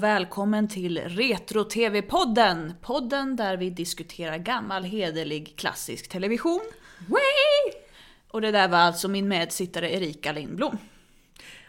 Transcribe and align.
och 0.00 0.04
välkommen 0.04 0.68
till 0.68 0.98
Retro-TV-podden! 0.98 2.74
Podden 2.80 3.36
där 3.36 3.56
vi 3.56 3.70
diskuterar 3.70 4.38
gammal 4.38 4.84
hederlig 4.84 5.56
klassisk 5.56 6.08
television. 6.08 6.60
Way! 7.08 7.80
Och 8.28 8.40
det 8.40 8.50
där 8.50 8.68
var 8.68 8.78
alltså 8.78 9.08
min 9.08 9.28
medsittare 9.28 9.94
Erika 9.94 10.32
Lindblom. 10.32 10.78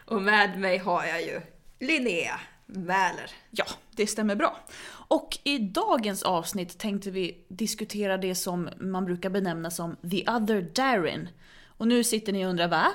Och 0.04 0.22
med 0.22 0.58
mig 0.58 0.78
har 0.78 1.04
jag 1.04 1.22
ju 1.22 1.40
Linnea 1.80 2.40
Mäler. 2.66 3.30
Ja, 3.50 3.64
det 3.96 4.06
stämmer 4.06 4.34
bra. 4.34 4.60
Och 5.08 5.38
i 5.44 5.58
dagens 5.58 6.22
avsnitt 6.22 6.78
tänkte 6.78 7.10
vi 7.10 7.44
diskutera 7.48 8.16
det 8.16 8.34
som 8.34 8.68
man 8.80 9.04
brukar 9.04 9.30
benämna 9.30 9.70
som 9.70 9.96
the 10.10 10.30
other 10.30 10.70
Darin. 10.74 11.28
Och 11.66 11.88
nu 11.88 12.04
sitter 12.04 12.32
ni 12.32 12.46
och 12.46 12.50
undrar 12.50 12.68
va? 12.68 12.86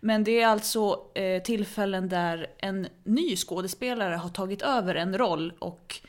Men 0.00 0.24
det 0.24 0.40
är 0.40 0.46
alltså 0.46 1.06
eh, 1.14 1.42
tillfällen 1.42 2.08
där 2.08 2.46
en 2.58 2.88
ny 3.04 3.36
skådespelare 3.36 4.14
har 4.14 4.28
tagit 4.28 4.62
över 4.62 4.94
en 4.94 5.18
roll 5.18 5.52
och 5.58 6.00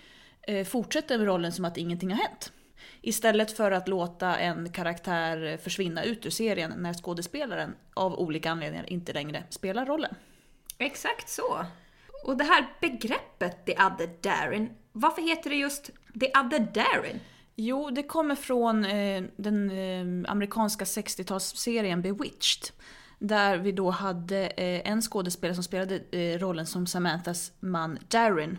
eh, 0.41 0.65
fortsätter 0.65 1.17
med 1.17 1.27
rollen 1.27 1.51
som 1.51 1.65
att 1.65 1.77
ingenting 1.77 2.11
har 2.11 2.17
hänt. 2.17 2.51
Istället 3.01 3.57
för 3.57 3.71
att 3.71 3.87
låta 3.87 4.37
en 4.37 4.69
karaktär 4.69 5.57
försvinna 5.57 6.03
ut 6.03 6.25
ur 6.25 6.29
serien 6.29 6.73
när 6.77 6.93
skådespelaren 6.93 7.75
av 7.93 8.19
olika 8.19 8.51
anledningar 8.51 8.89
inte 8.89 9.13
längre 9.13 9.43
spelar 9.49 9.85
rollen. 9.85 10.15
Exakt 10.77 11.29
så. 11.29 11.65
Och 12.23 12.37
det 12.37 12.43
här 12.43 12.65
begreppet 12.81 13.65
the 13.65 13.71
other 13.71 14.09
Darin, 14.21 14.69
varför 14.91 15.21
heter 15.21 15.49
det 15.49 15.55
just 15.55 15.89
the 16.19 16.27
other 16.27 16.59
Darin? 16.59 17.19
Jo, 17.55 17.89
det 17.89 18.03
kommer 18.03 18.35
från 18.35 18.85
eh, 18.85 19.23
den 19.35 19.71
eh, 19.71 20.31
amerikanska 20.31 20.85
60-talsserien 20.85 22.01
Bewitched. 22.01 22.71
Där 23.23 23.57
vi 23.57 23.71
då 23.71 23.89
hade 23.89 24.47
eh, 24.47 24.91
en 24.91 25.01
skådespelare 25.01 25.55
som 25.55 25.63
spelade 25.63 25.99
eh, 26.11 26.39
rollen 26.39 26.65
som 26.65 26.87
Samanthas 26.87 27.51
man 27.59 27.99
Darin. 28.07 28.57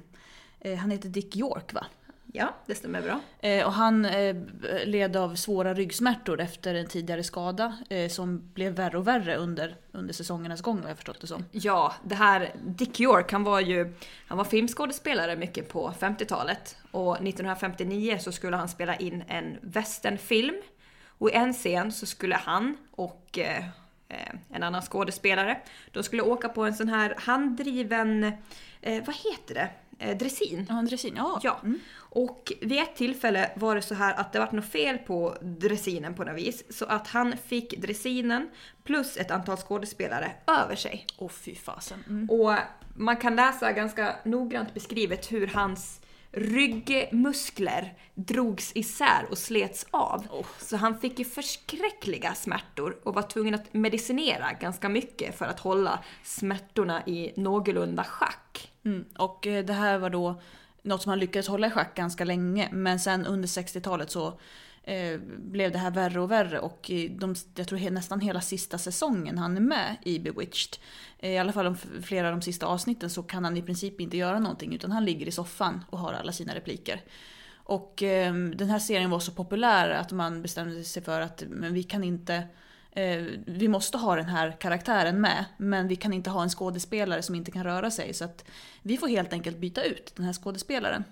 Eh, 0.60 0.78
han 0.78 0.90
heter 0.90 1.08
Dick 1.08 1.36
York 1.36 1.72
va? 1.72 1.86
Ja, 2.32 2.54
det 2.66 2.74
stämmer 2.74 3.02
bra. 3.02 3.20
Och 3.66 3.72
han 3.72 4.06
led 4.84 5.16
av 5.16 5.34
svåra 5.34 5.74
ryggsmärtor 5.74 6.40
efter 6.40 6.74
en 6.74 6.86
tidigare 6.86 7.22
skada 7.22 7.78
som 8.10 8.50
blev 8.54 8.72
värre 8.72 8.98
och 8.98 9.06
värre 9.06 9.36
under, 9.36 9.76
under 9.92 10.14
säsongernas 10.14 10.62
gång 10.62 10.82
har 10.82 10.88
jag 10.88 10.96
förstått 10.96 11.20
det 11.20 11.26
som. 11.26 11.44
Ja, 11.50 11.92
det 12.04 12.14
här 12.14 12.54
Dick 12.64 13.00
York, 13.00 13.32
han 13.32 13.44
var 13.44 13.60
ju 13.60 13.94
han 14.26 14.38
var 14.38 14.44
filmskådespelare 14.44 15.36
mycket 15.36 15.68
på 15.68 15.92
50-talet. 16.00 16.76
Och 16.90 17.14
1959 17.14 18.18
så 18.20 18.32
skulle 18.32 18.56
han 18.56 18.68
spela 18.68 18.96
in 18.96 19.24
en 19.28 19.58
westernfilm. 19.62 20.62
Och 21.06 21.30
i 21.30 21.32
en 21.32 21.52
scen 21.52 21.92
så 21.92 22.06
skulle 22.06 22.34
han 22.34 22.76
och 22.90 23.38
en 24.50 24.62
annan 24.62 24.82
skådespelare, 24.82 25.60
de 25.92 26.02
skulle 26.02 26.22
åka 26.22 26.48
på 26.48 26.64
en 26.64 26.74
sån 26.74 26.88
här 26.88 27.14
handdriven, 27.18 28.24
eh, 28.80 29.04
vad 29.04 29.16
heter 29.16 29.54
det? 29.54 29.68
Eh, 29.98 30.16
dressin. 30.16 30.66
Ja, 30.68 30.78
en 30.78 30.86
dressin, 30.86 31.14
ja. 31.16 31.40
Ja. 31.42 31.60
Mm. 31.62 31.80
Och 31.96 32.52
vid 32.60 32.78
ett 32.78 32.96
tillfälle 32.96 33.50
var 33.56 33.74
det 33.74 33.82
så 33.82 33.94
här 33.94 34.14
att 34.14 34.32
det 34.32 34.38
var 34.38 34.48
något 34.52 34.64
fel 34.64 34.98
på 34.98 35.36
dressinen 35.40 36.14
på 36.14 36.24
något 36.24 36.36
vis. 36.36 36.78
Så 36.78 36.84
att 36.84 37.08
han 37.08 37.36
fick 37.36 37.80
dressinen 37.80 38.50
plus 38.84 39.16
ett 39.16 39.30
antal 39.30 39.56
skådespelare 39.56 40.32
över 40.46 40.76
sig. 40.76 41.06
Åh 41.18 41.28
fy 41.28 41.54
fasen. 41.54 42.04
Mm. 42.08 42.30
Och 42.30 42.54
man 42.96 43.16
kan 43.16 43.36
läsa 43.36 43.72
ganska 43.72 44.16
noggrant 44.24 44.74
beskrivet 44.74 45.32
hur 45.32 45.46
hans 45.46 46.00
ryggmuskler 46.32 47.94
drogs 48.14 48.72
isär 48.74 49.26
och 49.30 49.38
slets 49.38 49.86
av. 49.90 50.26
Oh. 50.30 50.46
Så 50.58 50.76
han 50.76 50.98
fick 50.98 51.18
ju 51.18 51.24
förskräckliga 51.24 52.34
smärtor 52.34 52.96
och 53.02 53.14
var 53.14 53.22
tvungen 53.22 53.54
att 53.54 53.74
medicinera 53.74 54.52
ganska 54.52 54.88
mycket 54.88 55.38
för 55.38 55.44
att 55.44 55.60
hålla 55.60 55.98
smärtorna 56.22 57.06
i 57.06 57.32
någorlunda 57.36 58.04
schack. 58.04 58.72
Mm. 58.84 59.04
Och 59.18 59.46
eh, 59.46 59.64
det 59.64 59.72
här 59.72 59.98
var 59.98 60.10
då 60.10 60.40
något 60.82 61.02
som 61.02 61.10
han 61.10 61.18
lyckades 61.18 61.48
hålla 61.48 61.66
i 61.66 61.70
schack 61.70 61.94
ganska 61.94 62.24
länge. 62.24 62.68
Men 62.72 63.00
sen 63.00 63.26
under 63.26 63.48
60-talet 63.48 64.10
så 64.10 64.40
eh, 64.82 65.18
blev 65.38 65.72
det 65.72 65.78
här 65.78 65.90
värre 65.90 66.20
och 66.20 66.30
värre. 66.30 66.58
Och 66.58 66.90
de, 67.10 67.34
jag 67.54 67.68
tror 67.68 67.90
nästan 67.90 68.20
hela 68.20 68.40
sista 68.40 68.78
säsongen 68.78 69.38
han 69.38 69.56
är 69.56 69.60
med 69.60 69.96
i 70.02 70.18
Bewitched. 70.18 70.76
Eh, 71.18 71.30
I 71.30 71.38
alla 71.38 71.52
fall 71.52 71.64
de, 71.64 71.76
flera 72.02 72.28
av 72.28 72.32
de 72.32 72.42
sista 72.42 72.66
avsnitten 72.66 73.10
så 73.10 73.22
kan 73.22 73.44
han 73.44 73.56
i 73.56 73.62
princip 73.62 74.00
inte 74.00 74.16
göra 74.16 74.38
någonting. 74.38 74.74
Utan 74.74 74.92
han 74.92 75.04
ligger 75.04 75.26
i 75.28 75.32
soffan 75.32 75.84
och 75.90 75.98
har 75.98 76.12
alla 76.12 76.32
sina 76.32 76.54
repliker. 76.54 77.00
Och 77.64 78.02
eh, 78.02 78.34
den 78.34 78.70
här 78.70 78.78
serien 78.78 79.10
var 79.10 79.20
så 79.20 79.32
populär 79.32 79.90
att 79.90 80.12
man 80.12 80.42
bestämde 80.42 80.84
sig 80.84 81.02
för 81.02 81.20
att 81.20 81.42
men 81.48 81.74
vi 81.74 81.82
kan 81.82 82.04
inte 82.04 82.42
eh, 82.90 83.22
vi 83.46 83.68
måste 83.68 83.98
ha 83.98 84.16
den 84.16 84.28
här 84.28 84.56
karaktären 84.60 85.20
med, 85.20 85.44
men 85.56 85.88
vi 85.88 85.96
kan 85.96 86.12
inte 86.12 86.30
ha 86.30 86.42
en 86.42 86.48
skådespelare 86.48 87.22
som 87.22 87.34
inte 87.34 87.50
kan 87.50 87.64
röra 87.64 87.90
sig. 87.90 88.14
Så 88.14 88.24
att 88.24 88.44
vi 88.82 88.96
får 88.96 89.08
helt 89.08 89.32
enkelt 89.32 89.58
byta 89.58 89.82
ut 89.82 90.12
den 90.16 90.24
här 90.24 90.32
skådespelaren. 90.32 91.04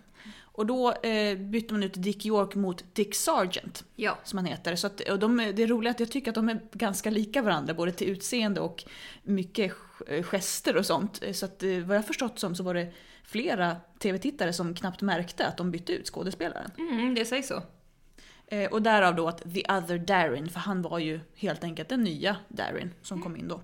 Och 0.43 0.67
då 0.67 0.93
eh, 0.93 1.39
bytte 1.39 1.75
man 1.75 1.83
ut 1.83 1.95
Dick 2.03 2.27
York 2.27 2.55
mot 2.55 2.85
Dick 2.95 3.15
Sargent, 3.15 3.85
Ja. 3.97 4.19
som 4.25 4.37
han 4.39 4.47
heter. 4.47 4.77
Så 4.77 4.87
att, 4.87 5.01
och 5.01 5.19
de, 5.19 5.37
det 5.37 5.63
är 5.63 5.67
roligt 5.67 5.91
att 5.91 6.01
jag 6.01 6.11
tycker 6.11 6.31
att 6.31 6.35
de 6.35 6.49
är 6.49 6.61
ganska 6.73 7.11
lika 7.11 7.43
varandra, 7.43 7.75
både 7.75 7.93
till 7.93 8.09
utseende 8.09 8.61
och 8.61 8.85
mycket 9.23 9.73
g- 10.09 10.23
gester 10.23 10.77
och 10.77 10.87
sånt. 10.87 11.23
Så 11.33 11.45
att 11.47 11.63
eh, 11.63 11.79
vad 11.79 11.97
jag 11.97 12.07
förstått 12.07 12.39
som 12.39 12.55
så 12.55 12.63
var 12.63 12.75
det 12.75 12.93
flera 13.25 13.77
tv-tittare 13.99 14.53
som 14.53 14.75
knappt 14.75 15.03
märkte 15.03 15.47
att 15.47 15.57
de 15.57 15.71
bytte 15.71 15.93
ut 15.93 16.07
skådespelaren. 16.07 16.71
Mm, 16.79 17.15
det 17.15 17.25
sägs 17.25 17.49
så. 17.49 17.63
Eh, 18.47 18.71
och 18.71 18.83
därav 18.83 19.15
då 19.17 19.29
att 19.29 19.55
the 19.55 19.63
other 19.69 19.99
Darin, 19.99 20.49
för 20.49 20.61
han 20.61 20.83
var 20.83 20.99
ju 20.99 21.21
helt 21.37 21.65
enkelt 21.65 21.89
den 21.89 22.03
nya 22.03 22.37
Darin 22.49 22.91
som 23.03 23.23
kom 23.23 23.37
in 23.37 23.49
då. 23.49 23.63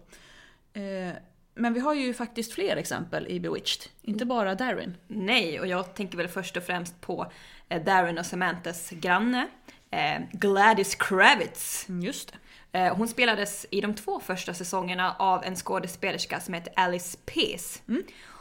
Eh, 0.80 1.12
men 1.56 1.74
vi 1.74 1.80
har 1.80 1.94
ju 1.94 2.14
faktiskt 2.14 2.52
fler 2.52 2.76
exempel 2.76 3.26
i 3.28 3.40
Bewitched, 3.40 3.90
inte 4.02 4.24
bara 4.24 4.54
Darin. 4.54 4.96
Nej, 5.08 5.60
och 5.60 5.66
jag 5.66 5.94
tänker 5.94 6.18
väl 6.18 6.28
först 6.28 6.56
och 6.56 6.62
främst 6.62 7.00
på 7.00 7.32
eh, 7.68 7.84
Darren 7.84 8.18
och 8.18 8.26
Samanthas 8.26 8.90
granne, 8.90 9.48
eh, 9.90 10.20
Gladys 10.32 10.94
Kravitz. 10.94 11.88
Mm, 11.88 12.02
Just 12.02 12.32
det. 12.32 12.38
Eh, 12.78 12.96
hon 12.96 13.08
spelades 13.08 13.66
i 13.70 13.80
de 13.80 13.94
två 13.94 14.20
första 14.20 14.54
säsongerna 14.54 15.16
av 15.18 15.44
en 15.44 15.56
skådespelerska 15.56 16.40
som 16.40 16.54
heter 16.54 16.72
Alice 16.76 17.18
Pease. 17.26 17.80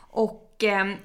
Och 0.09 0.64
eh, 0.64 0.96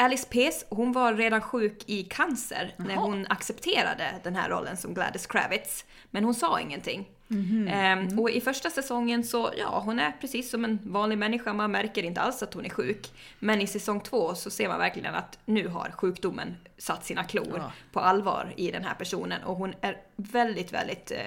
Alice 0.00 0.26
Pease, 0.30 0.66
hon 0.68 0.92
var 0.92 1.14
redan 1.14 1.40
sjuk 1.40 1.82
i 1.86 2.02
cancer 2.02 2.74
när 2.76 2.94
Jaha. 2.94 3.00
hon 3.04 3.26
accepterade 3.28 4.14
den 4.22 4.36
här 4.36 4.48
rollen 4.50 4.76
som 4.76 4.94
Gladys 4.94 5.26
Kravitz. 5.26 5.84
Men 6.10 6.24
hon 6.24 6.34
sa 6.34 6.60
ingenting. 6.60 7.08
Mhm. 7.28 7.68
Eh, 7.68 8.20
Och 8.20 8.30
i 8.30 8.40
första 8.40 8.70
säsongen 8.70 9.24
så, 9.24 9.50
ja, 9.58 9.82
hon 9.84 9.98
är 9.98 10.12
precis 10.20 10.50
som 10.50 10.64
en 10.64 10.78
vanlig 10.82 11.18
människa, 11.18 11.52
man 11.52 11.70
märker 11.72 12.02
inte 12.02 12.20
alls 12.20 12.42
att 12.42 12.54
hon 12.54 12.64
är 12.64 12.68
sjuk. 12.70 13.10
Men 13.38 13.60
i 13.60 13.66
säsong 13.66 14.00
två 14.00 14.34
så 14.34 14.50
ser 14.50 14.68
man 14.68 14.78
verkligen 14.78 15.14
att 15.14 15.38
nu 15.44 15.68
har 15.68 15.90
sjukdomen 15.90 16.56
satt 16.78 17.04
sina 17.04 17.24
klor 17.24 17.54
Ja. 17.56 17.72
på 17.92 18.00
allvar 18.00 18.52
i 18.56 18.70
den 18.70 18.84
här 18.84 18.94
personen. 18.94 19.42
Och 19.42 19.56
hon 19.56 19.74
är 19.80 19.96
väldigt, 20.16 20.72
väldigt 20.72 21.10
eh, 21.10 21.26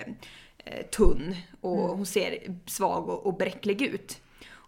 eh, 0.66 0.86
tunn 0.86 1.36
och 1.62 1.78
hon 1.78 2.06
ser 2.06 2.38
svag 2.66 3.10
och, 3.10 3.26
och 3.26 3.38
bräcklig 3.38 3.82
ut. 3.82 4.20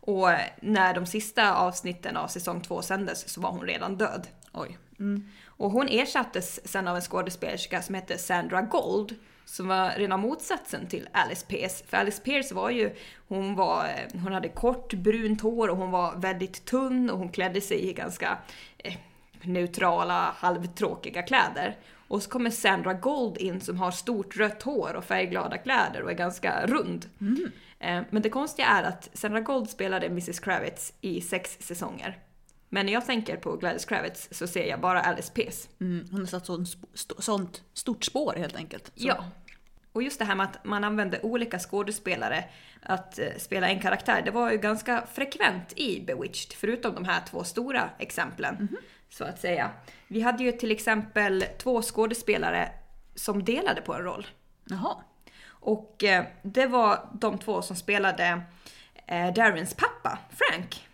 Och 0.05 0.29
när 0.61 0.93
de 0.93 1.05
sista 1.05 1.55
avsnitten 1.55 2.17
av 2.17 2.27
säsong 2.27 2.61
två 2.61 2.81
sändes 2.81 3.29
så 3.29 3.41
var 3.41 3.51
hon 3.51 3.67
redan 3.67 3.97
död. 3.97 4.27
Oj. 4.53 4.77
Mm. 4.99 5.29
Och 5.45 5.71
hon 5.71 5.87
ersattes 5.87 6.67
sen 6.67 6.87
av 6.87 6.95
en 6.95 7.01
skådespelerska 7.01 7.81
som 7.81 7.95
hette 7.95 8.17
Sandra 8.17 8.61
Gold. 8.61 9.15
Som 9.45 9.67
var 9.67 9.89
rena 9.89 10.17
motsatsen 10.17 10.87
till 10.87 11.09
Alice 11.11 11.45
Pierce. 11.45 11.83
För 11.87 11.97
Alice 11.97 12.21
Pierce 12.21 12.51
var 12.51 12.69
ju, 12.69 12.95
hon 13.27 13.55
var, 13.55 13.89
hon 14.13 14.33
hade 14.33 14.49
kort 14.49 14.93
brunt 14.93 15.41
hår 15.41 15.67
och 15.67 15.77
hon 15.77 15.91
var 15.91 16.15
väldigt 16.15 16.65
tunn 16.65 17.09
och 17.09 17.17
hon 17.17 17.29
klädde 17.29 17.61
sig 17.61 17.89
i 17.89 17.93
ganska 17.93 18.37
eh, 18.77 18.93
neutrala, 19.41 20.35
halvtråkiga 20.37 21.21
kläder. 21.21 21.77
Och 22.07 22.23
så 22.23 22.29
kommer 22.29 22.49
Sandra 22.49 22.93
Gold 22.93 23.37
in 23.37 23.61
som 23.61 23.77
har 23.77 23.91
stort 23.91 24.37
rött 24.37 24.63
hår 24.63 24.93
och 24.95 25.03
färgglada 25.05 25.57
kläder 25.57 26.01
och 26.01 26.11
är 26.11 26.15
ganska 26.15 26.65
rund. 26.67 27.09
Eh, 27.79 28.01
Men 28.09 28.21
det 28.21 28.29
konstiga 28.29 28.67
är 28.67 28.83
att 28.83 29.09
Sandra 29.13 29.39
Gold 29.41 29.69
spelade 29.69 30.05
Mrs 30.05 30.39
Kravitz 30.39 30.93
i 31.01 31.21
sex 31.21 31.57
säsonger. 31.59 32.19
Men 32.69 32.85
när 32.85 32.93
jag 32.93 33.05
tänker 33.05 33.37
på 33.37 33.55
Gladys 33.57 33.85
Kravitz 33.85 34.27
så 34.31 34.47
ser 34.47 34.65
jag 34.67 34.79
bara 34.79 35.01
Alice 35.01 35.31
Pease. 35.33 35.67
Mm. 35.81 36.07
Hon 36.11 36.19
har 36.19 36.27
satt 36.27 36.45
sånt, 36.45 36.67
st- 36.93 37.15
sånt 37.21 37.63
stort 37.73 38.03
spår 38.03 38.33
helt 38.37 38.55
enkelt. 38.55 38.85
Så. 38.85 39.07
Ja. 39.07 39.25
Och 39.91 40.03
just 40.03 40.19
det 40.19 40.25
här 40.25 40.35
med 40.35 40.43
att 40.45 40.65
man 40.65 40.83
använde 40.83 41.19
olika 41.23 41.59
skådespelare 41.59 42.43
att 42.81 43.19
eh, 43.19 43.27
spela 43.37 43.69
en 43.69 43.79
karaktär, 43.79 44.21
det 44.25 44.31
var 44.31 44.51
ju 44.51 44.57
ganska 44.57 45.03
frekvent 45.13 45.73
i 45.75 46.01
Bewitched, 46.01 46.53
förutom 46.53 46.95
de 46.95 47.05
här 47.05 47.21
två 47.29 47.43
stora 47.43 47.89
exemplen. 47.99 48.77
Så 49.09 49.23
att 49.23 49.39
säga. 49.39 49.71
Vi 50.07 50.21
hade 50.21 50.43
ju 50.43 50.51
till 50.51 50.71
exempel 50.71 51.45
två 51.57 51.81
skådespelare 51.81 52.71
som 53.15 53.43
delade 53.43 53.81
på 53.81 53.93
en 53.93 54.03
roll. 54.03 54.27
Jaha. 54.65 54.95
Och 55.47 56.03
eh, 56.03 56.25
det 56.43 56.67
var 56.67 57.09
de 57.13 57.37
två 57.37 57.61
som 57.61 57.75
spelade 57.75 58.41
eh, 59.07 59.33
Darrens 59.33 59.73
pappa, 59.73 60.19
Frank. 60.29 60.87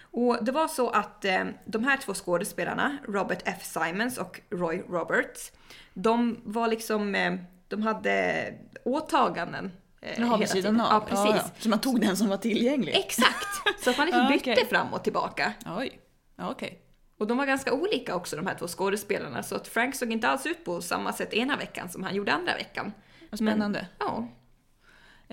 Och 0.00 0.44
det 0.44 0.52
var 0.52 0.68
så 0.68 0.90
att 0.90 1.24
eh, 1.24 1.44
de 1.64 1.84
här 1.84 1.96
två 1.96 2.14
skådespelarna, 2.14 2.98
Robert 3.08 3.42
F. 3.44 3.62
Simons 3.64 4.18
och 4.18 4.40
Roy 4.50 4.82
Roberts, 4.88 5.52
de 5.94 6.40
var 6.44 6.68
liksom, 6.68 7.14
eh, 7.14 7.34
de 7.68 7.82
hade 7.82 8.44
åtaganden. 8.84 9.72
Eh, 10.00 10.20
Jaha, 10.20 10.36
vid 10.36 10.48
sidan 10.48 10.74
tiden. 10.74 10.80
av. 10.80 11.04
Ja, 11.10 11.24
precis. 11.24 11.62
Så 11.62 11.68
man 11.68 11.80
tog 11.80 12.00
den 12.00 12.16
som 12.16 12.28
var 12.28 12.36
tillgänglig? 12.36 12.94
Exakt! 12.96 13.46
Så 13.84 13.90
att 13.90 13.98
man 13.98 14.06
liksom 14.06 14.22
Ja, 14.24 14.28
bytte 14.28 14.52
okej. 14.52 14.66
fram 14.66 14.92
och 14.94 15.04
tillbaka. 15.04 15.52
Oj. 15.78 16.00
Ja, 16.36 16.50
okej. 16.50 16.81
Och 17.22 17.28
de 17.28 17.36
var 17.36 17.46
ganska 17.46 17.72
olika 17.72 18.14
också 18.14 18.36
de 18.36 18.46
här 18.46 18.54
två 18.54 18.66
skådespelarna 18.66 19.42
så 19.42 19.54
att 19.54 19.68
Frank 19.68 19.94
såg 19.94 20.12
inte 20.12 20.28
alls 20.28 20.46
ut 20.46 20.64
på 20.64 20.82
samma 20.82 21.12
sätt 21.12 21.34
ena 21.34 21.56
veckan 21.56 21.88
som 21.88 22.02
han 22.02 22.14
gjorde 22.14 22.32
andra 22.32 22.54
veckan. 22.54 22.92
Vad 23.30 23.38
spännande. 23.38 23.86
Men, 23.98 24.08
ja. 24.08 24.28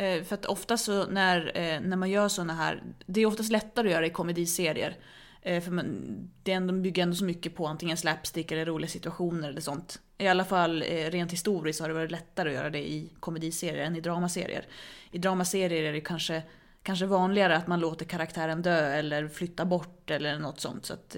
Eh, 0.03 0.24
för 0.24 0.33
att 0.33 0.45
ofta 0.45 0.77
så 0.77 1.06
när, 1.06 1.57
eh, 1.57 1.81
när 1.81 1.97
man 1.97 2.09
gör 2.09 2.27
såna 2.27 2.53
här, 2.53 2.83
det 3.06 3.21
är 3.21 3.25
oftast 3.25 3.51
lättare 3.51 3.88
att 3.88 3.94
göra 3.94 4.06
i 4.06 4.09
komediserier. 4.09 4.97
Eh, 5.41 5.63
för 5.63 5.71
man, 5.71 6.06
det 6.44 6.51
ändå, 6.51 6.74
bygger 6.74 7.03
ändå 7.03 7.15
så 7.15 7.24
mycket 7.24 7.56
på 7.56 7.68
antingen 7.68 7.97
slapstick 7.97 8.51
eller 8.51 8.65
roliga 8.65 8.89
situationer 8.89 9.50
eller 9.50 9.62
sånt. 9.62 10.00
I 10.18 10.27
alla 10.27 10.45
fall 10.45 10.83
rent 10.83 11.31
historiskt 11.31 11.81
har 11.81 11.88
det 11.88 11.94
varit 11.94 12.12
lättare 12.12 12.50
att 12.50 12.56
göra 12.56 12.69
det 12.69 12.89
i 12.89 13.13
komediserier 13.19 13.85
än 13.85 13.95
i 13.95 14.01
dramaserier. 14.01 14.65
I 15.12 15.18
dramaserier 15.18 15.83
är 15.83 15.94
det 15.94 16.01
kanske, 16.01 16.44
kanske 16.83 17.06
vanligare 17.06 17.57
att 17.57 17.68
man 17.68 17.80
låter 17.80 18.06
karaktären 18.06 18.62
dö 18.62 18.94
eller 18.94 19.27
flytta 19.27 19.65
bort 19.65 20.12
eller 20.12 20.39
något 20.39 20.59
sånt. 20.59 20.85
Så 20.85 20.94
att, 20.94 21.15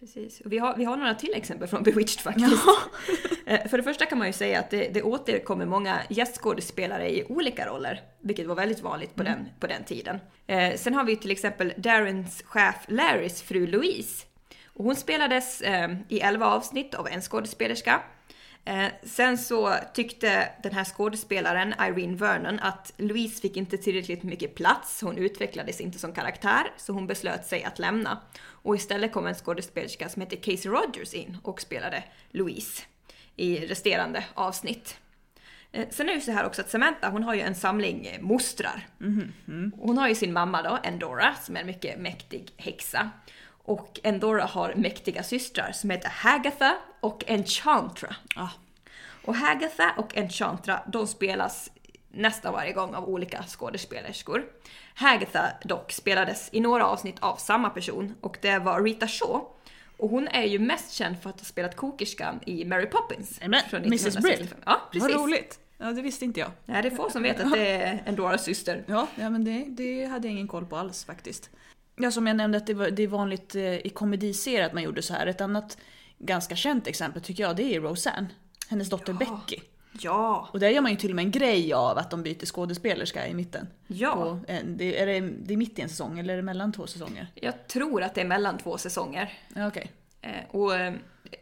Precis. 0.00 0.40
Och 0.40 0.52
vi, 0.52 0.58
har, 0.58 0.76
vi 0.76 0.84
har 0.84 0.96
några 0.96 1.14
till 1.14 1.34
exempel 1.34 1.68
från 1.68 1.82
Bewitched 1.88 2.20
faktiskt. 2.20 2.62
Eh, 3.46 3.68
För 3.68 3.76
det 3.76 3.82
första 3.82 4.06
kan 4.06 4.18
man 4.18 4.26
ju 4.26 4.32
säga 4.32 4.60
att 4.60 4.70
det, 4.70 4.88
det 4.94 5.02
återkommer 5.02 5.66
många 5.66 5.98
gästskådespelare 6.08 7.10
i 7.10 7.24
olika 7.28 7.66
roller, 7.66 8.00
vilket 8.20 8.46
var 8.46 8.54
väldigt 8.54 8.80
vanligt 8.80 9.14
på, 9.14 9.22
den, 9.22 9.48
på 9.60 9.66
den 9.66 9.84
tiden. 9.84 10.18
Eh, 10.46 10.74
sen 10.76 10.94
har 10.94 11.04
vi 11.04 11.16
till 11.16 11.30
exempel 11.30 11.72
Darrens 11.76 12.42
chef 12.46 12.76
Larrys 12.88 13.42
fru 13.42 13.66
Louise. 13.66 14.26
Och 14.66 14.84
hon 14.84 14.96
spelades 14.96 15.60
eh, 15.60 15.90
i 16.08 16.20
11 16.20 16.46
avsnitt 16.46 16.94
av 16.94 17.08
en 17.08 17.20
skådespelerska. 17.20 18.02
Eh, 18.64 18.86
sen 19.02 19.38
så 19.38 19.74
tyckte 19.94 20.48
den 20.62 20.72
här 20.72 20.84
skådespelaren, 20.84 21.74
Irene 21.80 22.16
Vernon, 22.16 22.60
att 22.60 22.92
Louise 22.96 23.40
fick 23.40 23.56
inte 23.56 23.78
tillräckligt 23.78 24.22
mycket 24.22 24.54
plats, 24.54 25.00
hon 25.02 25.18
utvecklades 25.18 25.80
inte 25.80 25.98
som 25.98 26.12
karaktär, 26.12 26.72
så 26.76 26.92
hon 26.92 27.06
beslöt 27.06 27.46
sig 27.46 27.64
att 27.64 27.78
lämna. 27.78 28.20
Och 28.42 28.76
istället 28.76 29.12
kom 29.12 29.26
en 29.26 29.34
skådespelerska 29.34 30.08
som 30.08 30.22
hette 30.22 30.36
Casey 30.36 30.70
Rogers 30.70 31.14
in 31.14 31.38
och 31.42 31.60
spelade 31.60 32.04
Louise 32.30 32.82
i 33.36 33.56
resterande 33.66 34.24
avsnitt. 34.34 34.96
Eh, 35.72 35.86
Sen 35.90 36.08
är 36.08 36.12
det 36.12 36.18
ju 36.18 36.24
så 36.24 36.32
här 36.32 36.46
också 36.46 36.62
att 36.62 36.70
Samantha 36.70 37.08
hon 37.08 37.22
har 37.22 37.34
ju 37.34 37.40
en 37.40 37.54
samling 37.54 38.08
mostrar. 38.20 38.86
Hon 39.76 39.98
har 39.98 40.08
ju 40.08 40.14
sin 40.14 40.32
mamma 40.32 40.62
då, 40.62 40.78
Endora, 40.82 41.34
som 41.34 41.56
är 41.56 41.60
en 41.60 41.66
mycket 41.66 41.98
mäktig 41.98 42.52
häxa. 42.56 43.10
Och 43.64 44.00
Endora 44.02 44.44
har 44.44 44.74
mäktiga 44.74 45.22
systrar 45.22 45.72
som 45.72 45.90
heter 45.90 46.08
Hagatha 46.08 46.76
och 47.00 47.24
Enchantra. 47.26 48.16
ah, 48.36 48.48
Och 49.24 49.34
Hagatha 49.36 49.94
och 49.98 50.16
Enchantra, 50.16 50.82
de 50.86 51.06
spelas 51.06 51.70
nästan 52.12 52.52
varje 52.52 52.72
gång 52.72 52.94
av 52.94 53.08
olika 53.08 53.42
skådespelerskor. 53.42 54.44
Hagatha 54.94 55.52
dock 55.64 55.92
spelades 55.92 56.48
i 56.52 56.60
några 56.60 56.86
avsnitt 56.86 57.16
av 57.20 57.36
samma 57.36 57.70
person 57.70 58.14
och 58.20 58.38
det 58.42 58.58
var 58.58 58.82
Rita 58.82 59.08
Shaw. 59.08 59.44
Och 59.96 60.08
hon 60.10 60.28
är 60.28 60.44
ju 60.44 60.58
mest 60.58 60.92
känd 60.92 61.22
för 61.22 61.30
att 61.30 61.40
ha 61.40 61.44
spelat 61.44 61.76
kokerskan 61.76 62.40
i 62.46 62.64
Mary 62.64 62.86
Poppins. 62.86 63.40
Men, 63.46 63.62
från 63.70 63.80
Mrs. 63.84 64.06
1965. 64.06 64.22
Brill? 64.22 64.48
Ja, 64.66 64.80
precis. 64.92 65.14
vad 65.14 65.20
roligt! 65.24 65.58
Ja, 65.78 65.86
det 65.92 66.02
visste 66.02 66.24
inte 66.24 66.40
jag. 66.40 66.50
Nej, 66.64 66.82
det 66.82 66.88
är 66.88 66.96
få 66.96 67.10
som 67.10 67.22
vet 67.22 67.40
att 67.40 67.52
det 67.52 67.68
är 67.70 68.02
Endoras 68.06 68.44
syster. 68.44 68.84
Ja, 68.86 69.06
ja 69.14 69.30
men 69.30 69.44
det, 69.44 69.64
det 69.68 70.04
hade 70.04 70.28
jag 70.28 70.32
ingen 70.32 70.48
koll 70.48 70.66
på 70.66 70.76
alls 70.76 71.04
faktiskt. 71.04 71.50
Ja, 72.02 72.10
som 72.10 72.26
jag 72.26 72.36
nämnde 72.36 72.58
att 72.58 72.66
det, 72.66 72.74
var, 72.74 72.90
det 72.90 73.02
är 73.02 73.06
vanligt 73.08 73.54
eh, 73.54 73.74
i 73.86 73.88
komediserier 73.94 74.66
att 74.66 74.72
man 74.72 74.82
gjorde 74.82 75.02
så 75.02 75.14
här. 75.14 75.26
Ett 75.26 75.40
annat 75.40 75.78
ganska 76.18 76.56
känt 76.56 76.86
exempel 76.86 77.22
tycker 77.22 77.42
jag, 77.42 77.56
det 77.56 77.74
är 77.74 77.80
Roseanne. 77.80 78.26
Hennes 78.68 78.90
dotter 78.90 79.12
Becky. 79.12 79.56
Ja! 80.00 80.48
Och 80.52 80.60
där 80.60 80.68
gör 80.68 80.80
man 80.80 80.90
ju 80.90 80.96
till 80.96 81.10
och 81.10 81.16
med 81.16 81.24
en 81.24 81.30
grej 81.30 81.72
av 81.72 81.98
att 81.98 82.10
de 82.10 82.22
byter 82.22 82.46
skådespelerska 82.46 83.26
i 83.28 83.34
mitten. 83.34 83.66
Ja. 83.86 84.14
På, 84.14 84.40
en- 84.52 84.76
det, 84.76 85.00
är, 85.00 85.06
det, 85.06 85.20
det 85.20 85.54
är 85.54 85.56
mitt 85.58 85.78
i 85.78 85.82
en 85.82 85.88
säsong 85.88 86.18
eller 86.18 86.32
är 86.32 86.36
det 86.36 86.42
mellan 86.42 86.72
två 86.72 86.86
säsonger? 86.86 87.26
Jag 87.34 87.68
tror 87.68 88.02
att 88.02 88.14
det 88.14 88.20
är 88.20 88.24
mellan 88.24 88.58
två 88.58 88.78
säsonger. 88.78 89.32
Ja, 89.54 89.66
okej. 89.68 89.92
Eh, 90.20 90.30
och 90.50 90.74
eh, 90.76 90.94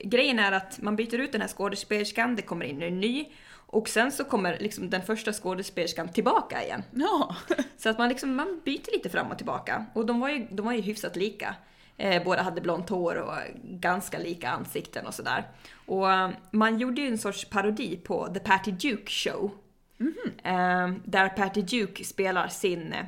grejen 0.04 0.38
är 0.38 0.52
att 0.52 0.80
man 0.82 0.96
byter 0.96 1.14
ut 1.20 1.32
den 1.32 1.40
här 1.40 1.48
skådespelerskan, 1.48 2.36
det 2.36 2.42
kommer 2.42 2.66
in 2.66 2.82
en 2.82 3.00
ny. 3.00 3.24
Och 3.70 3.88
sen 3.88 4.12
så 4.12 4.24
kommer 4.24 4.58
liksom 4.58 4.90
den 4.90 5.02
första 5.02 5.32
skådespelerskan 5.32 6.08
tillbaka 6.08 6.62
igen. 6.64 6.82
Ja. 6.94 7.36
Så 7.76 7.88
att 7.88 7.98
man, 7.98 8.08
liksom, 8.08 8.34
man 8.34 8.60
byter 8.64 8.92
lite 8.92 9.08
fram 9.08 9.30
och 9.30 9.36
tillbaka. 9.36 9.86
Och 9.94 10.06
de 10.06 10.20
var 10.20 10.28
ju, 10.28 10.46
de 10.50 10.66
var 10.66 10.72
ju 10.72 10.80
hyfsat 10.80 11.16
lika. 11.16 11.54
Eh, 11.96 12.24
båda 12.24 12.42
hade 12.42 12.60
blont 12.60 12.88
hår 12.88 13.14
och 13.14 13.34
ganska 13.64 14.18
lika 14.18 14.50
ansikten 14.50 15.06
och 15.06 15.14
sådär. 15.14 15.48
Och 15.86 16.12
eh, 16.12 16.30
man 16.50 16.78
gjorde 16.78 17.00
ju 17.00 17.08
en 17.08 17.18
sorts 17.18 17.44
parodi 17.44 17.96
på 17.96 18.28
The 18.34 18.40
Patty 18.40 18.70
Duke 18.70 19.10
Show. 19.12 19.50
Eh, 20.42 20.88
där 21.04 21.28
Patty 21.28 21.62
Duke 21.62 22.04
spelar 22.04 22.48
sin 22.48 22.92
eh, 22.92 23.06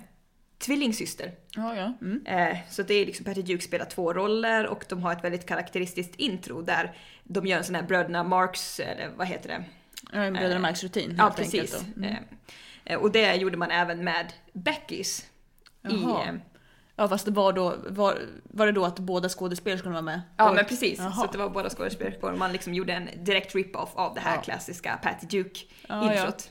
tvillingsyster. 0.59 1.33
Ja, 1.57 1.77
ja. 1.77 1.93
Mm. 2.01 2.27
Eh, 2.27 2.59
så 2.71 2.83
det 2.83 2.95
är 2.95 3.07
liksom 3.07 3.25
Patty 3.25 3.43
Duke 3.43 3.65
spelar 3.65 3.85
två 3.85 4.13
roller 4.13 4.67
och 4.67 4.85
de 4.89 5.03
har 5.03 5.13
ett 5.13 5.25
väldigt 5.25 5.47
karaktäristiskt 5.47 6.17
intro 6.17 6.63
där 6.63 6.97
de 7.25 7.47
gör 7.47 7.59
en 7.59 7.65
sån 7.65 7.75
här 7.75 7.83
bröderna 7.83 8.25
Marx, 8.25 8.81
eller 8.81 9.11
vad 9.17 9.27
heter 9.27 9.49
det? 9.49 9.65
En 10.13 10.33
Bröderna 10.33 10.61
Marx 10.61 10.83
rutin 10.83 11.15
Ja, 11.19 11.33
precis. 11.37 11.85
Mm. 11.97 12.15
Eh, 12.85 12.99
och 12.99 13.13
det 13.13 13.35
gjorde 13.35 13.57
man 13.57 13.71
även 13.71 14.05
med 14.05 14.33
Beckys. 14.53 15.21
I, 15.21 15.27
Jaha. 16.03 16.25
eh, 16.29 16.35
Ja, 16.97 17.09
fast 17.09 17.25
det 17.25 17.31
var 17.31 17.53
då, 17.53 17.77
var, 17.89 18.19
var 18.45 18.67
det 18.67 18.73
då 18.73 18.85
att 18.85 18.99
båda 18.99 19.29
skådespelerskorna 19.29 19.95
var 19.95 20.03
med? 20.03 20.21
ja 20.37 20.49
Och- 20.49 20.55
men 20.55 20.65
precis, 20.65 20.99
Jaha. 20.99 21.13
så 21.13 21.27
det 21.33 21.39
var 21.39 21.49
båda 21.51 21.71
skådespelerskor. 21.71 22.33
Man 22.33 22.53
liksom 22.53 22.75
gjorde 22.75 22.93
en 22.93 23.09
direkt 23.25 23.55
rip-off 23.55 23.91
av 23.95 24.15
det 24.15 24.21
här 24.21 24.35
Ja. 24.37 24.43
klassiska 24.43 24.99
Patty 25.03 25.27
Ja, 25.31 25.31
Duke-introt. 25.31 26.51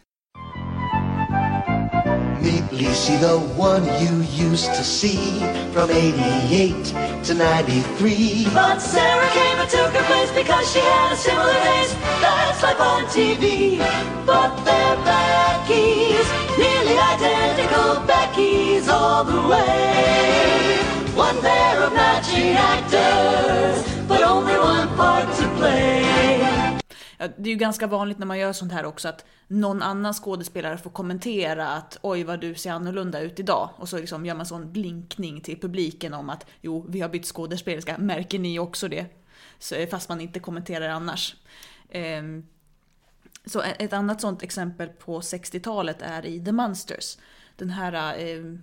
Meet 2.41 2.71
Lucy, 2.71 3.17
the 3.17 3.37
one 3.57 3.83
you 3.99 4.23
used 4.31 4.73
to 4.73 4.83
see 4.83 5.39
from 5.73 5.91
88 5.91 7.23
to 7.25 7.33
93. 7.33 8.47
But 8.53 8.79
Sarah 8.79 9.27
came 9.29 9.57
and 9.59 9.69
took 9.69 9.91
her 9.91 10.05
place 10.05 10.31
because 10.31 10.71
she 10.71 10.79
had 10.79 11.11
a 11.11 11.17
similar 11.17 11.53
face. 11.53 11.93
That's 12.23 12.63
like 12.63 12.79
on 12.79 13.03
TV. 13.05 13.79
But 14.25 14.55
they're 14.63 14.95
Becky's, 15.03 16.27
nearly 16.57 16.97
identical 16.97 18.05
Becky's 18.07 18.87
all 18.87 19.25
the 19.25 19.41
way. 19.47 20.79
One 21.15 21.41
pair 21.41 21.83
of 21.83 21.93
matching 21.93 22.55
actors, 22.55 24.07
but 24.07 24.23
only 24.23 24.57
one 24.57 24.87
part 24.95 25.27
to 25.37 25.47
play. 25.57 26.58
Det 27.19 27.49
är 27.49 27.51
ju 27.51 27.55
ganska 27.55 27.87
vanligt 27.87 28.19
när 28.19 28.25
man 28.25 28.39
gör 28.39 28.53
sånt 28.53 28.71
här 28.71 28.85
också 28.85 29.07
att 29.07 29.25
någon 29.47 29.81
annan 29.81 30.13
skådespelare 30.13 30.77
får 30.77 30.89
kommentera 30.89 31.67
att 31.67 31.97
oj 32.01 32.23
vad 32.23 32.39
du 32.39 32.55
ser 32.55 32.71
annorlunda 32.71 33.21
ut 33.21 33.39
idag. 33.39 33.69
Och 33.75 33.89
så 33.89 33.97
liksom 33.97 34.25
gör 34.25 34.35
man 34.35 34.45
sån 34.45 34.71
blinkning 34.71 35.41
till 35.41 35.59
publiken 35.59 36.13
om 36.13 36.29
att 36.29 36.45
jo, 36.61 36.85
vi 36.89 37.01
har 37.01 37.09
bytt 37.09 37.25
skådespelerska, 37.25 37.97
märker 37.97 38.39
ni 38.39 38.59
också 38.59 38.87
det? 38.87 39.05
Så, 39.59 39.75
eh, 39.75 39.89
fast 39.89 40.09
man 40.09 40.21
inte 40.21 40.39
kommenterar 40.39 40.89
annars. 40.89 41.35
Ehm, 41.89 42.45
så 43.45 43.61
ett 43.61 43.81
ett 43.81 43.93
annat 43.93 44.21
sånt 44.21 44.43
exempel 44.43 44.89
på 44.89 45.21
60-talet 45.21 46.01
är 46.01 46.25
i 46.25 46.45
The 46.45 46.51
Monsters. 46.51 47.17
Den 47.55 47.69
här, 47.69 48.19
eh, 48.19 48.55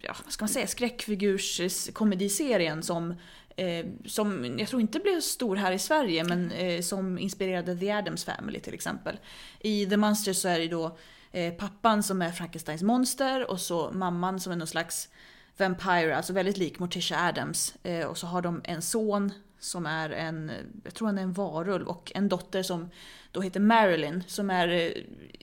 ja, 0.00 0.16
vad 0.24 0.32
ska 0.32 0.42
man 0.42 0.48
säga, 0.48 0.66
skräckfigurs-komediserien 0.66 2.82
som, 2.82 3.14
eh, 3.56 3.86
som 4.06 4.58
jag 4.58 4.68
tror 4.68 4.80
inte 4.80 4.98
blev 4.98 5.20
stor 5.20 5.56
här 5.56 5.72
i 5.72 5.78
Sverige 5.78 6.24
men 6.24 6.50
eh, 6.50 6.80
som 6.80 7.18
inspirerade 7.18 7.76
The 7.76 7.90
Addams 7.90 8.24
Family 8.24 8.60
till 8.60 8.74
exempel. 8.74 9.18
I 9.60 9.86
The 9.86 9.96
Monsters 9.96 10.36
så 10.36 10.48
är 10.48 10.58
det 10.58 10.68
då 10.68 10.98
eh, 11.32 11.54
pappan 11.54 12.02
som 12.02 12.22
är 12.22 12.30
Frankensteins 12.30 12.82
monster 12.82 13.50
och 13.50 13.60
så 13.60 13.90
mamman 13.92 14.40
som 14.40 14.52
är 14.52 14.56
någon 14.56 14.66
slags 14.66 15.08
Vampire, 15.56 16.16
alltså 16.16 16.32
väldigt 16.32 16.56
lik 16.56 16.78
Morticia 16.78 17.26
Adams. 17.28 17.74
Eh, 17.82 18.06
och 18.06 18.18
så 18.18 18.26
har 18.26 18.42
de 18.42 18.60
en 18.64 18.82
son 18.82 19.32
som 19.58 19.86
är 19.86 20.10
en, 20.10 20.52
jag 20.84 20.94
tror 20.94 21.08
han 21.08 21.18
är 21.18 21.22
en 21.22 21.32
varulv 21.32 21.88
och 21.88 22.12
en 22.14 22.28
dotter 22.28 22.62
som 22.62 22.90
då 23.32 23.40
heter 23.40 23.60
Marilyn 23.60 24.24
som 24.26 24.50
är, 24.50 24.68
eh, 24.68 24.90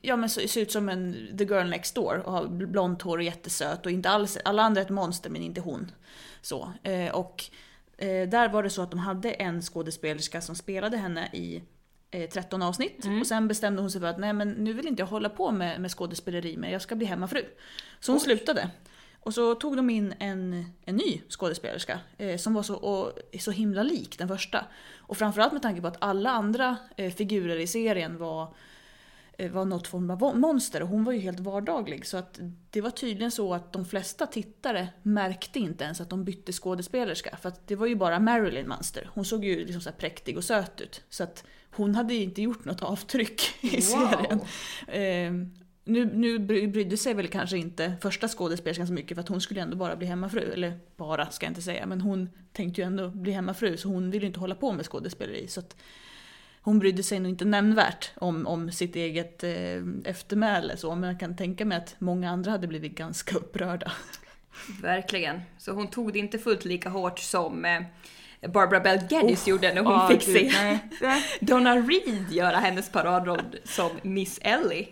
ja 0.01 0.15
men 0.15 0.29
ser 0.29 0.61
ut 0.61 0.71
som 0.71 0.89
en 0.89 1.29
the 1.37 1.43
girl 1.43 1.69
next 1.69 1.95
door 1.95 2.21
och 2.25 2.31
har 2.31 2.47
blont 2.47 3.01
hår 3.01 3.17
och 3.17 3.23
jättesöt 3.23 3.85
och 3.85 3.91
inte 3.91 4.09
alls, 4.09 4.37
alla 4.45 4.63
andra 4.63 4.81
är 4.81 4.85
ett 4.85 4.91
monster 4.91 5.29
men 5.29 5.41
inte 5.41 5.61
hon. 5.61 5.91
Så, 6.41 6.71
eh, 6.83 7.15
och 7.15 7.43
eh, 8.03 8.29
där 8.29 8.49
var 8.49 8.63
det 8.63 8.69
så 8.69 8.81
att 8.81 8.91
de 8.91 8.99
hade 8.99 9.31
en 9.31 9.61
skådespelerska 9.61 10.41
som 10.41 10.55
spelade 10.55 10.97
henne 10.97 11.29
i 11.33 11.63
eh, 12.11 12.29
13 12.29 12.61
avsnitt 12.61 13.05
och 13.21 13.27
sen 13.27 13.47
bestämde 13.47 13.81
hon 13.81 13.91
sig 13.91 14.01
för 14.01 14.07
att 14.07 14.19
nej 14.19 14.33
men 14.33 14.49
nu 14.49 14.73
vill 14.73 14.87
inte 14.87 15.01
jag 15.01 15.07
hålla 15.07 15.29
på 15.29 15.51
med, 15.51 15.81
med 15.81 15.91
skådespeleri 15.91 16.57
men 16.57 16.71
jag 16.71 16.81
ska 16.81 16.95
bli 16.95 17.05
hemmafru. 17.05 17.45
Så 17.99 18.11
hon 18.11 18.19
slutade. 18.19 18.69
Och 19.19 19.33
så 19.33 19.55
tog 19.55 19.75
de 19.75 19.89
in 19.89 20.13
en, 20.19 20.65
en 20.85 20.95
ny 20.95 21.21
skådespelerska 21.29 21.99
eh, 22.17 22.37
som 22.37 22.53
var 22.53 22.63
så, 22.63 22.75
och, 22.75 23.19
så 23.39 23.51
himla 23.51 23.83
lik 23.83 24.17
den 24.17 24.27
första. 24.27 24.65
Och 24.97 25.17
framförallt 25.17 25.53
med 25.53 25.61
tanke 25.61 25.81
på 25.81 25.87
att 25.87 25.97
alla 25.99 26.29
andra 26.29 26.77
eh, 26.97 27.13
figurer 27.13 27.59
i 27.59 27.67
serien 27.67 28.17
var, 28.17 28.53
var 29.37 29.65
något 29.65 29.87
form 29.87 30.09
av 30.09 30.37
monster 30.37 30.81
och 30.81 30.87
hon 30.87 31.03
var 31.03 31.13
ju 31.13 31.19
helt 31.19 31.39
vardaglig. 31.39 32.05
Så 32.05 32.17
att 32.17 32.39
det 32.69 32.81
var 32.81 32.89
tydligen 32.89 33.31
så 33.31 33.53
att 33.53 33.73
de 33.73 33.85
flesta 33.85 34.27
tittare 34.27 34.87
märkte 35.03 35.59
inte 35.59 35.83
ens 35.83 36.01
att 36.01 36.09
de 36.09 36.23
bytte 36.23 36.51
skådespelerska. 36.51 37.37
För 37.41 37.49
att 37.49 37.67
det 37.67 37.75
var 37.75 37.87
ju 37.87 37.95
bara 37.95 38.19
Marilyn 38.19 38.67
Monster. 38.67 39.09
Hon 39.13 39.25
såg 39.25 39.45
ju 39.45 39.65
liksom 39.65 39.81
så 39.81 39.91
präktig 39.91 40.37
och 40.37 40.43
söt 40.43 40.81
ut. 40.81 41.03
Så 41.09 41.23
att 41.23 41.43
hon 41.75 41.95
hade 41.95 42.13
inte 42.13 42.41
gjort 42.41 42.65
något 42.65 42.83
avtryck 42.83 43.41
i 43.61 43.81
serien. 43.81 44.37
Wow. 44.37 44.47
Ehm, 44.87 45.51
nu, 45.83 46.05
nu 46.05 46.39
bry- 46.39 46.67
brydde 46.67 46.97
sig 46.97 47.13
väl 47.13 47.27
kanske 47.27 47.57
inte 47.57 47.93
första 48.01 48.27
skådespelerskan 48.27 48.87
så 48.87 48.93
mycket 48.93 49.15
för 49.15 49.21
att 49.21 49.29
hon 49.29 49.41
skulle 49.41 49.61
ändå 49.61 49.77
bara 49.77 49.95
bli 49.95 50.07
hemmafru. 50.07 50.51
Eller 50.53 50.79
bara 50.97 51.29
ska 51.29 51.45
jag 51.45 51.51
inte 51.51 51.61
säga, 51.61 51.85
men 51.85 52.01
hon 52.01 52.29
tänkte 52.51 52.81
ju 52.81 52.87
ändå 52.87 53.09
bli 53.09 53.31
hemmafru 53.31 53.77
så 53.77 53.87
hon 53.87 54.11
ville 54.11 54.23
ju 54.23 54.27
inte 54.27 54.39
hålla 54.39 54.55
på 54.55 54.71
med 54.71 54.85
skådespeleri. 54.85 55.47
Så 55.47 55.59
att 55.59 55.75
hon 56.63 56.79
brydde 56.79 57.03
sig 57.03 57.19
nog 57.19 57.29
inte 57.31 57.45
nämnvärt 57.45 58.11
om, 58.15 58.47
om 58.47 58.71
sitt 58.71 58.95
eget 58.95 59.43
eh, 59.43 59.51
eftermäle 60.05 60.77
så, 60.77 60.95
men 60.95 61.09
jag 61.09 61.19
kan 61.19 61.35
tänka 61.35 61.65
mig 61.65 61.77
att 61.77 61.95
många 61.99 62.29
andra 62.31 62.51
hade 62.51 62.67
blivit 62.67 62.95
ganska 62.95 63.37
upprörda. 63.37 63.91
Verkligen. 64.81 65.41
Så 65.57 65.71
hon 65.71 65.87
tog 65.87 66.13
det 66.13 66.19
inte 66.19 66.39
fullt 66.39 66.65
lika 66.65 66.89
hårt 66.89 67.19
som 67.19 67.65
eh, 67.65 67.81
Barbara 68.49 68.79
Bell 68.79 68.99
Geddes 69.09 69.47
gjorde 69.47 69.73
när 69.73 69.81
hon 69.81 69.93
Ah, 69.93 70.07
fick 70.07 70.25
gud, 70.25 70.51
se. 70.51 70.79
Donna 71.41 71.75
Reed 71.75 72.31
göra 72.31 72.57
hennes 72.57 72.89
paradroll 72.89 73.55
som 73.63 73.91
Miss 74.01 74.39
Ellie. 74.41 74.87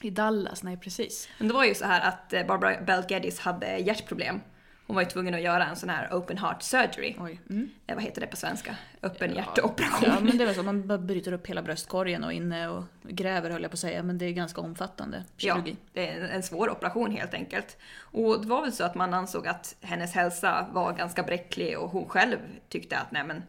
I 0.00 0.10
Dallas, 0.10 0.62
nej 0.62 0.76
precis. 0.76 1.28
Men 1.38 1.48
det 1.48 1.54
var 1.54 1.64
ju 1.64 1.74
så 1.74 1.84
här 1.84 2.08
att 2.08 2.32
eh, 2.32 2.46
Barbara 2.46 2.80
Bell 2.80 3.04
Geddes 3.08 3.38
hade 3.40 3.76
hjärtproblem. 3.78 4.40
Hon 4.86 4.96
var 4.96 5.02
ju 5.02 5.08
tvungen 5.08 5.34
att 5.34 5.40
göra 5.40 5.66
en 5.66 5.76
sån 5.76 5.88
här 5.88 6.08
open 6.12 6.38
heart 6.38 6.62
surgery. 6.62 7.14
Oj. 7.20 7.40
Mm. 7.50 7.70
Eh, 7.86 7.94
vad 7.94 8.04
heter 8.04 8.20
det 8.20 8.26
på 8.26 8.36
svenska? 8.36 8.76
Öppen 9.02 9.34
hjärtoperation. 9.34 10.08
Ja 10.08 10.20
men 10.20 10.38
det 10.38 10.44
är 10.44 10.46
väl 10.46 10.54
så, 10.54 10.62
man 10.62 10.86
bara 10.86 10.98
bryter 10.98 11.32
upp 11.32 11.46
hela 11.46 11.62
bröstkorgen 11.62 12.24
och 12.24 12.32
inne 12.32 12.68
och 12.68 12.84
gräver 13.02 13.50
höll 13.50 13.62
jag 13.62 13.70
på 13.70 13.74
att 13.74 13.78
säga, 13.78 14.02
men 14.02 14.18
det 14.18 14.24
är 14.26 14.32
ganska 14.32 14.60
omfattande 14.60 15.24
Ja, 15.36 15.54
kirurgi. 15.54 15.76
det 15.92 16.08
är 16.08 16.28
en, 16.28 16.42
svår 16.42 16.70
operation 16.70 17.10
helt 17.10 17.34
enkelt. 17.34 17.76
Och 17.98 18.40
det 18.40 18.48
var 18.48 18.62
väl 18.62 18.72
så 18.72 18.84
att 18.84 18.94
man 18.94 19.14
ansåg 19.14 19.46
att 19.46 19.76
hennes 19.80 20.14
hälsa 20.14 20.66
var 20.72 20.92
ganska 20.92 21.22
bräcklig 21.22 21.78
och 21.78 21.90
hon 21.90 22.08
själv 22.08 22.36
tyckte 22.68 22.98
att 22.98 23.10
nej 23.12 23.24
men 23.24 23.42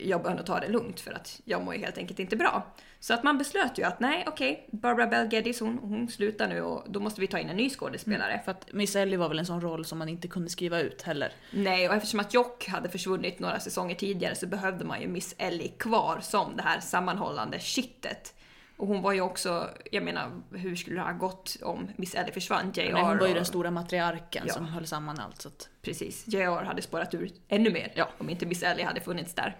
jag 0.00 0.22
behöver 0.22 0.36
nog 0.38 0.46
ta 0.46 0.60
det 0.60 0.68
lugnt 0.68 1.00
för 1.00 1.12
att 1.12 1.40
jag 1.44 1.64
mår 1.64 1.74
ju 1.74 1.80
helt 1.80 1.98
enkelt 1.98 2.18
inte 2.18 2.36
bra. 2.36 2.66
Så 3.00 3.14
att 3.14 3.22
man 3.22 3.38
beslöt 3.38 3.78
ju 3.78 3.82
att 3.82 4.00
nej 4.00 4.24
okej, 4.26 4.68
Barbara 4.72 5.06
Bell 5.06 5.32
Geddes 5.32 5.60
hon, 5.60 5.78
hon 5.78 6.08
slutar 6.08 6.48
nu 6.48 6.62
och 6.62 6.84
då 6.88 7.00
måste 7.00 7.20
vi 7.20 7.26
ta 7.26 7.38
in 7.38 7.48
en 7.48 7.56
ny 7.56 7.70
skådespelare. 7.70 8.40
För 8.44 8.50
att 8.50 8.72
Miss 8.72 8.96
Ellie 8.96 9.16
var 9.16 9.28
väl 9.28 9.38
en 9.38 9.46
sån 9.46 9.60
roll 9.60 9.84
som 9.84 9.98
man 9.98 10.08
inte 10.08 10.28
kunde 10.28 10.50
skriva 10.50 10.80
ut 10.80 11.02
heller. 11.02 11.32
Nej, 11.50 11.88
och 11.88 11.94
eftersom 11.94 12.20
att 12.20 12.34
Jock 12.34 12.68
hade 12.68 12.88
försvunnit 12.88 13.38
några 13.38 13.60
säsonger 13.60 13.94
tidigare 13.94 14.34
så 14.34 14.46
behövde 14.46 14.84
man 14.84 15.00
ju 15.00 15.08
Miss 15.08 15.34
Ellie 15.38 15.68
kvar 15.68 16.18
som 16.22 16.56
det 16.56 16.62
här 16.62 16.80
sammanhållande 16.80 17.58
kittet. 17.58 18.34
Och 18.78 18.86
hon 18.86 19.02
var 19.02 19.12
ju 19.12 19.20
också, 19.20 19.70
jag 19.92 20.02
menar, 20.02 20.30
hur 20.52 20.76
skulle 20.76 20.96
det 20.96 21.02
ha 21.02 21.12
gått 21.12 21.56
om 21.62 21.88
Miss 21.96 22.14
Ellie 22.14 22.32
försvann? 22.32 22.72
JR 22.74 22.92
Nej, 22.92 23.02
hon 23.02 23.18
var 23.18 23.26
ju 23.26 23.30
och- 23.30 23.34
den 23.36 23.44
stora 23.44 23.70
matriarken 23.70 24.44
Ja. 24.46 24.54
som 24.54 24.66
höll 24.66 24.86
samman 24.86 25.18
allt. 25.20 25.42
Så 25.42 25.48
att, 25.48 25.68
Precis, 25.82 26.24
JR 26.26 26.64
hade 26.64 26.82
spårat 26.82 27.14
ur 27.14 27.30
ännu 27.48 27.70
mer 27.70 27.92
Ja. 27.94 28.08
om 28.18 28.30
inte 28.30 28.46
Miss 28.46 28.62
Ellie 28.62 28.84
hade 28.84 29.00
funnits 29.00 29.34
där. 29.34 29.56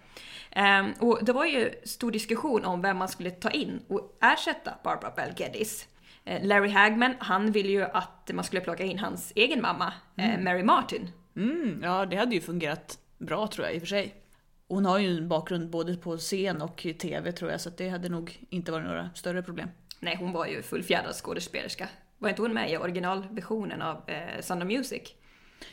Ehm, 0.50 0.92
och 1.00 1.18
det 1.25 1.32
var 1.32 1.44
ju 1.44 1.73
stor 1.85 2.11
diskussion 2.11 2.64
om 2.64 2.82
vem 2.82 2.96
man 2.96 3.08
skulle 3.08 3.30
ta 3.30 3.50
in 3.50 3.80
och 3.88 4.18
ersätta 4.23 4.75
Barbara 4.85 5.11
Bell 5.16 5.32
Geddes. 5.37 5.88
Eh, 6.25 6.46
Larry 6.46 6.70
Hagman, 6.70 7.14
han 7.18 7.52
ville 7.52 7.68
ju 7.68 7.82
att 7.82 8.30
man 8.35 8.44
skulle 8.44 8.61
plocka 8.62 8.85
in 8.85 8.99
hans 8.99 9.32
egen 9.37 9.62
mamma, 9.62 9.92
eh, 10.16 10.38
Mary 10.40 10.62
Martin. 10.62 11.11
mm, 11.37 11.80
ja, 11.82 12.06
det 12.06 12.16
hade 12.16 12.35
ju 12.35 12.40
fungerat 12.40 12.99
bra 13.18 13.46
tror 13.46 13.66
jag 13.66 13.75
i 13.75 13.78
och 13.78 13.82
för 13.82 13.87
sig. 13.87 14.14
Hon 14.68 14.85
har 14.85 14.99
ju 14.99 15.16
en 15.16 15.28
bakgrund 15.28 15.70
både 15.70 15.96
på 15.96 16.16
scen 16.16 16.62
och 16.62 16.87
tv 16.99 17.32
tror 17.32 17.50
jag, 17.50 17.61
så 17.61 17.70
det 17.70 17.88
hade 17.88 18.08
nog 18.08 18.46
inte 18.50 18.73
varit 18.73 18.87
några 18.87 19.11
större 19.14 19.42
problem. 19.42 19.68
Nej, 20.00 20.16
hon 20.16 20.32
var 20.32 20.46
ju 20.46 20.62
fullfjädrad 20.62 21.14
skådespelerska. 21.14 21.88
Var 22.18 22.28
inte 22.28 22.42
hon 22.42 22.54
med 22.54 22.73
i 22.73 22.76
originalversionen 22.76 23.82
av 23.82 24.11
eh, 24.11 24.40
Sound 24.40 24.62
of 24.62 24.68
Music? 24.68 25.02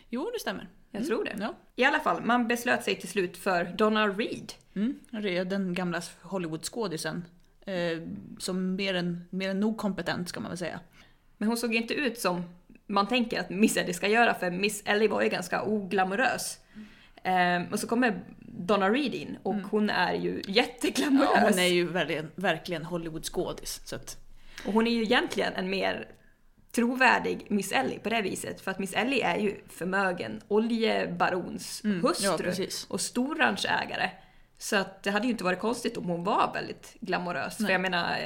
Jo, 0.10 0.30
det 0.34 0.40
stämmer. 0.40 0.70
Jag 0.92 1.06
tror 1.06 1.24
det. 1.24 1.36
Ja. 1.40 1.54
I 1.76 1.84
alla 1.84 2.00
fall, 2.00 2.24
man 2.24 2.48
beslöt 2.48 2.84
sig 2.84 2.96
till 2.96 3.10
slut 3.10 3.38
för 3.38 3.66
Donna 3.66 4.08
Reed. 4.08 4.54
Mm, 4.76 5.00
den 5.50 5.74
gamla 5.74 6.02
Hollywood-skådisen. 6.22 7.26
Eh, 7.66 8.02
som 8.40 8.76
mer 8.76 8.94
än, 8.94 9.28
mer 9.30 9.50
än 9.50 9.60
nog 9.60 9.78
kompetent 9.78 10.30
ska 10.30 10.40
man 10.40 10.50
väl 10.50 10.58
säga. 10.58 10.80
Men 11.38 11.48
hon 11.48 11.58
såg 11.58 11.76
inte 11.76 11.94
ut 11.94 12.20
som 12.20 12.44
man 12.88 13.08
tänker 13.08 13.40
att 13.40 13.50
Miss 13.50 13.78
Ellie 13.78 13.94
ska 13.94 14.08
göra 14.08 14.34
för 14.34 14.52
Miss 14.52 14.84
Ellie 14.86 15.08
var 15.08 15.22
ju 15.22 15.30
ganska 15.30 15.64
oglamorös. 15.64 16.60
Ehm, 17.24 17.66
och 17.72 17.80
så 17.80 17.88
kommer 17.88 18.24
Donna 18.66 18.90
Reed 18.90 19.14
in 19.16 19.38
och 19.44 19.56
hon 19.56 19.90
är 19.90 20.14
ju 20.14 20.42
jätteglamorös. 20.48 21.30
Ja, 21.36 21.42
hon 21.50 21.60
är 21.60 21.68
ju 21.68 21.88
verkligen, 21.88 22.32
verkligen 22.36 22.86
Hollywood-skådis. 22.86 23.94
Att, 23.94 24.18
Och 24.66 24.74
hon 24.74 24.88
är 24.88 24.92
ju 24.92 25.02
egentligen 25.04 25.54
en 25.54 25.70
mer 25.70 26.08
trovärdig 26.72 27.46
Miss 27.50 27.72
Ellie 27.72 28.00
på 28.00 28.10
det 28.10 28.22
viset. 28.22 28.62
För 28.62 28.72
att 28.72 28.80
Miss 28.80 28.94
Ellie 28.94 29.22
är 29.24 29.38
ju 29.38 29.62
förmögen 29.70 30.42
oljebarons 30.48 31.82
Mm, 31.84 32.02
hustru 32.02 32.54
ja, 32.58 32.68
och 32.88 33.02
storranchägare. 33.02 34.10
Så 34.58 34.76
att 34.76 35.04
det 35.04 35.12
hade 35.12 35.26
ju 35.26 35.32
inte 35.32 35.44
varit 35.44 35.60
konstigt 35.60 35.98
om 35.98 36.04
hon 36.10 36.24
var 36.24 36.54
väldigt 36.54 36.96
glamorös. 37.00 37.56
För 37.56 37.64
Nej. 37.64 37.72
jag 37.72 37.82
menar, 37.82 38.18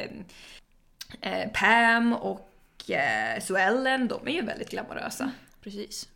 eh, 1.21 1.41
eh, 1.41 1.49
Pam 1.53 2.13
och 2.13 2.91
eh, 2.91 3.41
Sue 3.41 3.61
Ellen, 3.61 4.07
de 4.07 4.27
är 4.27 4.31
ju 4.31 4.41
väldigt 4.41 4.69
glamorösa. 4.69 5.31
precis. 5.63 6.09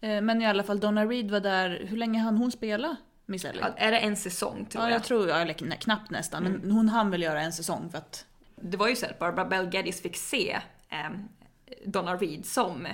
Eh, 0.00 0.20
men 0.20 0.42
i 0.42 0.46
alla 0.46 0.62
fall, 0.62 0.80
Donna 0.80 1.04
Reed 1.06 1.30
var 1.30 1.40
där, 1.40 1.80
hur 1.84 1.96
länge 1.96 2.18
hann 2.20 2.36
hon 2.36 2.52
spela 2.52 2.96
Miss 3.30 3.44
Ellie? 3.44 3.60
Ja, 3.60 3.68
är 3.76 3.90
det 3.90 3.98
en 3.98 4.16
säsong 4.16 4.66
tror 4.66 4.84
Ja, 4.84 4.90
jag? 4.90 4.96
jag 4.96 5.04
tror, 5.04 5.28
ja, 5.28 5.36
eller 5.36 5.54
knappt 5.76 6.10
nästan, 6.10 6.42
men 6.42 6.70
hon 6.70 6.88
hann 6.88 7.10
väl 7.10 7.22
göra 7.22 7.42
en 7.42 7.52
säsong 7.52 7.90
för 7.90 7.98
att... 7.98 8.24
Det 8.56 8.76
var 8.76 8.88
ju 8.88 8.96
så 8.96 9.06
att 9.06 9.18
Barbara 9.18 9.44
Bell 9.44 9.74
Geddes 9.74 10.02
fick 10.02 10.16
se 10.16 10.60
eh, 10.90 11.10
Donna 11.84 12.16
Reed 12.16 12.46
som 12.46 12.86
eh, 12.86 12.92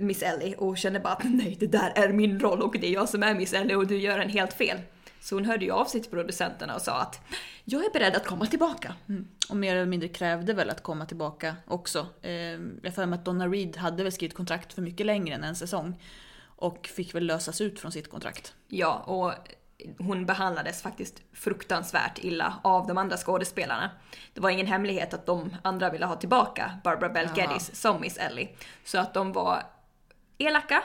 Miss 0.00 0.22
Ellie 0.22 0.54
och 0.54 0.78
kände 0.78 1.00
bara 1.00 1.12
att 1.12 1.24
nej, 1.24 1.56
det 1.60 1.66
där 1.66 1.92
är 1.94 2.12
min 2.12 2.40
roll 2.40 2.62
och 2.62 2.76
det 2.80 2.86
är 2.86 2.92
jag 2.92 3.08
som 3.08 3.22
är 3.22 3.34
Miss 3.34 3.52
Ellie 3.52 3.74
och 3.74 3.86
du 3.86 3.98
gör 3.98 4.18
en 4.18 4.30
helt 4.30 4.52
fel. 4.52 4.78
Så 5.20 5.34
hon 5.34 5.44
hörde 5.44 5.64
ju 5.64 5.70
av 5.70 5.84
sig 5.84 6.00
till 6.02 6.10
producenterna 6.10 6.74
och 6.74 6.82
sa 6.82 7.00
att 7.00 7.20
jag 7.64 7.84
är 7.84 7.90
beredd 7.92 8.16
att 8.16 8.26
komma 8.26 8.46
tillbaka. 8.46 8.94
Mm. 9.08 9.28
Och 9.48 9.56
mer 9.56 9.76
eller 9.76 9.86
mindre 9.86 10.08
krävde 10.08 10.54
väl 10.54 10.70
att 10.70 10.82
komma 10.82 11.06
tillbaka 11.06 11.56
också. 11.66 12.06
Eh, 12.22 12.32
jag 12.82 12.94
för 12.94 13.06
mig 13.06 13.18
att 13.18 13.24
Donna 13.24 13.48
Reed 13.48 13.76
hade 13.76 14.02
väl 14.02 14.12
skrivit 14.12 14.36
kontrakt 14.36 14.72
för 14.72 14.82
mycket 14.82 15.06
längre 15.06 15.34
än 15.34 15.44
en 15.44 15.56
säsong. 15.56 15.94
Och 16.58 16.86
fick 16.86 17.14
väl 17.14 17.26
lösas 17.26 17.60
ut 17.60 17.80
från 17.80 17.92
sitt 17.92 18.10
kontrakt. 18.10 18.54
Ja, 18.68 18.98
och 18.98 19.32
hon 19.98 20.26
behandlades 20.26 20.82
faktiskt 20.82 21.22
fruktansvärt 21.32 22.18
illa 22.18 22.60
av 22.62 22.86
de 22.86 22.98
andra 22.98 23.16
skådespelarna. 23.16 23.90
Det 24.34 24.40
var 24.40 24.50
ingen 24.50 24.66
hemlighet 24.66 25.14
att 25.14 25.26
de 25.26 25.56
andra 25.62 25.90
ville 25.90 26.06
ha 26.06 26.16
tillbaka 26.16 26.78
Barbara 26.84 27.22
Jaha. 27.22 27.34
Geddes 27.36 27.80
som 27.80 28.00
Miss 28.00 28.16
Ellie. 28.16 28.48
Så 28.84 28.98
att 28.98 29.14
de 29.14 29.32
var 29.32 29.62
elaka 30.38 30.82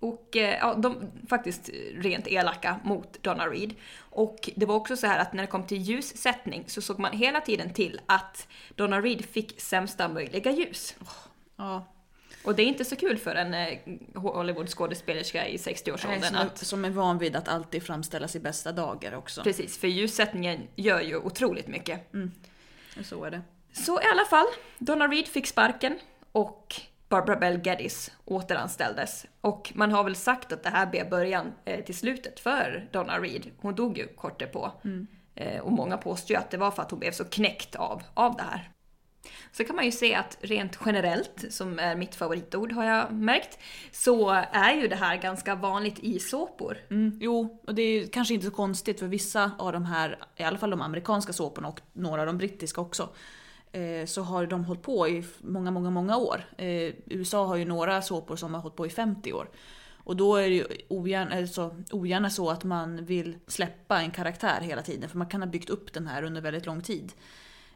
och 0.00 0.36
eh, 0.36 0.58
ja, 0.58 0.74
de 0.74 1.10
faktiskt 1.28 1.70
rent 1.94 2.26
elaka 2.26 2.80
mot 2.84 3.22
Donna 3.22 3.46
Reed. 3.46 3.74
Och 3.98 4.50
det 4.56 4.66
var 4.66 4.74
också 4.74 4.96
så 4.96 5.06
här 5.06 5.18
att 5.18 5.32
när 5.32 5.42
det 5.42 5.46
kom 5.46 5.66
till 5.66 5.78
ljussättning 5.78 6.64
så 6.66 6.82
såg 6.82 6.98
man 6.98 7.12
hela 7.12 7.40
tiden 7.40 7.72
till 7.72 8.00
att 8.06 8.48
Donna 8.74 9.00
Reed 9.00 9.24
fick 9.24 9.60
sämsta 9.60 10.08
möjliga 10.08 10.50
ljus. 10.50 10.96
Ja, 11.56 11.84
Och 12.44 12.54
det 12.54 12.62
är 12.62 12.66
inte 12.66 12.84
så 12.84 12.96
kul 12.96 13.18
för 13.18 13.34
en 13.34 13.54
eh, 13.54 13.78
Hollywood-skådespelerska 14.14 15.48
i 15.48 15.50
nej, 15.66 15.74
60-årsåldern 15.74 16.22
som, 16.22 16.36
att 16.36 16.58
som 16.58 16.84
är 16.84 16.90
van 16.90 17.18
vid 17.18 17.36
att 17.36 17.48
alltid 17.48 17.82
framställas 17.82 18.36
i 18.36 18.40
bästa 18.40 18.72
dagar 18.72 19.14
också. 19.14 19.42
Precis, 19.42 19.78
för 19.78 19.88
ljussättningen 19.88 20.68
gör 20.76 21.00
ju 21.00 21.16
otroligt 21.16 21.66
mycket. 21.66 22.12
Så 23.02 23.24
är 23.24 23.30
det. 23.30 23.42
Så 23.72 24.00
i 24.00 24.04
alla 24.12 24.24
fall, 24.24 24.46
Donna 24.78 25.06
Reed 25.06 25.28
fick 25.28 25.46
sparken 25.46 25.98
och 26.32 26.74
Barbara 27.08 27.36
Bell 27.36 27.60
Geddes 27.64 28.10
återanställdes. 28.24 29.26
Och 29.40 29.72
man 29.74 29.92
har 29.92 30.04
väl 30.04 30.16
sagt 30.16 30.52
att 30.52 30.62
det 30.62 30.70
här 30.70 30.86
blev 30.86 31.08
början 31.10 31.52
eh, 31.64 31.84
till 31.84 31.94
slutet 31.94 32.40
för 32.40 32.88
Donna 32.92 33.18
Reed. 33.18 33.50
Hon 33.58 33.74
dog 33.74 33.98
ju 33.98 34.06
kort 34.06 34.38
därpå. 34.38 34.72
Eh, 35.34 35.60
och 35.60 35.72
många 35.72 35.96
påstår 35.96 36.34
ju 36.34 36.36
att 36.36 36.50
det 36.50 36.56
var 36.56 36.70
för 36.70 36.82
att 36.82 36.90
hon 36.90 37.00
blev 37.00 37.12
så 37.12 37.24
knäckt 37.24 37.76
av, 37.76 38.02
av 38.14 38.36
det 38.36 38.42
här. 38.42 38.70
Så 39.52 39.64
kan 39.64 39.76
man 39.76 39.84
ju 39.84 39.92
se 39.92 40.14
att 40.14 40.38
rent 40.40 40.78
generellt, 40.86 41.44
som 41.50 41.78
är 41.78 41.96
mitt 41.96 42.14
favoritord 42.14 42.72
har 42.72 42.84
jag 42.84 43.12
märkt, 43.12 43.58
så 43.92 44.30
är 44.52 44.74
ju 44.74 44.88
det 44.88 44.96
här 44.96 45.16
ganska 45.16 45.54
vanligt 45.54 45.98
i 45.98 46.18
såpor. 46.18 46.78
Mm, 46.90 47.18
jo, 47.20 47.60
och 47.66 47.74
det 47.74 47.82
är 47.82 48.06
kanske 48.06 48.34
inte 48.34 48.46
så 48.46 48.52
konstigt 48.52 48.98
för 48.98 49.06
vissa 49.06 49.50
av 49.58 49.72
de 49.72 49.84
här, 49.84 50.18
i 50.36 50.42
alla 50.42 50.58
fall 50.58 50.70
de 50.70 50.80
amerikanska 50.80 51.32
såporna 51.32 51.68
och 51.68 51.80
några 51.92 52.20
av 52.20 52.26
de 52.26 52.38
brittiska 52.38 52.80
också, 52.80 53.08
eh, 53.72 54.06
så 54.06 54.22
har 54.22 54.46
de 54.46 54.64
hållit 54.64 54.82
på 54.82 55.08
i 55.08 55.24
många, 55.40 55.70
många, 55.70 55.90
många 55.90 56.16
år. 56.16 56.44
Eh, 56.56 56.92
USA 57.06 57.46
har 57.46 57.56
ju 57.56 57.64
några 57.64 58.02
såpor 58.02 58.36
som 58.36 58.54
har 58.54 58.60
hållit 58.60 58.76
på 58.76 58.86
i 58.86 58.90
50 58.90 59.32
år. 59.32 59.50
Och 60.04 60.16
då 60.16 60.36
är 60.36 60.48
det 60.48 60.54
ju 60.54 60.66
ogärna, 60.88 61.36
alltså, 61.36 61.76
ogärna 61.90 62.30
så 62.30 62.50
att 62.50 62.64
man 62.64 63.04
vill 63.04 63.36
släppa 63.46 64.00
en 64.00 64.10
karaktär 64.10 64.60
hela 64.60 64.82
tiden, 64.82 65.08
för 65.08 65.18
man 65.18 65.26
kan 65.26 65.42
ha 65.42 65.48
byggt 65.48 65.70
upp 65.70 65.92
den 65.92 66.06
här 66.06 66.22
under 66.22 66.40
väldigt 66.40 66.66
lång 66.66 66.82
tid. 66.82 67.12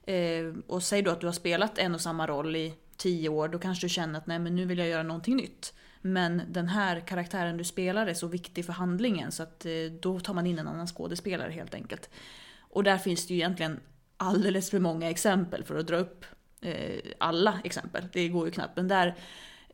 Eh, 0.06 0.54
och 0.66 0.82
säg 0.82 1.02
då 1.02 1.10
att 1.10 1.20
du 1.20 1.26
har 1.26 1.32
spelat 1.32 1.78
en 1.78 1.94
och 1.94 2.00
samma 2.00 2.26
roll 2.26 2.56
i 2.56 2.74
10 2.96 3.28
år, 3.28 3.48
då 3.48 3.58
kanske 3.58 3.84
du 3.86 3.88
känner 3.88 4.18
att 4.18 4.26
nej 4.26 4.38
men 4.38 4.56
nu 4.56 4.64
vill 4.64 4.78
jag 4.78 4.88
göra 4.88 5.02
någonting 5.02 5.36
nytt. 5.36 5.74
Men 6.00 6.42
den 6.48 6.68
här 6.68 7.00
karaktären 7.00 7.56
du 7.56 7.64
spelar 7.64 8.06
är 8.06 8.14
så 8.14 8.26
viktig 8.26 8.64
för 8.64 8.72
handlingen 8.72 9.32
så 9.32 9.42
att 9.42 9.66
eh, 9.66 9.72
då 10.00 10.20
tar 10.20 10.34
man 10.34 10.46
in 10.46 10.58
en 10.58 10.68
annan 10.68 10.86
skådespelare 10.86 11.50
helt 11.50 11.74
enkelt. 11.74 12.10
Och 12.58 12.84
där 12.84 12.98
finns 12.98 13.26
det 13.26 13.34
ju 13.34 13.40
egentligen 13.40 13.80
alldeles 14.16 14.70
för 14.70 14.78
många 14.78 15.10
exempel 15.10 15.64
för 15.64 15.76
att 15.76 15.86
dra 15.86 15.96
upp 15.96 16.24
eh, 16.60 17.00
alla 17.18 17.60
exempel. 17.64 18.08
Det 18.12 18.28
går 18.28 18.46
ju 18.46 18.52
knappt. 18.52 18.76
Men 18.76 18.88
där 18.88 19.16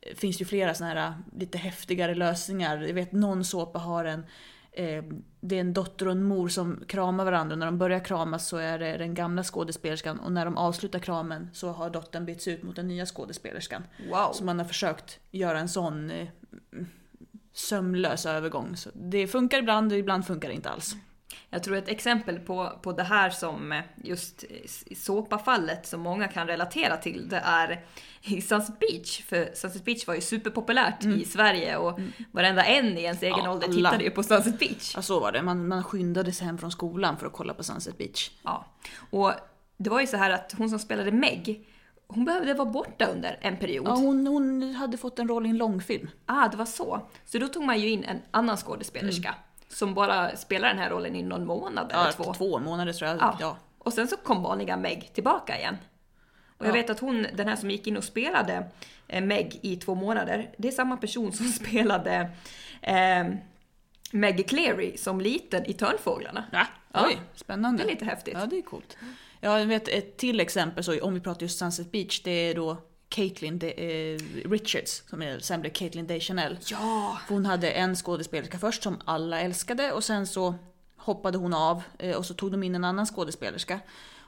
eh, 0.01 0.17
finns 0.17 0.39
det 0.39 0.43
ju 0.43 0.47
flera 0.47 0.75
såna 0.75 0.91
här 0.91 1.07
eh, 1.09 1.13
lite 1.39 1.59
häftigare 1.59 2.15
lösningar. 2.15 2.81
Jag 2.81 2.95
vet 2.95 3.13
någon 3.13 3.45
såpa 3.45 3.79
har 3.79 4.05
en, 4.05 4.27
eh, 4.73 5.05
det 5.41 5.57
är 5.57 5.61
en 5.61 5.73
dotter 5.73 6.07
och 6.07 6.13
en 6.13 6.23
mor 6.23 6.49
som 6.49 6.85
kramar 6.89 7.25
varandra. 7.25 7.57
När 7.57 7.67
de 7.67 7.79
börjar 7.79 8.05
kramas 8.05 8.49
så 8.49 8.57
är 8.57 8.79
det 8.79 8.97
den 8.97 9.15
gamla 9.15 9.43
skådespelerskan 9.43 10.21
och 10.21 10.33
när 10.33 10.45
de 10.45 10.57
avslutar 10.57 10.99
kramen 10.99 11.51
så 11.53 11.69
har 11.69 11.91
dottern 11.91 12.25
bytts 12.25 12.49
ut 12.49 12.63
mot 12.63 12.77
den 12.77 12.89
nya 12.89 13.07
skådespelerskan. 13.07 13.83
Wow. 14.11 14.33
Så 14.33 14.45
man 14.45 14.59
har 14.59 14.67
försökt 14.67 15.19
göra 15.31 15.61
en 15.61 15.69
sån 15.69 16.11
eh, 16.11 16.29
sömlös 17.53 18.27
övergång. 18.27 18.77
Så 18.77 18.91
det 18.95 19.27
funkar 19.27 19.59
ibland 19.59 19.93
och 19.93 19.99
ibland 19.99 20.27
funkar 20.27 20.49
det 20.49 20.55
inte 20.55 20.71
alls. 20.71 20.97
Jag 21.51 21.63
tror 21.63 21.77
ett 21.77 21.89
exempel 21.89 22.39
på, 22.39 22.73
på 22.83 22.93
det 22.93 23.03
här 23.03 23.31
som 23.31 23.83
just 23.97 24.45
såpafallet 24.97 25.87
som 25.87 26.01
många 26.01 26.29
kan 26.29 26.47
relatera 26.47 26.97
till 26.97 27.29
det 27.29 27.43
är 27.45 27.85
Sunset 28.41 28.79
Beach. 28.79 29.23
För 29.25 29.51
Sunset 29.55 29.85
Beach 29.85 30.07
var 30.07 30.15
ju 30.15 30.21
superpopulärt 30.21 31.05
i 31.05 31.25
Sverige 31.25 31.77
och 31.77 31.99
varenda 32.33 32.65
en 32.65 32.99
i 32.99 33.03
ens 33.03 33.23
egen 33.23 33.39
Ja, 33.45 33.51
ålder 33.51 33.67
alla. 33.69 33.75
tittade 33.91 34.05
ju 34.05 34.11
på 34.11 34.23
Sunset 34.23 34.59
Beach. 34.59 34.93
Ja, 34.97 35.03
så 35.03 35.21
var 35.21 35.33
det. 35.33 35.43
Man, 35.43 35.69
man 35.69 35.85
skyndade 35.85 36.33
sig 36.33 36.47
hem 36.47 36.59
från 36.59 36.71
skolan 36.71 37.17
för 37.17 37.27
att 37.27 37.33
kolla 37.33 37.55
på 37.55 37.65
Sunset 37.65 37.99
Beach. 37.99 38.31
Ja. 38.43 38.67
Och 39.11 39.33
det 39.77 39.91
var 39.91 40.01
ju 40.01 40.07
så 40.07 40.17
här 40.17 40.31
att 40.31 40.55
hon 40.59 40.71
som 40.71 40.79
spelade 40.79 41.13
Meg, 41.13 41.67
hon 42.07 42.25
behövde 42.25 42.55
vara 42.55 42.71
borta 42.71 43.07
under 43.07 43.39
en 43.41 43.57
period. 43.57 43.87
Ja, 43.89 43.93
hon, 43.95 44.27
hon 44.27 44.75
hade 44.75 44.97
fått 44.97 45.19
en 45.19 45.29
roll 45.29 45.47
i 45.47 45.49
en 45.49 45.57
långfilm. 45.57 46.09
Ah, 46.27 46.49
det 46.49 46.57
var 46.57 46.65
så. 46.65 47.09
Så 47.25 47.39
då 47.39 47.49
tog 47.49 47.65
man 47.65 47.81
ju 47.81 47.89
in 47.91 48.05
en 48.05 48.19
annan 48.31 48.57
skådespelerska 48.57 49.35
som 49.73 49.95
bara 49.95 50.37
spelar 50.37 50.69
den 50.69 50.79
här 50.79 50.91
rollen 50.91 51.17
i 51.17 51.23
någon 51.23 51.47
månad 51.47 51.93
eller 51.93 52.05
Ja, 52.07 52.13
två. 52.13 52.35
två. 52.35 52.59
månader 52.59 52.93
tror 52.93 53.11
jag. 53.11 53.19
Ja. 53.21 53.37
Ja. 53.41 53.57
Och 53.79 53.93
sen 53.93 54.09
så 54.09 54.17
kom 54.17 54.43
vanliga 54.43 54.77
Meg 54.77 55.11
tillbaka 55.15 55.59
igen. 55.59 55.77
Och 56.59 56.67
jag 56.67 56.69
Ja. 56.77 56.81
vet 56.81 56.91
att 56.91 57.01
hon, 57.01 57.27
den 57.35 57.49
här 57.49 57.57
som 57.57 57.71
gick 57.71 57.87
in 57.87 57.97
och 57.97 58.05
spelade 58.05 58.69
eh, 59.09 59.23
Meg 59.25 59.59
i 59.63 59.77
två 59.77 59.95
månader, 59.95 60.51
det 60.57 60.69
är 60.69 60.73
samma 60.73 60.97
person 60.97 61.33
som 61.33 61.47
spelade 61.67 62.31
eh, 62.83 63.27
Meg 64.13 64.49
Cleary 64.49 64.97
som 64.97 65.21
liten 65.21 65.67
i 65.67 65.73
Törnfåglarna. 65.73 66.45
Ja. 66.53 66.67
Oj, 67.07 67.19
spännande. 67.35 67.83
Det 67.83 67.89
är 67.89 67.93
lite 67.95 68.05
häftigt. 68.05 68.35
Ja, 68.41 68.47
det 68.47 68.59
är 68.59 68.63
coolt. 68.63 68.97
Ja, 69.41 69.59
jag 69.59 69.67
vet 69.67 69.89
ett 69.89 70.17
till 70.17 70.41
exempel, 70.41 70.85
så 70.85 71.01
om 71.05 71.15
vi 71.15 71.21
pratar 71.21 71.43
just 71.43 71.59
Sunset 71.59 71.93
Beach, 71.93 72.23
det 72.25 72.31
är 72.31 72.55
då 72.55 72.77
Caitlyn 73.11 73.61
eh, 73.63 74.19
Richards, 74.51 75.03
som 75.11 75.23
är, 75.23 75.39
sen 75.39 75.61
blev 75.61 75.71
Caitlyn 75.71 76.07
Deschanel. 76.07 76.59
Ja! 76.71 77.19
För 77.27 77.35
Hon 77.35 77.47
hade 77.47 77.71
en 77.71 77.97
skådespelerska 77.97 78.59
först 78.59 78.83
som 78.83 79.01
alla 79.05 79.41
älskade 79.41 79.93
och 79.93 80.05
sen 80.05 80.27
så 80.27 80.55
hoppade 80.97 81.39
hon 81.39 81.55
av 81.55 81.83
eh, 81.99 82.17
och 82.17 82.27
så 82.27 82.35
tog 82.35 82.51
de 82.51 82.63
in 82.63 82.75
en 82.75 82.85
annan 82.85 83.07
skådespelerska. 83.07 83.81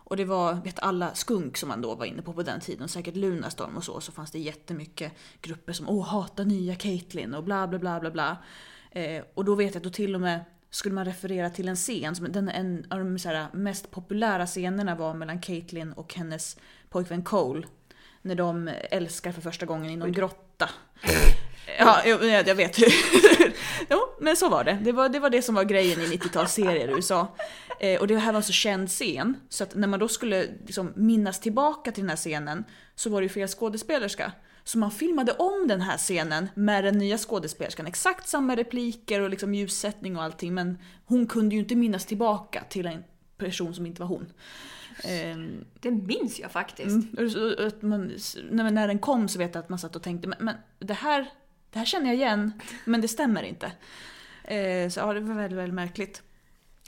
Och 0.04 0.16
det 0.16 0.24
var, 0.24 0.54
vet 0.54 0.78
alla, 0.78 1.14
Skunk 1.14 1.56
som 1.56 1.68
man 1.68 1.82
då 1.82 1.94
var 1.94 2.06
inne 2.06 2.22
på 2.22 2.32
på 2.32 2.42
den 2.42 2.60
tiden, 2.60 2.82
och 2.82 2.90
säkert 2.90 3.16
Lunarstorm 3.16 3.76
och 3.76 3.84
så, 3.84 4.00
så 4.00 4.12
fanns 4.12 4.30
det 4.30 4.38
jättemycket 4.38 5.12
grupper 5.40 5.72
som 5.72 5.88
åh, 5.88 6.06
hatar 6.06 6.44
nya 6.44 6.74
Caitlyn 6.74 7.34
och 7.34 7.44
bla 7.44 7.68
bla 7.68 7.78
bla 7.78 8.00
bla 8.00 8.10
bla. 8.10 8.36
Eh, 8.90 9.22
och 9.34 9.44
då 9.44 9.54
vet 9.54 9.74
jag 9.74 9.80
att 9.80 9.84
då 9.84 9.90
till 9.90 10.14
och 10.14 10.20
med 10.20 10.44
skulle 10.70 10.94
man 10.94 11.04
referera 11.04 11.50
till 11.50 11.68
en 11.68 11.76
scen, 11.76 12.14
som 12.14 12.32
den, 12.32 12.48
en 12.48 12.86
av 12.90 12.98
de 12.98 13.18
här, 13.24 13.46
mest 13.52 13.90
populära 13.90 14.46
scenerna 14.46 14.94
var 14.94 15.14
mellan 15.14 15.40
Caitlyn 15.40 15.92
och 15.92 16.14
hennes 16.14 16.56
pojkvän 16.88 17.22
Cole. 17.22 17.66
När 18.22 18.34
de 18.34 18.70
älskar 18.90 19.32
för 19.32 19.40
första 19.40 19.66
gången 19.66 19.90
i 19.90 19.96
någon 19.96 20.12
grotta. 20.12 20.70
Ja, 21.78 22.02
jag, 22.06 22.48
jag 22.48 22.54
vet. 22.54 22.78
jo, 23.90 23.98
men 24.20 24.36
så 24.36 24.48
var 24.48 24.64
det. 24.64 24.78
Det 24.82 24.92
var 24.92 25.08
det, 25.08 25.20
var 25.20 25.30
det 25.30 25.42
som 25.42 25.54
var 25.54 25.64
grejen 25.64 26.00
i 26.00 26.06
90-talsserier 26.06 26.88
i 26.88 26.92
USA. 26.92 27.36
Eh, 27.80 28.00
och 28.00 28.06
det 28.06 28.16
här 28.16 28.32
var 28.32 28.36
en 28.36 28.44
så 28.44 28.52
känd 28.52 28.88
scen, 28.88 29.36
så 29.48 29.64
att 29.64 29.74
när 29.74 29.88
man 29.88 30.00
då 30.00 30.08
skulle 30.08 30.46
liksom 30.66 30.92
minnas 30.96 31.40
tillbaka 31.40 31.92
till 31.92 32.02
den 32.02 32.10
här 32.10 32.16
scenen 32.16 32.64
så 32.94 33.10
var 33.10 33.20
det 33.20 33.24
ju 33.24 33.28
fel 33.28 33.48
skådespelerska. 33.48 34.32
Så 34.64 34.78
man 34.78 34.90
filmade 34.90 35.32
om 35.32 35.68
den 35.68 35.80
här 35.80 35.98
scenen 35.98 36.48
med 36.54 36.84
den 36.84 36.98
nya 36.98 37.18
skådespelerskan. 37.18 37.86
Exakt 37.86 38.28
samma 38.28 38.56
repliker 38.56 39.20
och 39.20 39.30
liksom 39.30 39.54
ljussättning 39.54 40.16
och 40.16 40.22
allting, 40.22 40.54
men 40.54 40.78
hon 41.04 41.26
kunde 41.26 41.54
ju 41.54 41.60
inte 41.60 41.74
minnas 41.76 42.06
tillbaka 42.06 42.64
till 42.68 42.86
en 42.86 43.04
person 43.38 43.74
som 43.74 43.86
inte 43.86 44.00
var 44.00 44.08
hon. 44.08 44.32
Ehm, 45.04 45.64
Det 45.80 45.90
minns 45.90 46.40
jag 46.40 46.52
faktiskt. 46.52 47.18
Mm. 47.18 47.66
Att 47.66 47.82
man, 47.82 48.12
när, 48.50 48.88
den 48.88 48.98
kom 48.98 49.28
så 49.28 49.38
vet 49.38 49.54
jag 49.54 49.62
att 49.62 49.68
man 49.68 49.78
satt 49.78 49.96
och 49.96 50.02
tänkte, 50.02 50.28
men, 50.28 50.38
men 50.40 50.54
det, 50.78 50.94
här, 50.94 51.30
det 51.70 51.78
här 51.78 51.86
känner 51.86 52.06
jag 52.06 52.14
igen, 52.14 52.52
men 52.84 53.00
det 53.00 53.08
stämmer 53.08 53.42
inte. 53.42 53.72
Eh, 54.44 54.88
så 54.88 55.00
ja, 55.00 55.12
det 55.12 55.20
var 55.20 55.34
väldigt, 55.34 55.58
väldigt 55.58 55.74
märkligt. 55.74 56.22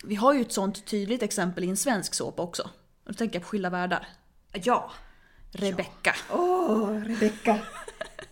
Vi 0.04 0.14
har 0.14 0.34
ju 0.34 0.40
ett 0.40 0.52
sånt 0.52 0.86
tydligt 0.86 1.22
exempel 1.22 1.64
i 1.64 1.68
en 1.68 1.76
svensk 1.76 2.14
såpa 2.14 2.42
också. 2.42 2.70
Då 3.04 3.12
tänker 3.12 3.36
jag 3.36 3.42
på 3.42 3.48
Skilda 3.48 3.70
världar. 3.70 4.06
Ja. 4.52 4.90
Rebecca. 5.52 6.14
Åh, 6.30 6.90
Rebecca. 6.90 7.58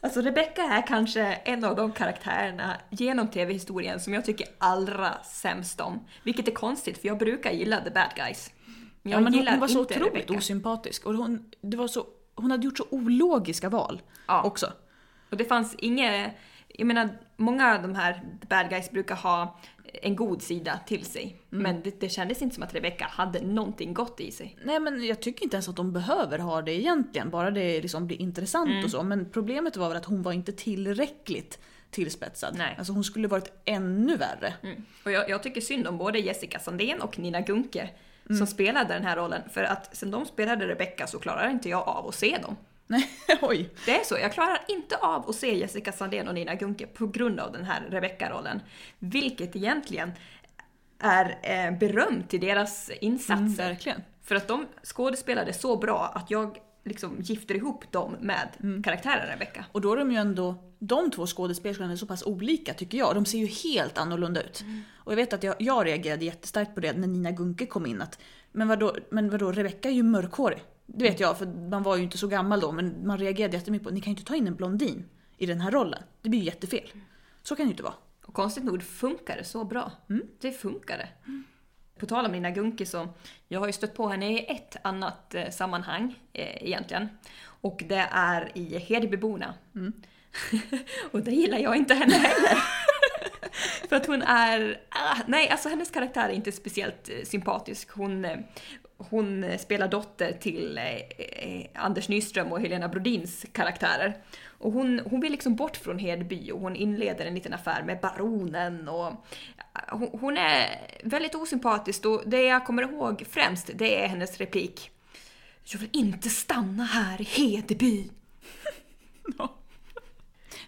Alltså 0.01 0.21
Rebecca 0.21 0.63
är 0.63 0.87
kanske 0.87 1.23
en 1.23 1.65
av 1.65 1.77
de 1.77 1.93
karaktärerna 1.93 2.77
genom 2.91 3.29
tv-historien 3.29 4.01
som 4.01 4.15
jag 4.15 4.25
tycker 4.25 4.47
allra 4.59 5.23
sämst 5.25 5.81
om. 5.81 6.05
Vilket 6.23 6.49
är 6.49 6.53
konstigt 6.53 6.99
för 7.01 7.09
jag 7.09 7.19
brukar 7.19 7.51
gilla 7.51 7.81
the 7.81 7.91
bad 7.91 8.11
guys. 8.17 8.51
Ja, 9.03 9.11
jag 9.11 9.23
men 9.23 9.35
hon, 9.35 9.47
hon 9.49 9.61
var 9.61 9.69
så 9.69 9.81
otroligt 9.81 10.07
Rebecca. 10.15 10.35
osympatisk. 10.35 11.07
Och 11.07 11.15
hon, 11.15 11.51
det 11.61 11.77
var 11.77 11.89
så, 11.89 12.07
hon 12.35 12.51
hade 12.51 12.65
gjort 12.65 12.79
så 12.79 12.87
ologiska 12.91 13.69
val 13.69 14.03
Ja. 14.27 14.43
också. 14.43 14.73
Och 15.31 15.37
det 15.37 15.45
fanns 15.45 15.75
inget... 15.79 16.33
Jag 16.75 16.87
menar, 16.87 17.09
många 17.37 17.75
av 17.77 17.83
de 17.83 17.95
här 17.95 18.23
bad 18.49 18.71
guys 18.71 18.91
brukar 18.91 19.15
ha 19.15 19.61
en 20.03 20.17
god 20.17 20.43
sida 20.43 20.81
till 20.87 21.05
sig. 21.05 21.37
Mm. 21.53 21.63
Men 21.63 21.83
det, 21.83 22.01
det 22.01 22.09
kändes 22.09 22.43
inte 22.43 22.55
som 22.55 22.65
att 22.65 22.75
Rebecca 22.75 23.05
hade 23.05 23.41
någonting 23.41 23.95
gott 23.95 24.21
i 24.21 24.31
sig. 24.31 24.59
Nej 24.65 24.81
men 24.81 25.05
jag 25.07 25.21
tycker 25.23 25.45
inte 25.45 25.57
ens 25.57 25.69
att 25.69 25.77
de 25.77 25.93
behöver 25.93 26.39
ha 26.39 26.63
det 26.63 26.73
egentligen, 26.73 27.31
bara 27.31 27.51
det 27.51 27.81
liksom 27.83 28.07
blir 28.07 28.21
intressant 28.21 28.71
Mm. 28.71 28.85
och 28.85 28.91
så. 28.91 29.03
Men 29.03 29.31
problemet 29.31 29.77
var 29.77 29.89
väl 29.89 29.97
att 29.97 30.05
hon 30.05 30.23
var 30.23 30.33
inte 30.33 30.53
tillräckligt 30.53 31.59
tillspetsad. 31.91 32.55
Nej. 32.59 32.75
Alltså 32.79 32.93
hon 32.93 33.05
skulle 33.05 33.29
varit 33.29 33.53
ännu 33.65 34.17
värre. 34.17 34.55
Mm. 34.63 34.83
Och 35.05 35.11
jag, 35.13 35.31
jag 35.31 35.43
tycker 35.43 35.61
synd 35.61 35.87
om 35.87 35.99
både 35.99 36.19
Jessica 36.19 36.59
Sandén 36.59 37.01
och 37.01 37.19
Nina 37.19 37.41
Gunke 37.41 37.91
Mm. 38.31 38.39
som 38.39 38.47
spelade 38.47 38.95
den 38.95 39.05
här 39.05 39.17
rollen. 39.17 39.43
För 39.53 39.65
att 39.65 39.97
sen 39.97 40.11
de 40.11 40.27
spelade 40.27 40.69
Rebecca 40.69 41.07
så 41.07 41.19
klarar 41.19 41.51
inte 41.51 41.69
jag 41.69 41.89
av 41.89 42.09
att 42.09 42.15
se 42.15 42.39
dem. 42.43 42.57
Nej, 42.87 43.11
oj. 43.43 43.71
Det 43.87 44.01
är 44.01 44.05
så, 44.05 44.19
jag 44.19 44.33
klarar 44.33 44.59
inte 44.69 44.97
av 44.97 45.29
att 45.29 45.37
se 45.37 45.59
Jessica 45.59 45.93
Sandén 45.93 46.29
och 46.29 46.35
Nina 46.35 46.55
Gunke 46.55 46.87
på 46.87 47.07
grund 47.07 47.41
av 47.41 47.53
den 47.53 47.65
här 47.65 47.83
Rebecca-rollen. 47.91 48.61
Vilket 48.99 49.57
egentligen 49.57 50.13
är 50.99 51.39
eh, 51.43 51.79
beröm 51.79 52.23
till 52.23 52.41
deras 52.41 52.91
insatser. 53.01 53.43
Mm, 53.43 53.57
verkligen. 53.57 54.03
För 54.23 54.35
att 54.35 54.49
de 54.49 54.67
skådespelade 54.83 55.53
så 55.53 55.77
bra 55.77 56.13
att 56.15 56.31
jag 56.31 56.59
liksom 56.85 57.21
gifter 57.21 57.55
ihop 57.55 57.93
dem 57.93 58.17
med 58.21 58.49
Mm. 58.63 58.83
karaktären 58.83 59.27
Rebecca. 59.27 59.65
Och 59.73 59.81
då 59.81 59.93
är 59.93 59.97
de 59.97 60.11
ju 60.13 60.17
ändå, 60.17 60.55
de 60.79 61.11
två 61.11 61.27
skådespelerskorna 61.27 61.93
är 61.93 61.97
så 61.97 62.07
pass 62.07 62.23
olika 62.27 62.75
tycker 62.75 62.99
jag. 62.99 63.15
De 63.15 63.25
ser 63.25 63.39
ju 63.39 63.47
helt 63.47 63.99
annorlunda 63.99 64.43
ut. 64.43 64.65
Och 64.95 65.13
jag 65.13 65.17
vet 65.17 65.33
att 65.33 65.43
jag, 65.43 65.55
jag 65.59 65.87
reagerade 65.87 66.25
jättestarkt 66.25 66.75
på 66.75 66.81
det 66.81 66.93
när 66.93 67.09
Nina 67.09 67.31
Gunke 67.31 67.67
kom 67.67 67.87
in. 67.87 68.03
Att, 68.03 68.19
men 68.53 68.69
vadå, 68.69 68.97
men 69.11 69.31
vadå, 69.31 69.53
Rebecca 69.53 69.89
är 69.89 69.93
ju 69.93 70.03
mörkhårig. 70.03 70.63
Det 70.87 71.05
vet 71.05 71.21
jag, 71.21 71.39
för 71.39 71.47
man 71.71 71.83
var 71.83 71.97
ju 71.97 72.03
inte 72.03 72.19
så 72.19 72.27
gammal 72.29 72.61
då. 72.61 72.73
Men 72.73 73.07
man 73.07 73.19
reagerade 73.19 73.57
jättemycket 73.57 73.89
på, 73.89 73.95
ni 73.95 74.01
kan 74.01 74.13
ju 74.13 74.19
inte 74.19 74.29
ta 74.29 74.37
in 74.37 74.47
en 74.47 74.55
blondin 74.55 75.05
i 75.39 75.47
den 75.47 75.61
här 75.61 75.71
rollen. 75.71 76.03
Det 76.23 76.29
blir 76.29 76.41
ju 76.41 76.47
jättefel. 76.47 76.93
Så 77.43 77.57
kan 77.57 77.67
det 77.67 77.69
ju 77.69 77.73
inte 77.73 77.83
vara. 77.83 77.95
Och 78.25 78.35
konstigt 78.35 78.65
nog 78.65 78.83
funkar 78.83 79.37
det 79.37 79.45
så 79.45 79.65
bra. 79.65 79.93
Det 80.41 80.53
funkar 80.53 80.99
det. 80.99 81.09
På 82.03 82.07
tal 82.07 82.27
om 82.27 82.33
Nina 82.33 82.51
Gunke 82.51 82.87
så, 82.87 83.09
jag 83.49 83.61
har 83.61 83.67
ju 83.67 83.73
stött 83.73 83.95
på 83.95 84.09
henne 84.09 84.33
i 84.33 84.47
ett 84.49 84.77
annat 84.83 85.35
eh, 85.35 85.51
sammanhang 85.51 86.19
eh, 86.33 86.65
egentligen. 86.67 87.09
Och 87.45 87.83
det 87.87 88.09
är 88.11 88.53
i 88.55 88.79
Hedebyborna. 88.79 89.55
och 91.11 91.21
det 91.21 91.31
gillar 91.31 91.59
jag 91.59 91.77
inte 91.77 91.95
henne 91.95 92.15
heller. 92.15 92.59
För 93.89 93.97
att 93.97 94.07
hon 94.07 94.23
är... 94.23 94.81
Ah, 94.89 95.17
nej, 95.27 95.49
alltså 95.49 95.69
hennes 95.69 95.91
karaktär 95.91 96.29
är 96.29 96.33
inte 96.33 96.53
speciellt 96.53 97.09
eh, 97.09 97.25
sympatisk. 97.25 97.91
Hon, 97.91 98.25
eh, 98.25 98.39
hon 98.97 99.59
spelar 99.59 99.89
dotter 99.89 100.33
till 100.33 100.79
eh, 100.79 100.85
eh, 100.85 101.67
Anders 101.75 102.09
Nyström 102.09 102.53
och 102.53 102.61
Helena 102.61 102.89
Brodins 102.89 103.47
karaktärer. 103.53 104.17
Och 104.59 104.73
hon, 104.73 105.01
hon 105.05 105.21
vill 105.21 105.33
liksom 105.33 105.57
bort 105.57 105.77
från 105.77 105.99
Hedby 105.99 106.51
och 106.53 106.61
hon 106.61 106.77
inleder 106.77 107.27
en 107.27 107.35
liten 107.35 107.55
affär 107.55 107.83
med 107.83 108.01
baronen 108.01 108.89
och 108.89 109.07
ah, 109.73 109.91
hon, 109.91 110.09
hon 110.21 110.37
är 110.37 110.67
väldigt 111.03 111.35
osympatisk 111.35 112.07
och 112.07 112.23
det 112.27 112.43
jag 112.43 112.67
kommer 112.67 112.83
ihåg 112.83 113.25
främst 113.31 113.71
det 113.75 114.05
är 114.05 114.09
hennes 114.09 114.39
replik. 114.39 114.91
Jag 115.65 115.79
vill 115.79 115.91
inte 115.93 116.29
stanna 116.29 116.85
här 116.85 117.21
i 117.21 117.25
Hedeby. 117.25 118.11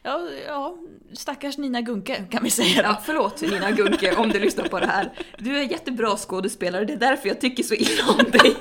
Ja, 0.07 0.29
ja, 0.47 0.77
stackars 1.13 1.59
Nina 1.59 1.81
Gunke 1.81 2.25
kan 2.31 2.45
vi 2.45 2.51
säga. 2.51 2.83
Ja, 2.83 3.03
förlåt 3.05 3.41
Nina 3.43 3.71
Gunke 3.71 4.17
om 4.17 4.29
du 4.29 4.39
lyssnar 4.41 4.69
på 4.69 4.81
det 4.81 4.87
här. 4.87 5.13
Du 5.39 5.57
är 5.57 5.63
en 5.63 5.69
jättebra 5.69 6.17
skådespelare, 6.17 6.85
det 6.85 6.93
är 6.93 6.97
därför 6.97 7.29
jag 7.29 7.41
tycker 7.41 7.63
så 7.63 7.75
illa 7.75 8.03
om 8.09 8.31
dig. 8.31 8.57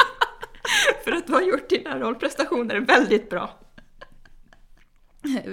För 1.03 1.11
att 1.11 1.27
du 1.27 1.33
har 1.33 1.41
gjort 1.41 1.69
dina 1.69 1.99
rollprestationer 1.99 2.79
väldigt 2.79 3.29
bra. 3.29 3.59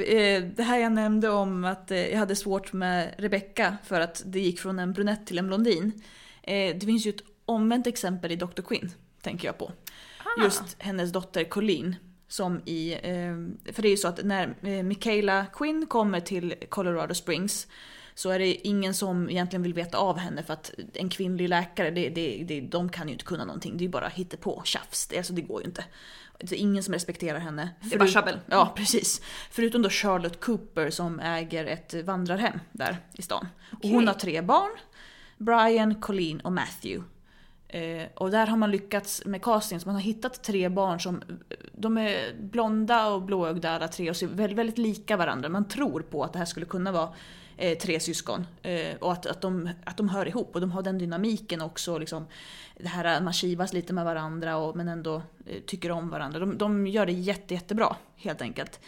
Eh, 0.07 0.43
Det 0.57 0.63
här 0.63 0.79
jag 0.79 0.93
nämnde 0.93 1.29
om 1.31 1.65
att 1.65 1.91
eh, 1.91 2.07
jag 2.09 2.19
hade 2.19 2.37
svårt 2.37 2.73
med 2.73 3.15
Rebecca 3.19 3.77
för 3.85 4.01
att 4.01 4.23
det 4.27 4.41
gick 4.41 4.61
från 4.61 4.79
en 4.79 4.93
brunett 4.93 5.27
till 5.27 5.39
en 5.39 5.47
blondin. 5.47 6.03
Eh, 6.43 6.77
Det 6.77 6.87
finns 6.87 7.07
ju 7.07 7.11
ett 7.11 7.23
omvänt 7.45 7.87
exempel 7.87 8.33
i 8.33 8.37
Dr. 8.37 8.63
Quinn, 8.63 8.91
tänker 9.23 9.49
jag 9.49 9.59
på. 9.59 9.73
Just 10.45 10.63
hennes 10.79 11.13
dotter 11.13 11.45
Colleen. 11.45 11.97
Som 12.31 12.61
i, 12.65 12.93
eh, 12.93 13.73
för 13.73 13.83
det 13.83 13.89
är 13.89 13.91
ju 13.91 13.97
så 13.97 14.09
att 14.09 14.25
när 14.25 14.55
eh, 14.63 14.83
Michaela 14.83 15.47
Quinn 15.47 15.87
kommer 15.87 16.21
till 16.21 16.55
Colorado 16.69 17.15
Springs 17.15 17.67
så 18.15 18.31
är 18.31 18.39
det 18.39 18.69
ingen 18.69 18.95
som 18.95 19.31
egentligen 19.31 19.63
vill 19.63 19.75
veta 19.75 19.99
av 19.99 20.19
henne 20.19 20.43
för 20.43 20.53
att 20.53 20.71
en 20.95 21.09
kvinnlig 21.09 21.49
läkare, 21.49 21.91
det, 21.91 22.09
det, 22.09 22.45
det, 22.49 22.61
de 22.61 22.89
kan 22.89 23.09
ju 23.09 23.13
inte 23.13 23.25
kunna 23.25 23.45
någonting. 23.45 23.77
Det 23.77 23.83
är 23.83 23.87
ju 23.87 23.91
bara 23.91 24.09
hittepå, 24.09 24.63
tjafs. 24.65 25.07
Det, 25.07 25.17
alltså, 25.17 25.33
det 25.33 25.43
går 25.43 25.61
ju 25.61 25.67
inte. 25.67 25.85
Det 26.39 26.57
är 26.57 26.61
ingen 26.61 26.83
som 26.83 26.95
respekterar 26.95 27.39
henne. 27.39 27.71
Det 27.81 27.95
är 27.95 27.99
bara 27.99 28.09
tjabbel. 28.09 28.39
Ja, 28.47 28.73
precis. 28.77 29.21
Förutom 29.51 29.83
då 29.83 29.91
Charlotte 29.91 30.41
Cooper 30.41 30.91
som 30.91 31.21
äger 31.21 31.65
ett 31.65 31.95
vandrarhem 32.05 32.61
där 32.73 32.99
i 33.13 33.23
stan. 33.23 33.49
Och 33.83 33.89
hon 33.89 34.07
har 34.07 34.15
tre 34.15 34.43
barn. 34.43 34.71
Brian, 35.37 36.01
Colleen 36.01 36.41
och 36.41 36.53
Matthew. 36.53 37.05
Eh, 37.73 38.07
och 38.15 38.31
där 38.31 38.47
har 38.47 38.57
man 38.57 38.71
lyckats 38.71 39.23
med 39.25 39.43
casting, 39.43 39.81
så 39.81 39.89
man 39.89 39.95
har 39.95 40.03
hittat 40.03 40.43
tre 40.43 40.69
barn 40.69 41.01
som 41.01 41.23
de 41.73 41.99
är 41.99 42.35
blonda 42.41 43.09
och 43.09 43.23
blåögda 43.23 43.71
alla 43.71 43.89
tre 43.89 44.11
och 44.11 44.17
ser 44.17 44.27
väldigt, 44.27 44.59
väldigt 44.59 44.79
lika 44.79 45.17
varandra. 45.17 45.49
Man 45.49 45.69
tror 45.69 46.01
på 46.01 46.25
att 46.25 46.33
det 46.33 46.39
här 46.39 46.47
skulle 46.47 46.67
kunna 46.67 46.93
vara 46.93 47.09
eh, 47.57 47.79
tre 47.79 48.01
syskon 48.01 48.47
eh, 48.63 48.97
och 49.01 49.13
att, 49.13 49.27
att, 49.27 49.41
de, 49.41 49.71
att 49.85 49.97
de 49.97 50.09
hör 50.09 50.29
ihop 50.29 50.55
och 50.55 50.61
de 50.61 50.71
har 50.71 50.83
den 50.83 50.99
dynamiken 50.99 51.61
också. 51.61 51.99
Liksom, 51.99 52.27
det 52.77 52.89
här 52.89 53.05
att 53.05 53.23
man 53.23 53.33
kivas 53.33 53.73
lite 53.73 53.93
med 53.93 54.05
varandra 54.05 54.57
och, 54.57 54.77
men 54.77 54.89
ändå 54.89 55.23
eh, 55.47 55.61
tycker 55.67 55.91
om 55.91 56.09
varandra. 56.09 56.39
De, 56.39 56.59
de 56.59 56.87
gör 56.87 57.07
det 57.07 57.13
jätte, 57.13 57.55
jättebra 57.55 57.97
helt 58.17 58.43
enkelt. 58.43 58.81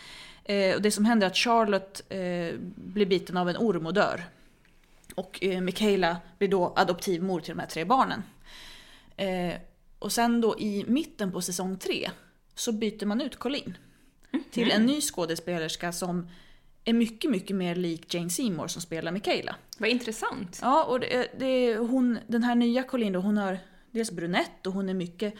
Eh, 0.44 0.74
och 0.74 0.82
det 0.82 0.90
som 0.90 1.04
händer 1.04 1.26
är 1.26 1.30
att 1.30 1.36
Charlotte 1.36 2.02
eh, 2.08 2.54
blir 2.74 3.06
biten 3.06 3.36
av 3.36 3.48
en 3.48 3.56
orm 3.56 3.86
och 3.86 3.94
dör. 3.94 4.24
Och 5.14 5.38
eh, 5.42 5.60
Michaela 5.60 6.16
blir 6.38 6.48
då 6.48 6.72
adoptivmor 6.76 7.40
till 7.40 7.54
de 7.54 7.60
här 7.60 7.68
tre 7.68 7.84
barnen. 7.84 8.22
Eh, 9.22 9.54
och 9.98 10.12
sen 10.12 10.40
då 10.40 10.58
i 10.58 10.84
mitten 10.88 11.32
på 11.32 11.40
säsong 11.40 11.78
tre 11.78 12.10
så 12.54 12.72
byter 12.72 13.06
man 13.06 13.20
ut 13.20 13.36
Colleen. 13.36 13.76
Till 14.50 14.70
en 14.70 14.86
ny 14.86 15.00
skådespelerska 15.00 15.92
som 15.92 16.28
är 16.84 16.92
mycket, 16.92 17.30
mycket 17.30 17.56
mer 17.56 17.74
lik 17.74 18.14
Jane 18.14 18.30
Seymour 18.30 18.68
som 18.68 18.82
spelar 18.82 19.12
Michaela. 19.12 19.56
Vad 19.78 19.90
intressant. 19.90 20.58
Ja, 20.62 20.84
och 20.84 21.00
det, 21.00 21.28
det, 21.38 21.76
hon, 21.76 22.18
den 22.26 22.42
här 22.42 22.54
nya 22.54 22.82
Colleen 22.82 23.12
då, 23.12 23.20
hon 23.20 23.36
har 23.36 23.58
dels 23.90 24.10
brunett 24.10 24.66
och 24.66 24.72
hon 24.72 24.88
är 24.88 24.94
mycket 24.94 25.34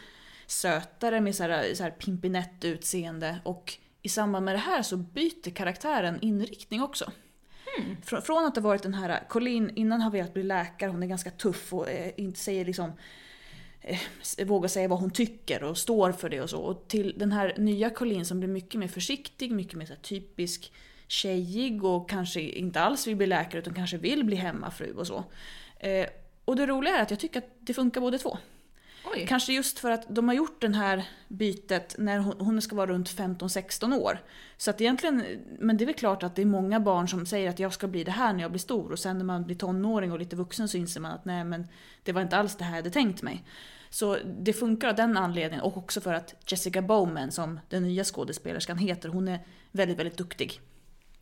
sötare 0.47 1.21
med 1.21 1.35
så 1.35 1.43
här, 1.43 1.75
så 1.75 1.83
här 1.83 1.91
pimpinett 1.91 2.65
utseende. 2.65 3.39
Och 3.45 3.79
i 4.03 4.09
samband 4.09 4.45
med 4.45 4.55
det 4.55 4.59
här 4.59 4.83
så 4.83 4.97
byter 4.97 5.51
karaktären 5.51 6.19
inriktning 6.23 6.83
också. 6.83 7.13
Frå- 8.05 8.21
Från 8.21 8.45
att 8.45 8.57
ha 8.57 8.63
varit 8.63 8.83
den 8.83 8.95
här, 8.95 9.29
Colleen 9.29 9.71
innan 9.77 10.01
har 10.01 10.11
velat 10.11 10.35
bli 10.35 10.43
läkare, 10.43 10.91
hon 10.91 11.03
är 11.03 11.07
ganska 11.07 11.31
tuff 11.31 11.73
och 11.73 11.89
eh, 11.89 12.13
inte 12.17 12.41
säger 12.41 12.65
liksom 12.65 12.93
Eh, 13.83 13.99
våga 14.39 14.45
vågar 14.45 14.69
säga 14.69 14.89
vad 14.89 15.01
hon 15.01 15.11
tycker 15.11 15.63
och 15.63 15.79
står 15.79 16.13
för 16.13 16.29
det 16.29 16.41
och 16.41 16.51
så. 16.51 16.61
Och 16.61 16.89
till 16.89 17.15
den 17.19 17.33
här 17.33 17.55
nya 17.59 17.91
Colleen 17.91 18.25
som 18.25 18.41
blir 18.41 18.49
mycket 18.49 18.81
mer 18.81 18.89
försiktig, 18.89 19.53
mycket 19.53 19.75
mer 19.75 19.87
så 19.87 19.95
typisk 20.03 20.73
tjejig 21.07 21.85
och 21.85 22.11
kanske 22.11 22.41
inte 22.41 22.81
alls 22.81 23.07
vill 23.07 23.17
bli 23.17 23.27
läkare 23.27 23.59
utan 23.59 23.75
kanske 23.75 23.97
vill 23.97 24.25
bli 24.25 24.37
hemmafru 24.37 24.95
och 24.95 25.07
så. 25.07 25.25
Eh, 25.81 26.07
och 26.45 26.57
det 26.57 26.67
roliga 26.67 26.97
är 26.97 27.03
att 27.03 27.11
jag 27.11 27.21
tycker 27.21 27.39
att 27.39 27.51
det 27.61 27.75
funkar 27.75 28.01
båda 28.01 28.19
två. 28.19 28.39
Oj. 29.05 29.27
Kanske 29.29 29.53
just 29.53 29.79
för 29.79 29.91
att 29.91 30.07
de 30.09 30.29
har 30.29 30.35
gjort 30.35 30.61
det 30.61 30.77
här 30.77 31.09
bytet 31.29 31.95
när 31.99 32.19
hon, 32.19 32.35
hon 32.39 32.63
ska 32.63 32.77
vara 32.77 32.91
runt 32.91 33.11
15-16 33.11 33.99
år. 33.99 34.19
Så 34.57 34.71
att 34.71 34.81
egentligen, 34.81 35.25
men 35.59 35.77
det 35.77 35.85
är 35.85 35.87
väl 35.87 35.95
klart 35.95 36.23
att 36.23 36.37
det 36.37 36.43
är 36.43 36.47
många 36.47 36.81
barn 36.81 37.09
som 37.09 37.27
säger 37.27 37.51
att 37.51 37.59
jag 37.59 37.73
ska 37.73 37.87
bli 37.87 38.05
det 38.05 38.11
här 38.11 38.33
när 38.33 38.41
jag 38.41 38.51
blir 38.51 38.61
stor 38.61 38.93
och 38.93 38.99
sen 38.99 39.19
när 39.19 39.25
man 39.25 39.45
blir 39.45 39.57
tonåring 39.57 40.13
och 40.13 40.19
lite 40.19 40.37
vuxen 40.37 40.69
så 40.69 40.77
inser 40.77 41.01
man 41.01 41.13
att 41.13 41.25
nej 41.25 41.45
men 41.45 41.69
det 42.03 42.13
var 42.13 42.23
inte 42.23 42.37
alls 42.37 42.57
det 42.57 42.65
här 42.65 42.71
jag 42.71 42.77
hade 42.77 42.91
tänkt 42.91 43.23
mig. 43.23 43.45
Så 43.91 44.19
det 44.25 44.53
funkar 44.53 44.89
av 44.89 44.95
den 44.95 45.17
anledningen 45.17 45.65
och 45.65 45.77
också 45.77 46.01
för 46.01 46.15
att 46.15 46.35
Jessica 46.47 46.83
Bowman 46.83 47.33
som 47.33 47.61
den 47.69 47.83
nya 47.83 48.05
skådespelerskan 48.05 48.79
heter, 48.79 49.09
hon 49.09 49.29
är 49.29 49.41
väldigt, 49.71 49.99
väldigt 49.99 50.17
duktig. 50.17 50.61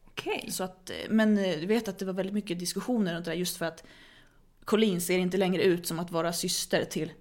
Okej. 0.05 0.49
Så 0.51 0.65
att, 0.65 0.91
men 1.09 1.39
eh, 1.39 1.59
du 1.61 1.67
vet 1.67 1.89
att 1.89 1.99
det 1.99 2.05
var 2.05 2.13
väldigt 2.13 2.35
mycket 2.35 2.59
diskussioner 2.59 3.15
runt 3.15 3.25
det 3.25 3.31
där 3.31 3.39
just 3.39 3.57
för 3.57 3.67
att 3.67 3.85
Colleen 4.65 5.01
ser 5.01 5.19
inte 5.19 5.37
längre 5.37 5.63
ut 5.63 5.87
som 5.87 5.99
att 5.99 6.11
vara 6.11 6.33
syster 6.33 6.85
till 6.85 7.13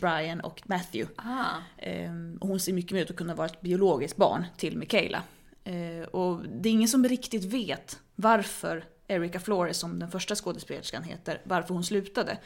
Brian 0.00 0.40
och 0.40 0.62
Matthew. 0.64 1.14
Ah. 1.16 1.56
Ehm, 1.78 2.38
och 2.40 2.48
hon 2.48 2.60
ser 2.60 2.72
mycket 2.72 2.92
mer 2.92 3.02
ut 3.02 3.10
att 3.10 3.16
kunna 3.16 3.34
vara 3.34 3.46
ett 3.46 3.60
biologiskt 3.60 4.16
barn 4.16 4.44
till 4.56 4.78
Michaela. 4.78 5.22
Eh, 5.64 6.08
och 6.08 6.48
det 6.48 6.68
är 6.68 6.72
ingen 6.72 6.88
som 6.88 7.04
riktigt 7.08 7.44
vet 7.44 8.00
varför 8.14 8.84
Erica 9.08 9.40
Flores, 9.40 9.78
som 9.78 9.98
den 9.98 10.10
första 10.10 10.34
skådespelerskan 10.34 11.02
heter, 11.02 11.40
varför 11.44 11.74
hon 11.74 11.84
slutade. 11.84 12.38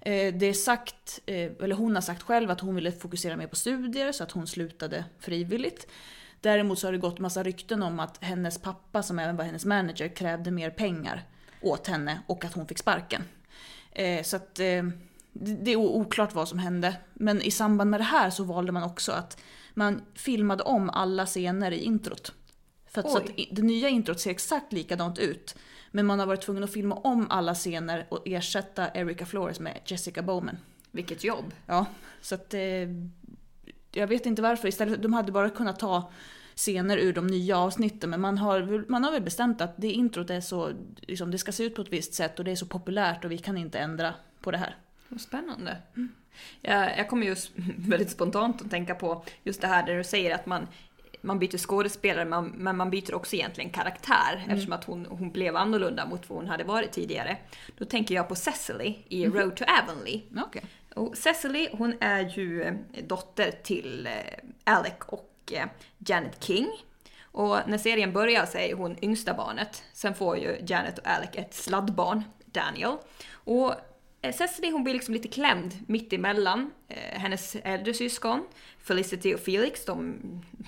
Eh, 0.00 0.34
det 0.34 0.46
är 0.46 0.52
sagt, 0.52 1.20
eh, 1.26 1.34
eller 1.36 1.74
hon 1.74 1.94
har 1.94 2.02
sagt 2.02 2.22
själv 2.22 2.50
att 2.50 2.60
hon 2.60 2.74
ville 2.74 2.92
fokusera 2.92 3.36
mer 3.36 3.46
på 3.46 3.56
studier 3.56 4.12
så 4.12 4.22
att 4.22 4.30
hon 4.30 4.46
slutade 4.46 5.04
frivilligt. 5.18 5.86
Däremot 6.40 6.78
så 6.78 6.86
har 6.86 6.92
det 6.92 6.98
gått 6.98 7.18
massa 7.18 7.42
rykten 7.42 7.82
om 7.82 8.00
att 8.00 8.24
hennes 8.24 8.58
pappa, 8.58 9.02
som 9.02 9.18
även 9.18 9.36
var 9.36 9.44
hennes 9.44 9.64
manager, 9.64 10.08
krävde 10.08 10.50
mer 10.50 10.70
pengar 10.70 11.24
åt 11.60 11.86
henne 11.86 12.20
och 12.26 12.44
att 12.44 12.54
hon 12.54 12.66
fick 12.66 12.78
sparken. 12.78 13.22
Eh, 13.92 14.22
så 14.22 14.36
att 14.36 14.58
eh, 14.58 14.82
det 15.32 15.70
är 15.70 15.76
oklart 15.76 16.34
vad 16.34 16.48
som 16.48 16.58
hände. 16.58 16.96
Men 17.14 17.42
i 17.42 17.50
samband 17.50 17.90
med 17.90 18.00
det 18.00 18.04
här 18.04 18.30
så 18.30 18.44
valde 18.44 18.72
man 18.72 18.82
också 18.82 19.12
att 19.12 19.40
man 19.74 20.02
filmade 20.14 20.62
om 20.62 20.90
alla 20.90 21.26
scener 21.26 21.70
i 21.70 21.84
introt. 21.84 22.32
För 22.86 23.00
att, 23.00 23.10
så 23.10 23.16
att 23.18 23.30
det 23.50 23.62
nya 23.62 23.88
introt 23.88 24.20
ser 24.20 24.30
exakt 24.30 24.72
likadant 24.72 25.18
ut. 25.18 25.56
Men 25.90 26.06
man 26.06 26.18
har 26.18 26.26
varit 26.26 26.42
tvungen 26.42 26.64
att 26.64 26.72
filma 26.72 26.94
om 26.94 27.26
alla 27.30 27.54
scener 27.54 28.06
och 28.08 28.22
ersätta 28.28 28.90
Erica 28.94 29.26
Flores 29.26 29.60
med 29.60 29.80
Jessica 29.84 30.22
Bowman. 30.22 30.56
Vilket 30.90 31.24
jobb. 31.24 31.44
Ja, 31.66 31.86
så 32.20 32.34
att 32.34 32.54
eh, 32.54 32.60
jag 33.92 34.06
vet 34.06 34.26
inte 34.26 34.42
varför. 34.42 34.68
Istället, 34.68 35.02
de 35.02 35.12
hade 35.12 35.32
bara 35.32 35.50
kunnat 35.50 35.78
ta 35.78 36.12
scener 36.54 36.96
ur 36.98 37.12
de 37.12 37.26
nya 37.26 37.58
avsnitten 37.58 38.10
men 38.10 38.20
man 38.20 38.38
har, 38.38 38.84
man 38.88 39.04
har 39.04 39.12
väl 39.12 39.22
bestämt 39.22 39.60
att 39.60 39.74
det 39.76 39.92
introt 39.92 40.30
är 40.30 40.40
så, 40.40 40.72
liksom, 41.00 41.30
det 41.30 41.38
ska 41.38 41.52
se 41.52 41.64
ut 41.64 41.74
på 41.74 41.82
ett 41.82 41.92
visst 41.92 42.14
sätt 42.14 42.38
och 42.38 42.44
det 42.44 42.50
är 42.50 42.56
så 42.56 42.66
populärt 42.66 43.24
och 43.24 43.30
vi 43.30 43.38
kan 43.38 43.56
inte 43.56 43.78
ändra 43.78 44.14
på 44.40 44.50
det 44.50 44.58
här. 44.58 44.76
Spännande. 45.18 45.76
Jag, 46.60 46.98
jag 46.98 47.08
kommer 47.08 47.26
just 47.26 47.52
väldigt 47.78 48.10
spontant 48.10 48.62
att 48.62 48.70
tänka 48.70 48.94
på 48.94 49.24
just 49.44 49.60
det 49.60 49.66
här 49.66 49.86
där 49.86 49.96
du 49.96 50.04
säger 50.04 50.34
att 50.34 50.46
man, 50.46 50.66
man 51.20 51.38
byter 51.38 51.58
skådespelare 51.58 52.24
man, 52.24 52.46
men 52.46 52.76
man 52.76 52.90
byter 52.90 53.14
också 53.14 53.36
egentligen 53.36 53.70
karaktär 53.70 54.46
eftersom 54.48 54.72
att 54.72 54.84
hon, 54.84 55.06
hon 55.06 55.30
blev 55.30 55.56
annorlunda 55.56 56.06
mot 56.06 56.30
vad 56.30 56.38
hon 56.38 56.48
hade 56.48 56.64
varit 56.64 56.92
tidigare. 56.92 57.36
Då 57.78 57.84
tänker 57.84 58.14
jag 58.14 58.28
på 58.28 58.34
Cecily 58.34 58.94
i 59.08 59.26
Road 59.26 59.56
to 59.56 59.64
Avonlea. 59.64 60.20
Okej. 60.46 60.62
Och 60.94 61.16
Cecily 61.16 61.68
hon 61.72 61.94
är 62.00 62.38
ju 62.38 62.62
eh, 62.62 62.74
dotter 63.04 63.50
till 63.62 64.06
eh, 64.06 64.74
Alec 64.74 64.94
och 65.06 65.52
eh, 65.52 65.66
Janet 65.98 66.44
King. 66.44 66.68
Och 67.32 67.58
när 67.66 67.78
serien 67.78 68.12
börjar 68.12 68.46
så 68.46 68.58
är 68.58 68.74
hon 68.74 68.96
yngsta 69.02 69.34
barnet. 69.34 69.82
Sen 69.92 70.14
får 70.14 70.38
ju 70.38 70.56
Janet 70.66 70.98
och 70.98 71.06
Alec 71.06 71.30
ett 71.32 71.54
sladdbarn, 71.54 72.22
Daniel. 72.44 72.96
Och 73.32 73.74
Cecily 74.22 74.70
hon 74.70 74.84
blir 74.84 74.94
liksom 74.94 75.14
lite 75.14 75.28
klämd 75.28 75.74
mitt 75.86 76.12
emellan 76.12 76.70
eh, 76.88 77.20
hennes 77.20 77.56
äldre 77.56 77.94
syskon. 77.94 78.46
Felicity 78.78 79.34
och 79.34 79.40
Felix, 79.40 79.84
de, 79.84 80.18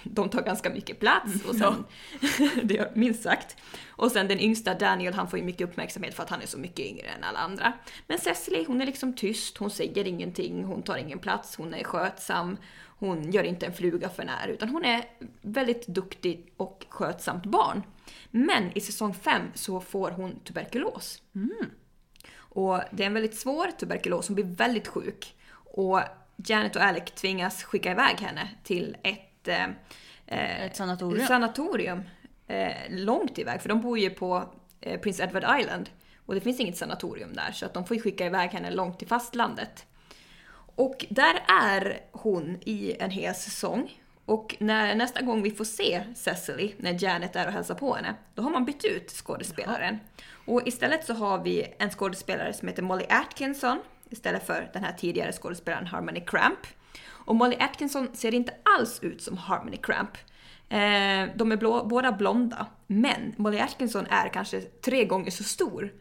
de 0.04 0.28
tar 0.28 0.42
ganska 0.42 0.70
mycket 0.70 1.00
plats. 1.00 1.44
Och 1.48 1.54
sen, 1.54 1.84
det 2.62 2.78
är 2.78 2.90
minst 2.94 3.22
sagt. 3.22 3.56
Och 3.88 4.12
sen 4.12 4.28
den 4.28 4.40
yngsta 4.40 4.74
Daniel, 4.74 5.14
han 5.14 5.30
får 5.30 5.38
ju 5.38 5.44
mycket 5.44 5.68
uppmärksamhet 5.68 6.14
för 6.14 6.22
att 6.22 6.30
han 6.30 6.42
är 6.42 6.46
så 6.46 6.58
mycket 6.58 6.86
yngre 6.86 7.06
än 7.06 7.24
alla 7.24 7.38
andra. 7.38 7.72
Men 8.06 8.18
Cecily, 8.18 8.64
hon 8.64 8.80
är 8.80 8.86
liksom 8.86 9.12
tyst, 9.12 9.58
hon 9.58 9.70
säger 9.70 10.06
ingenting, 10.06 10.64
hon 10.64 10.82
tar 10.82 10.96
ingen 10.96 11.18
plats, 11.18 11.56
hon 11.56 11.74
är 11.74 11.84
skötsam. 11.84 12.56
Hon 12.98 13.32
gör 13.32 13.44
inte 13.44 13.66
en 13.66 13.72
fluga 13.72 14.08
för 14.08 14.24
när, 14.24 14.48
utan 14.48 14.68
hon 14.68 14.84
är 14.84 15.04
väldigt 15.40 15.86
duktig 15.86 16.52
och 16.56 16.86
skötsamt 16.88 17.46
barn. 17.46 17.82
Men 18.30 18.78
i 18.78 18.80
säsong 18.80 19.14
5 19.14 19.42
så 19.54 19.80
får 19.80 20.10
hon 20.10 20.40
tuberkulos. 20.40 21.22
Och 22.54 22.80
det 22.90 23.02
är 23.02 23.06
en 23.06 23.14
väldigt 23.14 23.38
svår 23.38 23.66
tuberkulos, 23.66 24.28
hon 24.28 24.34
blir 24.34 24.44
väldigt 24.44 24.88
sjuk. 24.88 25.36
Och 25.54 26.00
Janet 26.36 26.76
och 26.76 26.82
Alec 26.82 27.04
tvingas 27.04 27.64
skicka 27.64 27.90
iväg 27.90 28.20
henne 28.20 28.48
till 28.64 28.96
ett, 29.02 29.48
eh, 29.48 29.64
eh, 30.26 30.64
Ett 30.64 30.76
sanatorium. 30.76 31.26
sanatorium 31.26 32.02
eh, 32.46 32.72
långt 32.90 33.38
iväg, 33.38 33.62
för 33.62 33.68
de 33.68 33.80
bor 33.80 33.98
ju 33.98 34.10
på 34.10 34.44
eh, 34.80 35.00
Prince 35.00 35.24
Edward 35.24 35.60
Island. 35.60 35.90
Och 36.26 36.34
det 36.34 36.40
finns 36.40 36.60
inget 36.60 36.76
sanatorium 36.76 37.32
där, 37.32 37.52
så 37.52 37.66
att 37.66 37.74
de 37.74 37.86
får 37.86 37.96
ju 37.96 38.02
skicka 38.02 38.26
iväg 38.26 38.50
henne 38.50 38.70
långt 38.70 38.98
till 38.98 39.08
fastlandet. 39.08 39.86
Och 40.76 41.06
där 41.10 41.44
är 41.62 42.00
hon 42.12 42.58
i 42.60 42.96
en 43.00 43.10
hel 43.10 43.34
säsong. 43.34 44.01
Och 44.24 44.56
när, 44.60 44.94
nästa 44.94 45.22
gång 45.22 45.42
vi 45.42 45.50
får 45.50 45.64
se 45.64 46.04
Cecily, 46.14 46.72
när 46.76 47.04
Janet 47.04 47.36
är 47.36 47.46
och 47.46 47.52
hälsar 47.52 47.74
på 47.74 47.94
henne, 47.94 48.14
då 48.34 48.42
har 48.42 48.50
man 48.50 48.64
bytt 48.64 48.84
ut 48.84 49.10
skådespelaren. 49.10 49.98
Och 50.46 50.68
istället 50.68 51.06
så 51.06 51.14
har 51.14 51.44
vi 51.44 51.74
en 51.78 51.90
skådespelare 51.90 52.52
som 52.52 52.68
heter 52.68 52.82
Molly 52.82 53.04
Atkinson, 53.08 53.78
istället 54.10 54.46
för 54.46 54.70
den 54.72 54.84
här 54.84 54.92
tidigare 54.92 55.32
skådespelaren 55.32 55.86
Harmony 55.86 56.20
Cramp. 56.20 56.58
Och 57.04 57.36
Molly 57.36 57.56
Atkinson 57.60 58.08
ser 58.12 58.34
inte 58.34 58.54
alls 58.78 58.98
ut 59.02 59.22
som 59.22 59.36
Harmony 59.36 59.76
Cramp. 59.76 60.10
Eh, 60.68 61.36
de 61.36 61.52
är 61.52 61.56
blå, 61.56 61.84
båda 61.84 62.12
blonda, 62.12 62.66
men 62.86 63.34
Molly 63.36 63.58
Atkinson 63.58 64.06
är 64.06 64.28
kanske 64.28 64.60
tre 64.60 65.04
gånger 65.04 65.30
så 65.30 65.44
stor 65.44 65.92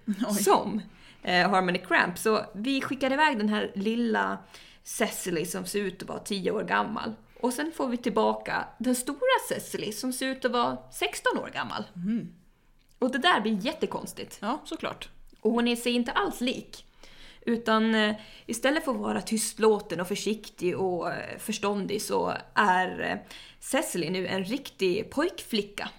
som 0.43 0.81
eh, 1.23 1.49
Harmony 1.49 1.79
Cramp. 1.79 2.17
Så 2.17 2.45
vi 2.53 2.81
skickar 2.81 3.13
iväg 3.13 3.37
den 3.37 3.49
här 3.49 3.71
lilla 3.75 4.37
Cecily 4.83 5.45
som 5.45 5.65
ser 5.65 5.79
ut 5.79 6.01
att 6.01 6.09
vara 6.09 6.19
10 6.19 6.51
år 6.51 6.63
gammal. 6.63 7.13
Och 7.41 7.53
sen 7.53 7.71
får 7.71 7.87
vi 7.87 7.97
tillbaka 7.97 8.67
den 8.77 8.95
stora 8.95 9.39
Cecily 9.49 9.91
som 9.91 10.13
ser 10.13 10.27
ut 10.27 10.45
att 10.45 10.51
vara 10.51 10.77
16 10.91 11.37
år 11.37 11.49
gammal. 11.53 11.83
Och 12.99 13.11
det 13.11 13.17
där 13.17 13.41
blir 13.41 13.65
jättekonstigt. 13.65 14.37
Ja, 14.41 14.61
såklart. 14.65 15.09
Och 15.41 15.51
hon 15.51 15.67
är 15.67 15.75
sig 15.75 15.91
inte 15.91 16.11
alls 16.11 16.41
lik. 16.41 16.85
Utan 17.45 17.95
eh, 17.95 18.15
istället 18.45 18.85
för 18.85 18.91
att 18.91 18.97
vara 18.97 19.21
tystlåten 19.21 20.01
och 20.01 20.07
försiktig 20.07 20.79
och 20.79 21.11
eh, 21.11 21.37
förståndig 21.37 22.01
så 22.01 22.33
är 22.53 23.11
eh, 23.11 23.33
Cecily 23.59 24.09
nu 24.09 24.27
en 24.27 24.43
riktig 24.43 25.09
pojkflicka. 25.09 25.89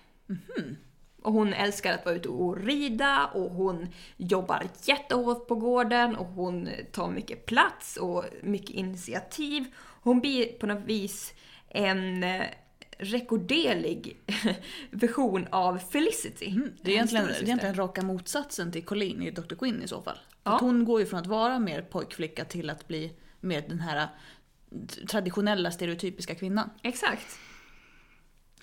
Och 1.22 1.32
hon 1.32 1.52
älskar 1.52 1.94
att 1.94 2.04
vara 2.04 2.14
ute 2.14 2.28
och 2.28 2.56
rida 2.56 3.30
och 3.34 3.50
hon 3.50 3.88
jobbar 4.16 4.62
jättehårt 4.82 5.48
på 5.48 5.54
gården 5.54 6.16
och 6.16 6.26
hon 6.26 6.68
tar 6.92 7.10
mycket 7.10 7.46
plats 7.46 7.96
och 7.96 8.24
mycket 8.42 8.70
initiativ. 8.70 9.64
Hon 10.02 10.20
blir 10.20 10.46
på 10.46 10.66
något 10.66 10.84
vis 10.84 11.34
en 11.68 12.24
eh, 12.24 12.42
rekorderlig 12.98 14.16
version 14.90 15.46
av 15.50 15.78
Felicity. 15.78 16.46
Mm, 16.50 16.72
Det 16.82 16.90
är 16.90 16.94
egentligen, 16.94 17.24
Hennes 17.24 17.38
det 17.38 17.44
är 17.44 17.46
egentligen 17.46 17.74
raka 17.74 18.02
motsatsen 18.02 18.72
till 18.72 18.84
Colleen 18.84 19.22
i 19.22 19.30
Dr. 19.30 19.54
Quinn 19.54 19.82
i 19.82 19.88
så 19.88 20.02
fall. 20.02 20.18
Ja. 20.44 20.54
Att 20.54 20.60
hon 20.60 20.84
går 20.84 21.00
ju 21.00 21.06
från 21.06 21.20
att 21.20 21.26
vara 21.26 21.58
mer 21.58 21.82
pojkflicka 21.82 22.44
till 22.44 22.70
att 22.70 22.88
bli 22.88 23.12
mer 23.40 23.64
den 23.68 23.80
här 23.80 23.96
eh, 23.96 25.06
traditionella 25.06 25.70
stereotypiska 25.70 26.34
kvinnan. 26.34 26.70
Exakt. 26.82 27.38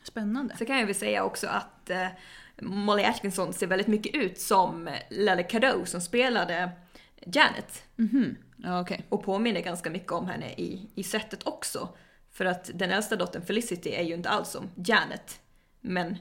Spännande. 0.04 0.58
Så 0.58 0.66
kan 0.66 0.80
jag 0.80 0.86
väl 0.86 0.96
säga 0.96 1.24
också 1.24 1.48
att 1.48 1.90
eh, 1.90 2.08
Molly 2.62 3.04
Atkinson 3.04 3.54
ser 3.54 3.68
väldigt 3.68 3.88
mycket 3.88 4.16
ut 4.16 4.40
som 4.40 4.90
Lelle 5.10 5.44
Cadeau 5.44 5.86
som 5.86 6.02
spelade 6.02 6.72
Janet. 7.26 7.84
Mhm. 7.96 8.36
Ja, 8.40 8.49
okej. 8.66 9.06
Och 9.10 9.24
påminner 9.24 9.62
ganska 9.62 9.90
mycket 9.90 10.12
om 10.12 10.28
henne 10.28 10.52
i, 10.52 10.90
i 10.96 11.04
sättet 11.04 11.48
också. 11.48 11.90
För 12.32 12.46
att 12.46 12.72
den 12.74 12.92
äldsta 12.92 13.16
dottern 13.16 13.42
Felicity 13.46 13.90
är 13.90 14.04
ju 14.04 14.14
inte 14.14 14.30
alls 14.30 14.50
som 14.50 14.70
Janet. 14.76 15.40
Men 15.82 16.18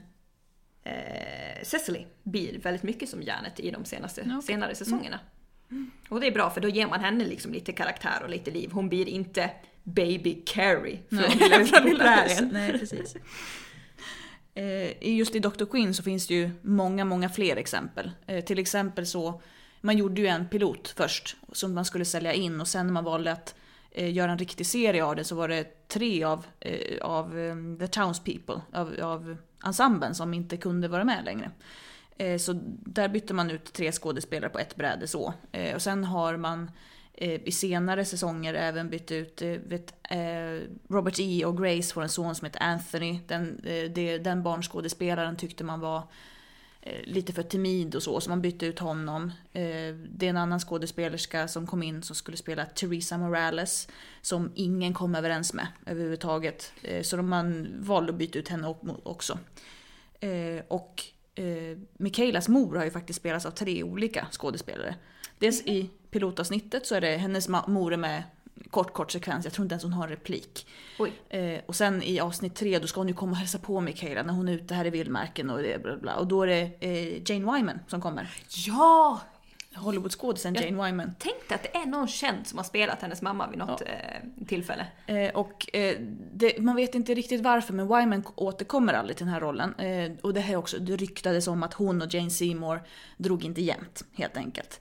eh, 0.85 1.63
Cecily 1.63 2.07
blir 2.23 2.59
väldigt 2.59 2.83
mycket 2.83 3.09
som 3.09 3.23
Janet 3.23 3.61
i 3.61 3.71
de 3.71 3.85
senaste, 3.85 4.21
okej. 4.21 4.43
senare 4.43 4.75
säsongerna. 4.75 5.21
Och 6.09 6.21
det 6.21 6.27
är 6.27 6.33
bra 6.33 6.51
för 6.51 6.61
då 6.61 6.69
ger 6.69 6.87
man 6.87 7.01
henne 7.01 7.25
liksom 7.25 7.53
lite 7.53 7.73
karaktär 7.73 8.21
och 8.23 8.31
lite 8.31 8.51
liv. 8.51 8.71
Hon 8.73 8.89
blir 8.89 9.09
inte 9.09 9.51
Baby 9.85 10.43
Carrie 10.47 10.99
från 11.09 11.85
Lilla. 11.85 12.27
Nej, 12.53 12.73
precis. 12.79 13.17
Eh, 14.55 15.09
Just 15.17 15.35
i 15.35 15.39
Dr. 15.39 15.65
Quinn 15.65 15.95
så 15.95 16.03
finns 16.03 16.27
det 16.27 16.35
ju 16.35 16.51
många, 16.63 17.05
många 17.05 17.29
fler 17.29 17.57
exempel. 17.57 18.11
Eh, 18.27 18.45
Till 18.45 18.59
exempel 18.59 19.07
så, 19.07 19.41
man 19.81 19.99
gjorde 19.99 20.21
ju 20.21 20.27
en 20.27 20.49
pilot 20.49 20.89
först 20.97 21.37
som 21.53 21.75
man 21.75 21.85
skulle 21.85 22.05
sälja 22.05 22.33
in 22.33 22.61
och 22.61 22.69
sen 22.69 22.87
när 22.87 22.93
man 22.93 23.05
valde 23.05 23.33
att 23.33 23.55
eh, 23.91 24.13
göra 24.13 24.33
en 24.33 24.39
riktig 24.39 24.67
serie 24.67 25.05
av 25.05 25.17
det 25.17 25.25
så 25.25 25.35
var 25.35 25.49
det 25.49 25.89
tre 25.89 26.25
av, 26.25 26.47
eh, 26.61 26.99
av 27.03 27.39
ehm, 27.39 27.79
The 27.79 27.87
Townspeople, 27.87 28.61
av, 28.73 28.95
av 29.03 29.37
ensemblen 29.67 30.15
som 30.15 30.35
inte 30.35 30.57
kunde 30.57 30.89
vara 30.89 31.05
med 31.05 31.25
längre. 31.25 31.51
Eh, 32.17 32.39
Så 32.39 32.61
där 32.65 33.09
bytte 33.09 33.35
man 33.35 33.51
ut 33.51 33.73
tre 33.73 33.93
skådespelare 33.93 34.51
på 34.51 34.59
ett 34.59 34.77
bräde 34.77 35.07
så. 35.07 35.35
Eh, 35.53 35.75
Och 35.75 35.83
sen 35.83 36.05
har 36.05 36.37
man 36.37 36.71
eh, 37.15 37.43
i 37.45 37.53
senare 37.53 38.05
säsonger 38.05 38.55
även 38.55 38.91
bytt 38.91 39.11
ut, 39.11 39.43
eh, 39.43 39.49
vet, 39.49 39.95
eh, 40.11 40.69
Robert 40.89 41.15
E. 41.19 41.45
och 41.45 41.63
Grace 41.63 41.95
får 41.95 42.03
en 42.03 42.09
son 42.09 42.35
som 42.35 42.45
heter 42.47 42.63
Anthony. 42.63 43.19
Den, 43.27 43.61
den 44.23 44.43
barnskådespelaren 44.43 45.37
tyckte 45.37 45.65
man 45.65 45.81
var 45.81 46.03
Eh, 46.81 47.03
lite 47.05 47.33
för 47.33 47.43
timid 47.43 47.95
och 47.95 48.03
så, 48.03 48.21
så 48.21 48.31
man 48.31 48.43
bytte 48.43 48.67
ut 48.67 48.79
honom. 48.79 49.33
Eh, 49.53 49.95
det 50.11 50.27
är 50.27 50.31
en 50.31 50.37
annan 50.37 50.61
skådespelerska 50.61 51.49
som 51.49 51.67
kom 51.67 51.83
in 51.83 52.03
som 52.03 52.17
skulle 52.17 52.37
spela 52.37 52.65
Teresa 52.65 53.19
Morales, 53.19 53.89
som 54.23 54.53
ingen 54.55 54.95
kom 54.95 55.15
överens 55.15 55.55
med 55.55 55.67
överhuvudtaget. 55.87 56.73
Eh, 56.83 57.03
så 57.03 57.17
man 57.17 57.69
valde 57.79 58.13
att 58.13 58.19
byta 58.19 58.39
ut 58.39 58.49
henne 58.49 58.75
också. 59.03 59.39
Och 60.69 61.05
Mikaelas 61.93 62.49
mor 62.49 62.77
har 62.77 62.85
ju 62.85 62.91
faktiskt 62.91 63.19
spelats 63.19 63.47
av 63.47 63.51
tre 63.51 63.83
olika 63.83 64.27
skådespelare. 64.31 64.95
Dels 65.39 65.67
i 65.67 65.91
pilotavsnittet 66.11 66.87
så 66.87 66.95
är 66.95 67.01
det 67.01 67.17
hennes 67.17 67.49
mor 67.49 67.93
är 67.93 67.97
med 67.97 68.23
kort, 68.71 68.93
kort 68.93 69.11
sekvens. 69.13 69.45
Jag 69.45 69.55
tror 69.55 69.65
inte 69.65 69.73
ens 69.73 69.83
hon 69.83 69.93
har 69.93 70.05
en 70.05 70.11
replik. 70.11 70.67
Eh, 71.29 71.61
och 71.67 71.77
sen 71.77 72.03
i 72.03 72.21
avsnitt 72.21 72.55
tre 72.55 72.79
då 72.79 72.87
ska 72.87 73.01
hon 73.01 73.09
ju 73.09 73.15
komma 73.15 73.33
och 73.33 73.39
hälsa 73.39 73.59
på 73.59 73.81
Michaela 73.81 74.23
när 74.23 74.33
hon 74.33 74.49
är 74.49 74.53
ute 74.53 74.75
här 74.75 74.87
i 74.87 74.91
vildmarken 74.91 75.51
och 75.51 75.63
det 75.63 75.83
bla 75.83 75.97
bla. 75.97 76.15
Och 76.17 76.27
då 76.27 76.43
är 76.43 76.47
det 76.47 76.71
eh, 76.81 77.31
Jane 77.31 77.53
Wyman 77.53 77.79
som 77.89 78.01
kommer. 78.01 78.31
Ja! 78.67 79.21
Hollywoodskådisen 79.75 80.55
Ja. 80.55 80.63
Jane 80.63 80.85
Wyman. 80.85 81.15
Tänkte 81.19 81.55
att 81.55 81.63
det 81.63 81.77
är 81.77 81.87
någon 81.87 82.09
känd 82.09 82.47
som 82.47 82.59
har 82.59 82.65
spelat 82.65 83.03
hennes 83.03 83.23
mamma 83.23 83.49
vid 83.51 83.59
något 83.59 83.81
eh, 83.81 84.47
tillfälle. 84.47 84.87
Eh, 85.07 85.35
och 85.35 85.75
eh, 85.77 85.97
det, 86.33 86.61
man 86.61 86.77
vet 86.77 86.95
inte 86.95 87.15
riktigt 87.15 87.41
varför 87.41 87.75
men 87.75 87.89
Wyman 87.89 88.25
återkommer 88.35 88.93
aldrig 88.93 89.17
till 89.17 89.27
den 89.27 89.35
här 89.35 89.41
rollen. 89.41 89.75
Eh, 89.75 90.13
och 90.23 90.35
det 90.35 90.41
här 90.41 90.53
är 90.53 90.57
också, 90.57 90.79
det 90.79 90.97
ryktades 90.97 91.49
om 91.49 91.63
att 91.63 91.75
hon 91.75 92.03
och 92.03 92.15
Jane 92.15 92.31
Seymour 92.31 92.81
drog 93.17 93.45
inte 93.45 93.63
jämnt 93.63 94.05
helt 94.15 94.37
enkelt. 94.37 94.81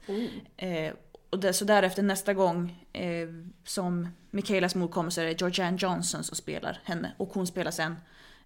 Eh, 0.56 0.92
och 1.30 1.38
det, 1.38 1.52
så 1.52 1.64
därefter 1.64 2.02
nästa 2.02 2.34
gång 2.34 2.86
eh, 2.92 3.28
som 3.64 4.08
Michaelas 4.30 4.74
mor 4.74 4.88
kommer 4.88 5.10
så 5.10 5.20
är 5.20 5.24
det 5.24 5.40
Georgianne 5.40 5.76
Johnson 5.80 6.24
som 6.24 6.36
spelar 6.36 6.80
henne. 6.84 7.12
Och 7.16 7.28
hon 7.34 7.46
spelar 7.46 7.70
sen 7.70 7.96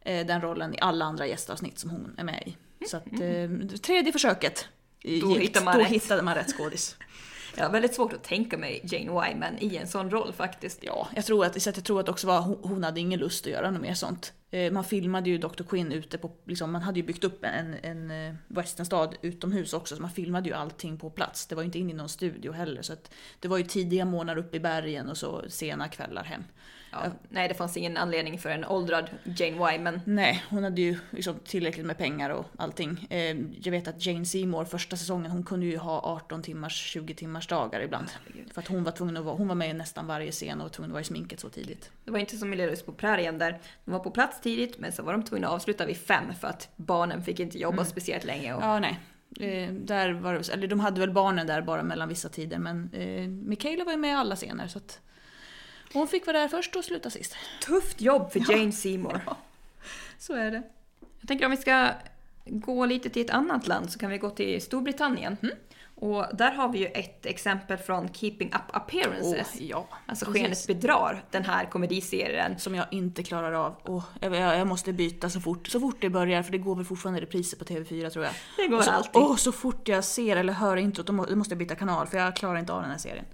eh, 0.01 0.27
den 0.27 0.41
rollen 0.41 0.75
i 0.75 0.79
alla 0.81 1.05
andra 1.05 1.27
gästavsnitt 1.27 1.79
som 1.79 1.91
hon 1.91 2.15
är 2.19 2.25
med 2.25 2.43
i. 2.47 2.57
Så 2.87 2.97
att 2.97 3.13
eh, 3.13 3.79
tredje 3.83 4.13
försöket 4.13 4.69
Då 5.03 5.11
gick, 5.11 5.39
hittar 5.41 5.65
man 5.65 5.75
då 5.75 5.81
rätt. 5.81 5.89
hittade 5.89 6.23
man 6.23 6.35
rätt 6.35 6.53
skådis. 6.57 6.97
Jag 7.57 7.65
har 7.65 7.71
väldigt 7.71 7.95
svårt 7.95 8.13
att 8.13 8.23
tänka 8.23 8.59
mig 8.59 8.81
Jane 8.85 9.05
Wyman 9.05 9.59
i 9.59 9.77
en 9.77 9.87
sån 9.87 10.11
roll 10.11 10.33
faktiskt. 10.33 10.85
Ja, 10.85 11.09
jag 11.15 11.25
tror 11.25 11.45
att, 11.45 11.63
så 11.63 11.71
att 11.71 11.77
jag 11.77 11.85
tror 11.85 12.01
att 12.01 12.09
också 12.09 12.27
var, 12.27 12.41
hon, 12.41 12.85
hade 12.85 13.01
ingen 13.01 13.21
lust 13.21 13.47
att 13.47 13.53
göra 13.53 13.71
något 13.71 13.83
mer 13.83 13.95
sånt. 13.95 14.33
Eh, 14.51 14.73
man 14.73 14.85
filmade 14.85 15.31
ju 15.31 15.39
Dr. 15.39 15.63
Quinn 15.63 15.93
ute 15.93 16.19
på, 16.19 16.31
liksom, 16.45 16.73
man 16.73 16.83
hade 16.83 17.01
ju 17.01 17.07
byggt 17.07 17.25
upp 17.25 17.45
en, 17.45 17.75
en 17.83 18.11
eh, 18.11 18.35
westernstad 18.49 19.15
utomhus 19.23 19.73
också, 19.73 19.97
så 19.97 20.03
man 20.03 20.11
filmade 20.11 20.49
ju 20.49 20.55
allting 20.55 20.99
på 20.99 21.11
plats. 21.11 21.47
Det 21.47 21.55
var 21.55 21.63
ju 21.63 21.67
inte 21.67 21.79
in 21.79 21.91
i 21.91 21.95
någon 21.95 22.09
studio 22.09 22.53
heller, 22.53 22.83
så 22.83 22.93
att 22.93 23.13
det 23.41 23.49
var 23.49 23.59
ju 23.59 23.65
tidiga 23.65 24.05
månader 24.05 24.43
uppe 24.43 24.57
i 24.57 24.61
bergen 24.61 25.09
och 25.09 25.17
så 25.17 25.45
sena 25.49 25.89
kvällar 25.89 26.25
hem. 26.25 26.45
Ja, 26.93 27.03
nej, 27.29 27.49
det 27.49 27.55
fanns 27.55 27.77
ingen 27.77 27.97
anledning 27.97 28.39
för 28.39 28.51
en 28.51 28.65
åldrad 28.65 29.11
Jane 29.25 29.73
Wyman. 29.73 30.01
Nej, 30.05 30.45
hon 30.51 30.65
hade 30.65 30.81
ju 30.81 30.99
liksom 31.11 31.35
tillräckligt 31.45 31.87
med 31.87 31.99
pengar 31.99 32.31
och 32.31 32.47
allting. 32.57 33.07
Eh, 33.11 33.37
jag 33.63 33.71
vet 33.71 33.89
att 33.89 34.07
Jane 34.07 34.25
Seymour 34.25 34.65
första 34.65 34.97
säsongen, 34.97 35.31
hon 35.31 35.45
kunde 35.45 35.67
ju 35.67 35.77
ha 35.77 36.01
18 36.01 36.43
timmars, 36.43 36.73
20 36.87 37.15
timmars 37.15 37.47
dagar 37.47 37.81
ibland. 37.81 38.11
För 38.55 38.61
att 38.61 38.69
hon 38.69 38.85
var 38.85 38.93
tvungen 38.93 39.17
att 39.17 39.25
vara, 39.25 39.37
hon 39.37 39.49
var 39.49 39.55
med 39.55 39.71
i 39.71 39.73
nästan 39.73 40.07
varje 40.07 40.33
scen 40.33 40.59
och 40.59 40.65
var 40.65 40.71
tvungen 40.71 40.91
att 40.91 40.93
vara 40.93 41.01
i 41.01 41.05
sminket 41.05 41.41
så 41.41 41.49
tidigt. 41.49 41.91
Det 42.05 42.11
var 42.11 42.19
inte 42.19 42.37
som 42.37 42.53
i 42.53 42.57
Lillhus 42.57 42.83
på 42.83 42.93
prärien 42.93 43.39
där 43.39 43.61
de 43.85 43.91
var 43.91 43.99
på 43.99 44.11
plats 44.11 44.41
tidigt 44.41 44.79
men 44.79 44.93
så 44.93 45.03
var 45.03 45.13
de 45.13 45.23
tvungna 45.23 45.47
att 45.49 45.55
avsluta 45.55 45.87
vid 45.87 45.97
fem 45.97 46.25
för 46.41 46.49
att 46.49 46.69
barnen 46.77 47.23
fick 47.23 47.41
inte 47.41 47.59
jobba 47.59 47.85
speciellt 47.85 48.25
länge. 48.25 48.55
Och, 48.55 48.63
Ja, 48.63 48.79
nej. 48.79 49.01
Eh, 49.41 49.73
där 49.73 50.13
var 50.13 50.35
det, 50.35 50.49
eller 50.53 50.67
de 50.69 50.81
hade 50.81 51.01
väl 51.01 51.11
barnen 51.11 51.47
där 51.47 51.63
bara 51.63 51.83
mellan 51.83 52.09
vissa 52.09 52.29
tider 52.29 52.59
men 52.59 52.91
eh, 52.93 53.29
Michaela 53.29 53.85
var 53.85 53.93
ju 53.93 53.99
med 53.99 54.11
i 54.11 54.15
alla 54.15 54.37
scener 54.37 54.69
så 54.69 54.79
att 54.79 55.01
hon 55.93 56.09
fick 56.09 56.27
vara 56.27 56.39
där 56.39 56.49
först 56.49 56.77
och 56.77 56.85
sluta 56.85 57.11
sist. 57.11 57.37
Tufft 57.67 58.01
jobb 58.01 58.33
för 58.33 58.53
Jane 58.53 58.73
Seymour. 58.73 59.21
Så 60.19 60.35
är 60.35 60.51
det. 60.51 60.63
Jag 61.21 61.29
tänker 61.29 61.45
om 61.45 61.51
vi 61.51 61.57
ska 61.57 61.91
gå 62.47 62.87
lite 62.87 63.11
till 63.11 63.23
ett 63.25 63.31
annat 63.31 63.67
land 63.67 63.93
så 63.93 63.99
kan 63.99 64.11
vi 64.11 64.19
gå 64.19 64.31
till 64.31 64.63
Storbritannien. 64.63 65.37
Och 65.95 66.27
där 66.37 66.53
har 66.53 66.69
vi 66.69 66.79
ju 66.79 66.87
ett 66.87 67.27
exempel 67.27 67.79
från 67.79 68.09
Keeping 68.13 68.49
Up 68.55 68.77
Appearances. 68.77 69.49
Åh, 69.55 69.63
ja, 69.63 69.89
Alltså 70.07 70.25
precis. 70.25 70.43
Skenet 70.43 70.67
bedrar, 70.67 71.25
den 71.31 71.45
här 71.45 71.65
komediserien. 71.65 72.59
Som 72.59 72.75
jag 72.75 72.87
inte 72.91 73.23
klarar 73.23 73.53
av. 73.53 73.75
Och 73.83 74.03
jag, 74.21 74.35
jag 74.37 74.67
måste 74.67 74.93
byta 74.93 75.31
så 75.31 75.41
fort, 75.41 75.67
så 75.69 75.81
fort 75.81 75.97
det 76.01 76.11
börjar 76.11 76.43
för 76.43 76.53
det 76.53 76.59
går 76.59 76.77
väl 76.77 76.85
fortfarande 76.85 77.21
repriser 77.21 77.57
på 77.57 77.65
TV4 77.65 78.11
tror 78.11 78.25
jag. 78.25 78.35
Det 78.57 78.67
går 78.67 78.79
och 78.79 78.85
så, 78.85 78.91
alltid. 78.91 79.11
Åh, 79.23 79.37
så 79.37 79.53
fort 79.53 79.89
jag 79.89 80.05
ser 80.05 80.37
eller 80.37 80.53
hör 80.53 80.77
introt 80.77 81.07
då 81.07 81.13
må- 81.13 81.25
då 81.27 81.37
måste 81.37 81.53
jag 81.53 81.59
byta 81.59 81.75
kanal 81.75 82.07
för 82.07 82.19
jag 82.19 82.37
klarar 82.37 82.59
inte 82.59 82.73
av 82.73 82.83
den 82.83 82.91
här 82.91 82.99
serien. 82.99 83.25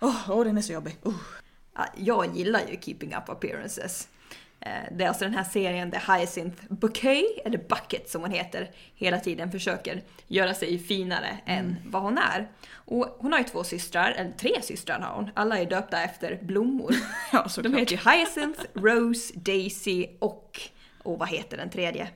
Åh, 0.00 0.30
åh, 0.30 0.44
den 0.44 0.58
är 0.58 0.62
så 0.62 0.72
jobbig. 0.72 0.96
Oh. 1.02 1.14
Ja, 1.78 1.84
Jag 1.96 2.36
gillar 2.36 2.60
ju 2.70 2.76
Keeping 2.80 3.14
Up 3.14 3.28
Appearances. 3.28 4.08
Eh, 4.60 4.70
Det 4.92 5.04
är 5.04 5.08
alltså 5.08 5.24
den 5.24 5.34
här 5.34 5.44
serien 5.44 5.90
där 5.90 6.16
Hyacinth 6.16 6.62
Bouquet, 6.68 7.24
eller 7.44 7.58
Bucket 7.58 8.10
som 8.10 8.20
hon 8.20 8.30
heter, 8.30 8.70
hela 8.94 9.20
tiden 9.20 9.50
försöker 9.52 10.02
göra 10.26 10.54
sig 10.54 10.78
finare 10.78 11.38
än 11.46 11.76
vad 11.86 12.02
hon 12.02 12.18
är. 12.18 12.48
Och 12.74 13.16
hon 13.18 13.32
har 13.32 13.38
ju 13.38 13.44
två 13.44 13.64
systrar, 13.64 14.10
eller 14.10 14.32
tre 14.32 14.62
systrar 14.62 15.00
har 15.00 15.14
hon. 15.14 15.30
Alla 15.34 15.58
är 15.58 15.66
döpta 15.66 16.02
efter 16.02 16.38
blommor. 16.42 16.94
Ja, 17.32 17.46
De 17.62 17.74
heter 17.74 17.92
ju 17.96 18.10
Hyacinth, 18.10 18.60
Rose, 18.74 19.34
Daisy 19.36 20.06
och... 20.18 20.60
Och 21.02 21.18
vad 21.18 21.28
heter 21.28 21.56
den 21.56 21.70
tredje? 21.70 22.08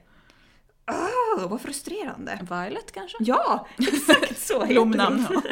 Åh, 0.90 1.48
vad 1.48 1.60
frustrerande! 1.60 2.38
Violet 2.50 2.92
kanske? 2.92 3.16
Ja, 3.20 3.66
exakt 3.78 4.38
så 4.40 4.64
heter 4.64 4.78
hon. 4.80 4.96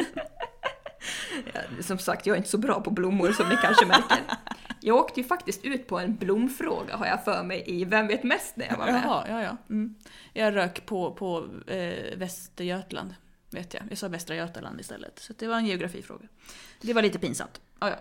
Som 1.79 1.99
sagt, 1.99 2.25
jag 2.25 2.33
är 2.33 2.37
inte 2.37 2.49
så 2.49 2.57
bra 2.57 2.81
på 2.81 2.89
blommor 2.89 3.31
som 3.31 3.49
ni 3.49 3.55
kanske 3.61 3.85
märker. 3.85 4.17
Jag 4.79 4.95
åkte 4.97 5.19
ju 5.19 5.27
faktiskt 5.27 5.65
ut 5.65 5.87
på 5.87 5.99
en 5.99 6.15
blomfråga 6.15 6.95
har 6.95 7.05
jag 7.05 7.23
för 7.23 7.43
mig 7.43 7.63
i 7.67 7.85
Vem 7.85 8.07
vet 8.07 8.23
mest 8.23 8.55
när 8.55 8.65
jag 8.65 8.77
var 8.77 8.85
med. 8.85 9.01
Jaha, 9.05 9.25
ja, 9.29 9.43
ja. 9.43 9.57
Mm. 9.69 9.95
Jag 10.33 10.55
rök 10.55 10.85
på, 10.85 11.13
på 11.13 11.47
eh, 11.67 12.17
Västergötland, 12.17 13.15
vet 13.49 13.73
jag. 13.73 13.83
Jag 13.89 13.97
sa 13.97 14.07
Västra 14.07 14.35
Götaland 14.35 14.79
istället. 14.79 15.19
Så 15.19 15.33
det 15.37 15.47
var 15.47 15.55
en 15.55 15.65
geografifråga. 15.65 16.27
Det 16.81 16.93
var 16.93 17.01
lite 17.01 17.19
pinsamt. 17.19 17.61
Ah, 17.79 17.89
ja. 17.89 17.95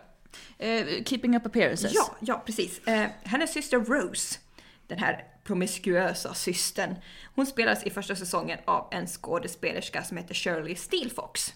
eh, 0.66 1.04
keeping 1.04 1.36
up 1.36 1.46
appearances. 1.46 1.92
Ja, 1.94 2.16
ja 2.20 2.42
precis. 2.46 2.86
Eh, 2.86 3.08
hennes 3.22 3.52
syster 3.52 3.78
Rose, 3.78 4.38
den 4.86 4.98
här 4.98 5.24
promiskuösa 5.44 6.34
systern. 6.34 6.94
Hon 7.34 7.46
spelas 7.46 7.84
i 7.84 7.90
första 7.90 8.16
säsongen 8.16 8.58
av 8.64 8.88
en 8.92 9.06
skådespelerska 9.06 10.04
som 10.04 10.16
heter 10.16 10.34
Shirley 10.34 10.76
Steelfox. 10.76 11.54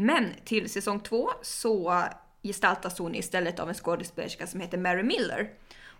Men 0.00 0.34
till 0.44 0.70
säsong 0.70 1.00
två 1.00 1.30
så 1.42 2.04
gestaltas 2.42 2.98
hon 2.98 3.14
istället 3.14 3.60
av 3.60 3.68
en 3.68 3.74
skådespelerska 3.74 4.46
som 4.46 4.60
heter 4.60 4.78
Mary 4.78 5.02
Miller. 5.02 5.50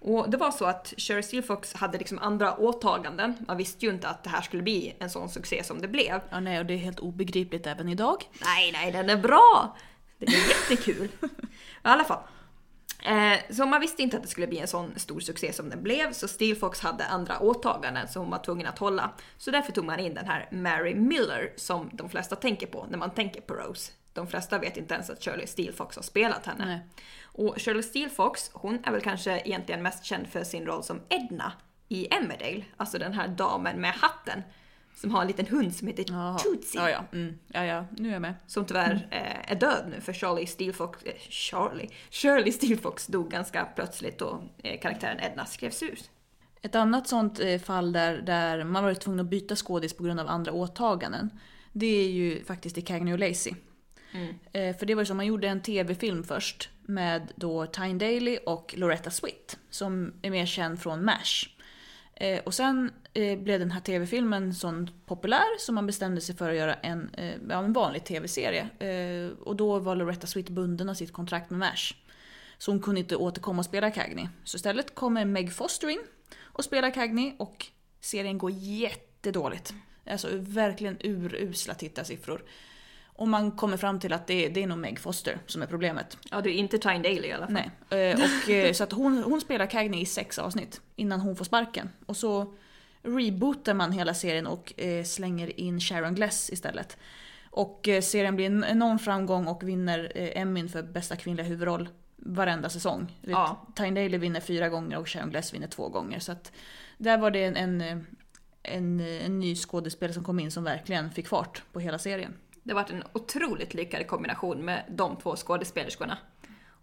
Och 0.00 0.30
det 0.30 0.36
var 0.36 0.50
så 0.50 0.64
att 0.64 0.94
Shirley 0.96 1.22
Steelfox 1.22 1.74
hade 1.74 1.98
liksom 1.98 2.18
andra 2.18 2.56
åtaganden. 2.56 3.34
Man 3.48 3.56
visste 3.56 3.86
ju 3.86 3.92
inte 3.92 4.08
att 4.08 4.24
det 4.24 4.30
här 4.30 4.42
skulle 4.42 4.62
bli 4.62 4.96
en 4.98 5.10
sån 5.10 5.28
succé 5.28 5.64
som 5.64 5.80
det 5.80 5.88
blev. 5.88 6.20
Ja, 6.30 6.40
nej, 6.40 6.58
och 6.58 6.66
det 6.66 6.74
är 6.74 6.78
helt 6.78 7.00
obegripligt 7.00 7.66
även 7.66 7.88
idag. 7.88 8.24
Nej, 8.44 8.72
nej, 8.72 8.92
den 8.92 9.10
är 9.10 9.16
bra! 9.16 9.76
Den 10.18 10.28
är 10.28 10.48
jättekul. 10.48 11.08
I 11.20 11.28
alla 11.82 12.04
fall. 12.04 12.22
Eh, 13.04 13.38
så 13.50 13.66
man 13.66 13.80
visste 13.80 14.02
inte 14.02 14.16
att 14.16 14.22
det 14.22 14.28
skulle 14.28 14.46
bli 14.46 14.58
en 14.58 14.68
sån 14.68 14.92
stor 14.96 15.20
succé 15.20 15.52
som 15.52 15.70
den 15.70 15.82
blev, 15.82 16.12
så 16.12 16.28
Steelfox 16.28 16.80
hade 16.80 17.06
andra 17.06 17.38
åtaganden 17.38 18.08
som 18.08 18.22
hon 18.22 18.30
var 18.30 18.38
tvungen 18.38 18.66
att 18.66 18.78
hålla. 18.78 19.10
Så 19.38 19.50
därför 19.50 19.72
tog 19.72 19.84
man 19.84 20.00
in 20.00 20.14
den 20.14 20.26
här 20.26 20.48
Mary 20.50 20.94
Miller 20.94 21.52
som 21.56 21.90
de 21.92 22.08
flesta 22.08 22.36
tänker 22.36 22.66
på 22.66 22.86
när 22.90 22.98
man 22.98 23.10
tänker 23.10 23.40
på 23.40 23.54
Rose. 23.54 23.92
De 24.12 24.26
flesta 24.26 24.58
vet 24.58 24.76
inte 24.76 24.94
ens 24.94 25.10
att 25.10 25.24
Shirley 25.24 25.46
Steelfox 25.46 25.96
har 25.96 26.02
spelat 26.02 26.46
henne. 26.46 26.66
Nej. 26.66 26.80
Och 27.22 27.54
Shirley 27.60 27.82
Steelfox, 27.82 28.50
hon 28.52 28.84
är 28.84 28.92
väl 28.92 29.00
kanske 29.00 29.40
egentligen 29.44 29.82
mest 29.82 30.04
känd 30.04 30.28
för 30.28 30.44
sin 30.44 30.66
roll 30.66 30.82
som 30.82 31.00
Edna 31.08 31.52
i 31.88 32.14
Emmerdale. 32.14 32.64
Alltså 32.76 32.98
den 32.98 33.12
här 33.12 33.28
damen 33.28 33.80
med 33.80 33.92
hatten. 33.92 34.42
Som 35.00 35.10
har 35.10 35.20
en 35.20 35.26
liten 35.26 35.46
hund 35.46 35.74
som 35.74 35.88
heter 35.88 36.04
Jaha. 36.08 36.38
Tootsie. 36.38 36.80
Ja, 36.80 36.90
ja. 36.90 37.04
Mm. 37.12 37.38
ja, 37.48 37.64
ja. 37.64 37.86
Nu 37.96 38.08
är 38.08 38.12
jag 38.12 38.22
med. 38.22 38.34
Som 38.46 38.64
tyvärr 38.64 39.08
eh, 39.10 39.52
är 39.52 39.54
död 39.54 39.84
nu 39.90 40.00
för 40.00 40.12
Charlie 40.12 40.46
Steelfox, 40.46 41.02
eh, 41.02 41.12
Charlie, 41.28 41.88
Shirley 42.10 42.52
Steelfox 42.52 43.06
dog 43.06 43.30
ganska 43.30 43.64
plötsligt 43.64 44.18
då 44.18 44.42
eh, 44.62 44.80
karaktären 44.80 45.20
Edna 45.20 45.46
skrevs 45.46 45.82
ut. 45.82 46.10
Ett 46.62 46.74
annat 46.74 47.08
sånt 47.08 47.40
eh, 47.40 47.58
fall 47.60 47.92
där, 47.92 48.22
där 48.22 48.64
man 48.64 48.84
varit 48.84 49.00
tvungen 49.00 49.20
att 49.20 49.30
byta 49.30 49.56
skådis 49.56 49.92
på 49.96 50.02
grund 50.02 50.20
av 50.20 50.28
andra 50.28 50.52
åtaganden. 50.52 51.30
Det 51.72 51.86
är 52.04 52.08
ju 52.10 52.44
faktiskt 52.44 52.78
i 52.78 52.82
Cagney 52.82 53.12
och 53.12 53.18
Lacey. 53.18 53.54
Eh, 54.52 54.76
För 54.76 54.86
det 54.86 54.94
var 54.94 55.02
ju 55.02 55.06
så, 55.06 55.14
man 55.14 55.26
gjorde 55.26 55.48
en 55.48 55.62
tv-film 55.62 56.24
först 56.24 56.68
med 56.82 57.32
då 57.36 57.66
Tyne 57.66 57.98
Daly 57.98 58.38
och 58.46 58.74
Loretta 58.76 59.10
Swit. 59.10 59.58
Som 59.70 60.12
är 60.22 60.30
mer 60.30 60.46
känd 60.46 60.80
från 60.80 61.04
MASH. 61.04 61.48
Eh, 62.20 62.38
Och 62.44 62.54
sen 62.54 62.92
eh, 63.14 63.38
blev 63.38 63.60
den 63.60 63.70
här 63.70 63.80
tv-filmen 63.80 64.54
så 64.54 64.86
populär 65.06 65.58
så 65.58 65.72
man 65.72 65.86
bestämde 65.86 66.20
sig 66.20 66.36
för 66.36 66.50
att 66.50 66.56
göra 66.56 66.74
en, 66.74 67.14
eh, 67.14 67.34
ja, 67.48 67.58
en 67.64 67.72
vanlig 67.72 68.04
tv-serie. 68.04 68.68
Eh, 68.78 69.30
Och 69.38 69.56
då 69.56 69.78
var 69.78 69.96
Loretta 69.96 70.26
Swit 70.26 70.48
bunden 70.48 70.88
av 70.88 70.94
sitt 70.94 71.12
kontrakt 71.12 71.50
med 71.50 71.58
MASH. 71.58 71.94
Så 72.58 72.70
hon 72.70 72.80
kunde 72.80 73.00
inte 73.00 73.16
återkomma 73.16 73.58
och 73.58 73.64
spela 73.64 73.90
Cagney. 73.90 74.28
Så 74.44 74.56
istället 74.56 74.94
kommer 74.94 75.24
Meg 75.24 75.52
Foster 75.52 75.88
in 75.88 76.00
och 76.38 76.64
spelar 76.64 76.90
Cagney 76.90 77.32
och 77.38 77.66
serien 78.00 78.38
går 78.38 78.50
jättedåligt. 78.50 79.74
Alltså 80.06 80.28
verkligen 80.32 80.96
urusla 81.00 81.74
tittarsiffror. 81.74 82.42
Och 83.20 83.28
man 83.28 83.50
kommer 83.50 83.76
fram 83.76 84.00
till 84.00 84.12
att 84.12 84.26
det, 84.26 84.48
det 84.48 84.62
är 84.62 84.66
nog 84.66 84.78
Meg 84.78 84.98
Foster 84.98 85.38
som 85.46 85.62
är 85.62 85.66
problemet. 85.66 86.18
Ja, 86.30 86.40
det 86.40 86.50
är 86.50 86.54
inte 86.54 86.78
Tyne 86.78 86.98
Daly 86.98 87.28
i 87.28 87.32
alla 87.32 87.46
fall. 87.46 87.58
Nej. 87.90 88.10
Eh, 88.10 88.18
Och, 88.20 88.50
eh, 88.50 88.72
så 88.72 88.84
att 88.84 88.92
hon, 88.92 89.22
hon 89.22 89.40
spelar 89.40 89.66
Cagney 89.66 90.00
i 90.00 90.06
sex 90.06 90.38
avsnitt 90.38 90.80
innan 90.96 91.20
hon 91.20 91.36
får 91.36 91.44
sparken. 91.44 91.90
Och 92.06 92.16
så 92.16 92.54
rebootar 93.02 93.74
man 93.74 93.92
hela 93.92 94.14
serien 94.14 94.46
och 94.46 94.80
eh, 94.80 95.04
slänger 95.04 95.60
in 95.60 95.80
Sharon 95.80 96.14
Gless 96.14 96.50
istället. 96.50 96.96
Och 97.50 97.88
serien 98.02 98.36
blir 98.36 98.46
en 98.46 98.64
enorm 98.64 98.98
framgång 98.98 99.46
och 99.46 99.68
vinner 99.68 100.12
Emmyn 100.14 100.68
för 100.68 100.82
bästa 100.82 101.16
kvinnliga 101.16 101.46
huvudroll 101.46 101.88
varenda 102.16 102.68
säsong. 102.68 103.18
Ja. 103.22 103.66
Tyne 103.76 104.02
Daly 104.02 104.18
vinner 104.18 104.40
fyra 104.40 104.68
gånger 104.68 104.98
och 104.98 105.08
Sharon 105.08 105.30
Gless 105.30 105.54
vinner 105.54 105.68
två 105.68 105.88
gånger. 105.88 106.18
Så 106.18 106.32
att 106.32 106.52
där 106.98 107.18
var 107.18 107.30
det 107.30 107.44
en, 107.44 107.56
en, 107.56 108.06
en, 108.62 109.00
en 109.00 109.40
ny 109.40 109.56
skådespelare 109.56 110.14
som 110.14 110.24
kom 110.24 110.40
in 110.40 110.50
som 110.50 110.64
verkligen 110.64 111.10
fick 111.10 111.28
fart 111.28 111.62
på 111.72 111.80
hela 111.80 111.98
serien. 111.98 112.34
Det 112.70 112.74
har 112.74 112.82
varit 112.82 112.90
en 112.90 113.04
otroligt 113.12 113.74
lyckad 113.74 114.06
kombination 114.06 114.64
med 114.64 114.84
de 114.88 115.16
två 115.16 115.36
skådespelerskorna. 115.36 116.18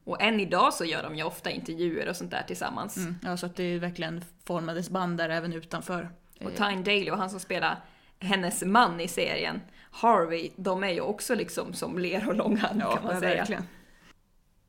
Och 0.03 0.21
än 0.21 0.39
idag 0.39 0.73
så 0.73 0.85
gör 0.85 1.03
de 1.03 1.15
ju 1.15 1.23
ofta 1.23 1.51
intervjuer 1.51 2.09
och 2.09 2.15
sånt 2.15 2.31
där 2.31 2.43
tillsammans. 2.47 2.97
Mm. 2.97 3.15
Ja, 3.23 3.37
så 3.37 3.45
att 3.45 3.55
det 3.55 3.79
verkligen 3.79 4.23
formades 4.43 4.89
band 4.89 5.17
där 5.17 5.29
även 5.29 5.53
utanför. 5.53 6.09
Och 6.39 6.55
Tyne 6.55 6.83
Daly 6.83 7.11
och 7.11 7.17
han 7.17 7.29
som 7.29 7.39
spelar 7.39 7.85
hennes 8.19 8.63
man 8.63 8.99
i 8.99 9.07
serien, 9.07 9.61
Harvey, 9.91 10.51
de 10.55 10.83
är 10.83 10.89
ju 10.89 11.01
också 11.01 11.35
liksom 11.35 11.73
som 11.73 11.99
ler 11.99 12.27
och 12.27 12.35
långhand 12.35 12.81
kan 12.81 13.03
man 13.03 13.19
säga. 13.19 13.63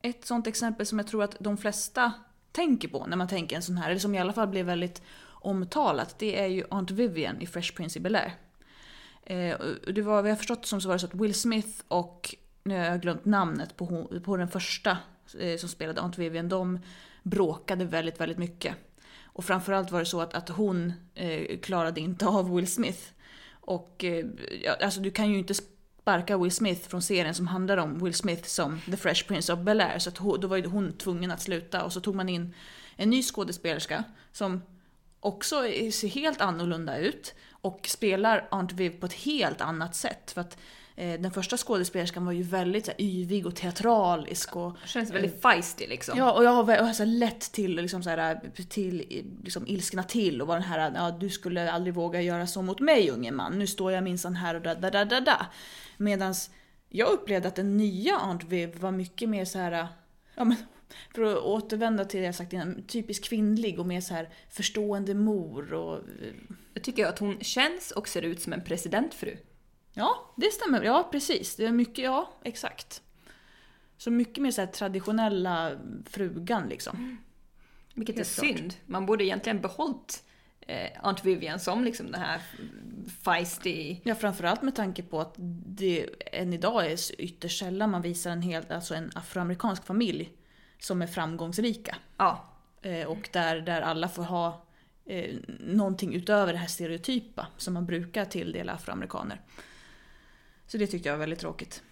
Ett 0.01 0.25
sånt 0.25 0.47
exempel 0.47 0.85
som 0.85 0.99
jag 0.99 1.07
tror 1.07 1.23
att 1.23 1.35
de 1.39 1.57
flesta 1.57 2.11
tänker 2.51 2.87
på 2.87 3.05
när 3.05 3.17
man 3.17 3.27
tänker 3.27 3.55
en 3.55 3.63
sån 3.63 3.77
här, 3.77 3.89
eller 3.89 3.99
som 3.99 4.15
i 4.15 4.19
alla 4.19 4.33
fall 4.33 4.47
blev 4.47 4.65
väldigt 4.65 5.01
omtalat, 5.27 6.19
det 6.19 6.39
är 6.39 6.47
ju 6.47 6.63
Aunt 6.69 6.91
Vivian 6.91 7.41
i 7.41 7.47
Fresh 7.47 7.75
Prince 7.75 7.99
i 7.99 8.01
Bel-Air. 8.01 8.31
Eh, 9.29 9.57
det 9.93 10.01
var, 10.01 10.21
vi 10.21 10.29
har 10.29 10.35
förstått 10.35 10.65
som 10.65 10.81
så 10.81 10.87
var 10.87 10.95
det 10.95 10.99
så 10.99 11.05
att 11.05 11.15
Will 11.15 11.33
Smith 11.33 11.83
och, 11.87 12.35
nu 12.63 12.77
har 12.77 12.85
jag 12.85 13.01
glömt 13.01 13.25
namnet 13.25 13.77
på, 13.77 13.85
hon, 13.85 14.21
på 14.21 14.37
den 14.37 14.47
första 14.47 14.97
eh, 15.39 15.57
som 15.57 15.69
spelade 15.69 16.01
Aunt 16.01 16.17
Vivian, 16.17 16.49
de 16.49 16.79
bråkade 17.23 17.85
väldigt, 17.85 18.19
väldigt 18.19 18.37
mycket. 18.37 18.75
Och 19.23 19.45
framförallt 19.45 19.91
var 19.91 19.99
det 19.99 20.05
så 20.05 20.21
att, 20.21 20.33
att 20.33 20.49
hon 20.49 20.93
eh, 21.15 21.59
klarade 21.59 22.01
inte 22.01 22.27
av 22.27 22.55
Will 22.55 22.67
Smith. 22.67 22.99
Och 23.51 24.03
eh, 24.03 24.25
ja, 24.63 24.75
alltså 24.81 24.99
du 24.99 25.11
kan 25.11 25.31
ju 25.31 25.37
inte 25.37 25.53
sparka 25.53 26.37
Will 26.37 26.51
Smith 26.51 26.89
från 26.89 27.01
serien 27.01 27.35
som 27.35 27.47
handlar 27.47 27.77
om 27.77 28.03
Will 28.03 28.13
Smith 28.13 28.43
som 28.43 28.81
The 28.85 28.97
Fresh 28.97 29.27
Prince 29.27 29.53
of 29.53 29.59
Bel-Air. 29.59 29.99
Så 29.99 30.09
att 30.09 30.17
hon, 30.17 30.41
då 30.41 30.47
var 30.47 30.57
ju 30.57 30.65
hon 30.65 30.93
tvungen 30.93 31.31
att 31.31 31.41
sluta 31.41 31.83
och 31.83 31.93
så 31.93 32.01
tog 32.01 32.15
man 32.15 32.29
in 32.29 32.53
en 32.95 33.09
ny 33.09 33.23
skådespelerska 33.23 34.03
som 34.31 34.61
också 35.19 35.55
ser 35.91 36.07
helt 36.07 36.41
annorlunda 36.41 36.97
ut 36.97 37.35
och 37.61 37.87
spelar 37.87 38.47
Aunt 38.51 38.71
Viv 38.71 38.89
på 38.89 39.05
ett 39.05 39.13
helt 39.13 39.61
annat 39.61 39.95
sätt. 39.95 40.31
För 40.31 40.41
att 40.41 40.57
eh, 40.95 41.21
den 41.21 41.31
första 41.31 41.57
skådespelerskan 41.57 42.25
var 42.25 42.31
ju 42.31 42.43
väldigt 42.43 42.85
så 42.85 42.91
här, 42.91 43.01
yvig 43.01 43.45
och 43.45 43.55
teatralisk 43.55 44.55
och 44.55 44.75
Känns 44.85 45.11
väldigt 45.11 45.41
feisty 45.41 45.87
liksom. 45.87 46.17
Ja, 46.17 46.31
och 46.31 46.43
jag 46.43 46.51
har, 46.51 46.63
har 46.63 46.93
så 46.93 47.03
här 47.03 47.11
lätt 47.11 47.51
till, 47.51 47.75
liksom 47.75 48.03
så 48.03 48.09
här, 48.09 48.39
till 48.69 49.25
liksom 49.43 49.67
ilskna 49.67 50.03
till 50.03 50.41
och 50.41 50.47
var 50.47 50.55
den 50.55 50.63
här 50.63 50.91
ja, 50.95 51.11
du 51.11 51.29
skulle 51.29 51.71
aldrig 51.71 51.93
våga 51.93 52.21
göra 52.21 52.47
så 52.47 52.61
mot 52.61 52.79
mig 52.79 53.09
unge 53.11 53.31
man, 53.31 53.59
nu 53.59 53.67
står 53.67 53.91
jag 53.91 54.03
minsann 54.03 54.35
här 54.35 54.55
och 54.55 54.61
da 54.61 54.75
da 54.75 54.89
da 54.89 55.05
da 55.05 55.19
da. 55.19 55.45
Medans 55.97 56.49
jag 56.89 57.09
upplevde 57.09 57.47
att 57.47 57.55
den 57.55 57.77
nya 57.77 58.17
Aunt 58.17 58.43
Viv 58.43 58.79
var 58.79 58.91
mycket 58.91 59.29
mer 59.29 59.45
så 59.45 59.59
här, 59.59 59.87
ja 60.35 60.43
men 60.43 60.55
för 61.15 61.21
att 61.23 61.43
återvända 61.43 62.05
till 62.05 62.19
det 62.19 62.25
jag 62.25 62.35
sagt 62.35 62.53
innan, 62.53 62.83
typiskt 62.83 63.25
kvinnlig 63.25 63.79
och 63.79 63.85
mer 63.85 64.01
så 64.01 64.13
här 64.13 64.29
förstående 64.49 65.13
mor 65.13 65.73
och 65.73 66.01
Jag 66.73 66.83
tycker 66.83 67.05
att 67.05 67.19
hon 67.19 67.39
känns 67.39 67.91
och 67.91 68.07
ser 68.07 68.21
ut 68.21 68.41
som 68.41 68.53
en 68.53 68.63
presidentfru. 68.63 69.37
Ja, 69.93 70.33
det 70.37 70.51
stämmer. 70.53 70.83
Ja, 70.83 71.09
precis. 71.11 71.55
Det 71.55 71.65
är 71.65 71.71
mycket, 71.71 72.03
ja, 72.03 72.33
exakt. 72.43 73.01
Så 73.97 74.11
mycket 74.11 74.43
mer 74.43 74.51
så 74.51 74.67
traditionella 74.67 75.71
frugan 76.05 76.69
liksom. 76.69 77.17
Vilket 77.93 78.15
Helt 78.15 78.27
är 78.27 78.41
klart. 78.41 78.57
synd. 78.57 78.73
Man 78.85 79.05
borde 79.05 79.23
egentligen 79.23 79.61
behållit 79.61 80.23
eh, 80.61 80.89
Aunt 81.03 81.25
Vivian 81.25 81.59
som 81.59 81.83
liksom 81.83 82.11
den 82.11 82.21
här 82.21 82.41
feisty... 83.23 83.97
Ja, 84.03 84.15
framförallt 84.15 84.61
med 84.61 84.75
tanke 84.75 85.03
på 85.03 85.21
att 85.21 85.35
det 85.65 86.09
än 86.31 86.53
idag 86.53 86.91
är 86.91 87.21
ytterst 87.21 87.59
sällan 87.59 87.89
man 87.89 88.01
visar 88.01 88.31
en, 88.31 88.41
helt, 88.41 88.71
alltså 88.71 88.95
en 88.95 89.11
afroamerikansk 89.15 89.85
familj 89.85 90.33
som 90.79 91.01
är 91.01 91.07
framgångsrika. 91.07 91.95
Ja, 92.17 92.49
Eh, 92.81 93.07
och 93.07 93.29
där, 93.31 93.61
där 93.61 93.81
alla 93.81 94.07
får 94.07 94.23
ha 94.23 94.61
eh, 95.05 95.35
någonting 95.59 96.15
utöver 96.15 96.53
det 96.53 96.59
här 96.59 96.67
stereotypa 96.67 97.47
som 97.57 97.73
man 97.73 97.85
brukar 97.85 98.25
tilldela 98.25 98.73
afroamerikaner. 98.73 99.41
Så 100.67 100.77
det 100.77 100.87
tyckte 100.87 101.09
jag 101.09 101.13
var 101.13 101.19
väldigt 101.19 101.39
tråkigt. 101.39 101.83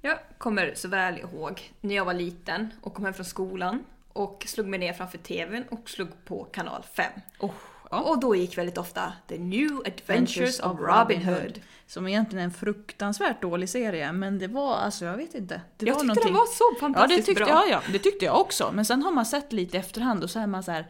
Jag 0.00 0.18
kommer 0.38 0.74
så 0.74 0.88
väl 0.88 1.18
ihåg 1.18 1.72
när 1.80 1.94
jag 1.94 2.04
var 2.04 2.14
liten 2.14 2.70
och 2.80 2.94
kom 2.94 3.04
hem 3.04 3.14
från 3.14 3.26
skolan 3.26 3.84
och 4.12 4.44
slog 4.46 4.66
mig 4.66 4.78
ner 4.78 4.92
framför 4.92 5.18
TVn 5.18 5.64
och 5.70 5.90
slog 5.90 6.24
på 6.24 6.44
kanal 6.44 6.82
5. 6.82 7.12
Oh. 7.38 7.54
Och 8.00 8.20
då 8.20 8.34
gick 8.36 8.58
väldigt 8.58 8.78
ofta 8.78 9.12
The 9.28 9.38
New 9.38 9.70
Adventures 9.86 10.60
of 10.60 10.80
Robin 10.80 11.22
Hood. 11.22 11.60
Som 11.86 12.08
egentligen 12.08 12.40
är 12.40 12.44
en 12.44 12.50
fruktansvärt 12.52 13.42
dålig 13.42 13.68
serie, 13.68 14.12
men 14.12 14.38
det 14.38 14.46
var, 14.48 14.76
alltså 14.76 15.04
jag 15.04 15.16
vet 15.16 15.34
inte. 15.34 15.60
Det 15.76 15.86
Jag 15.86 15.94
var 15.94 16.00
tyckte 16.00 16.06
någonting- 16.06 16.32
den 16.32 16.34
var 16.34 16.46
så 16.46 16.64
Ja 16.64 16.74
det, 16.74 16.80
fantastiskt 16.80 17.26
tyckte, 17.26 17.44
bra. 17.44 17.48
ja, 17.48 17.64
ja, 17.70 17.92
det 17.92 17.98
tyckte 17.98 18.24
jag 18.24 18.40
också. 18.40 18.70
Men 18.74 18.84
sen 18.84 19.02
har 19.02 19.12
man 19.12 19.26
sett 19.26 19.52
lite 19.52 19.76
i 19.76 19.80
efterhand 19.80 20.24
och 20.24 20.30
så 20.30 20.38
är 20.38 20.46
man 20.46 20.62
så 20.62 20.70
här. 20.72 20.86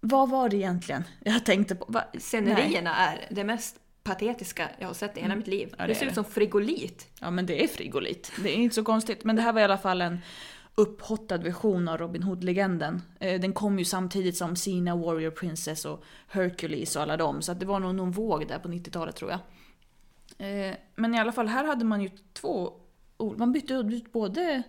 Vad 0.00 0.30
var 0.30 0.48
det 0.48 0.56
egentligen 0.56 1.04
jag 1.24 1.44
tänkte 1.44 1.74
på? 1.74 1.84
Va? 1.88 2.04
Nej. 2.12 2.20
Scenerierna 2.22 2.96
är 2.96 3.26
det 3.30 3.44
mest 3.44 3.76
patetiska 4.04 4.68
jag 4.78 4.86
har 4.86 4.94
sett 4.94 5.16
i 5.18 5.20
hela 5.20 5.36
mitt 5.36 5.46
liv. 5.46 5.66
Mm. 5.68 5.76
Ja, 5.78 5.86
det 5.86 5.92
det, 5.92 5.98
ser 5.98 6.06
ut 6.06 6.14
som 6.14 6.24
frigolit. 6.24 7.08
Ja 7.20 7.30
men 7.30 7.46
det 7.46 7.64
är 7.64 7.68
frigolit. 7.68 8.32
Det 8.36 8.50
är 8.50 8.54
inte 8.56 8.74
så 8.74 8.84
konstigt. 8.84 9.24
Men 9.24 9.36
det 9.36 9.42
här 9.42 9.52
var 9.52 9.60
i 9.60 9.64
alla 9.64 9.78
fall 9.78 10.00
en 10.00 10.20
upphottad 10.74 11.38
version 11.38 11.88
av 11.88 11.98
Robin 11.98 12.22
Hood-legenden. 12.22 13.02
Eh, 13.20 13.40
Den 13.40 13.52
kom 13.52 13.78
ju 13.78 13.84
samtidigt 13.84 14.36
som 14.36 14.56
Sina, 14.56 14.96
Warrior 14.96 15.30
Princess 15.30 15.84
och 15.84 16.04
Hercules 16.28 16.96
och 16.96 17.02
alla 17.02 17.16
dem. 17.16 17.42
Så 17.42 17.54
det 17.54 17.66
var 17.66 17.80
nog 17.80 17.94
någon 17.94 18.10
våg 18.10 18.48
där 18.48 18.58
på 18.58 18.68
90-talet 18.68 19.16
tror 19.16 19.30
jag. 19.30 19.40
Eh, 20.48 20.74
Men 20.94 21.14
i 21.14 21.18
alla 21.18 21.32
fall, 21.32 21.48
här 21.48 21.64
hade 21.64 21.84
man 21.84 22.00
ju 22.02 22.10
två... 22.32 22.72
Man 23.36 23.52
bytte 23.52 23.74
ut 23.74 24.12
både 24.12 24.62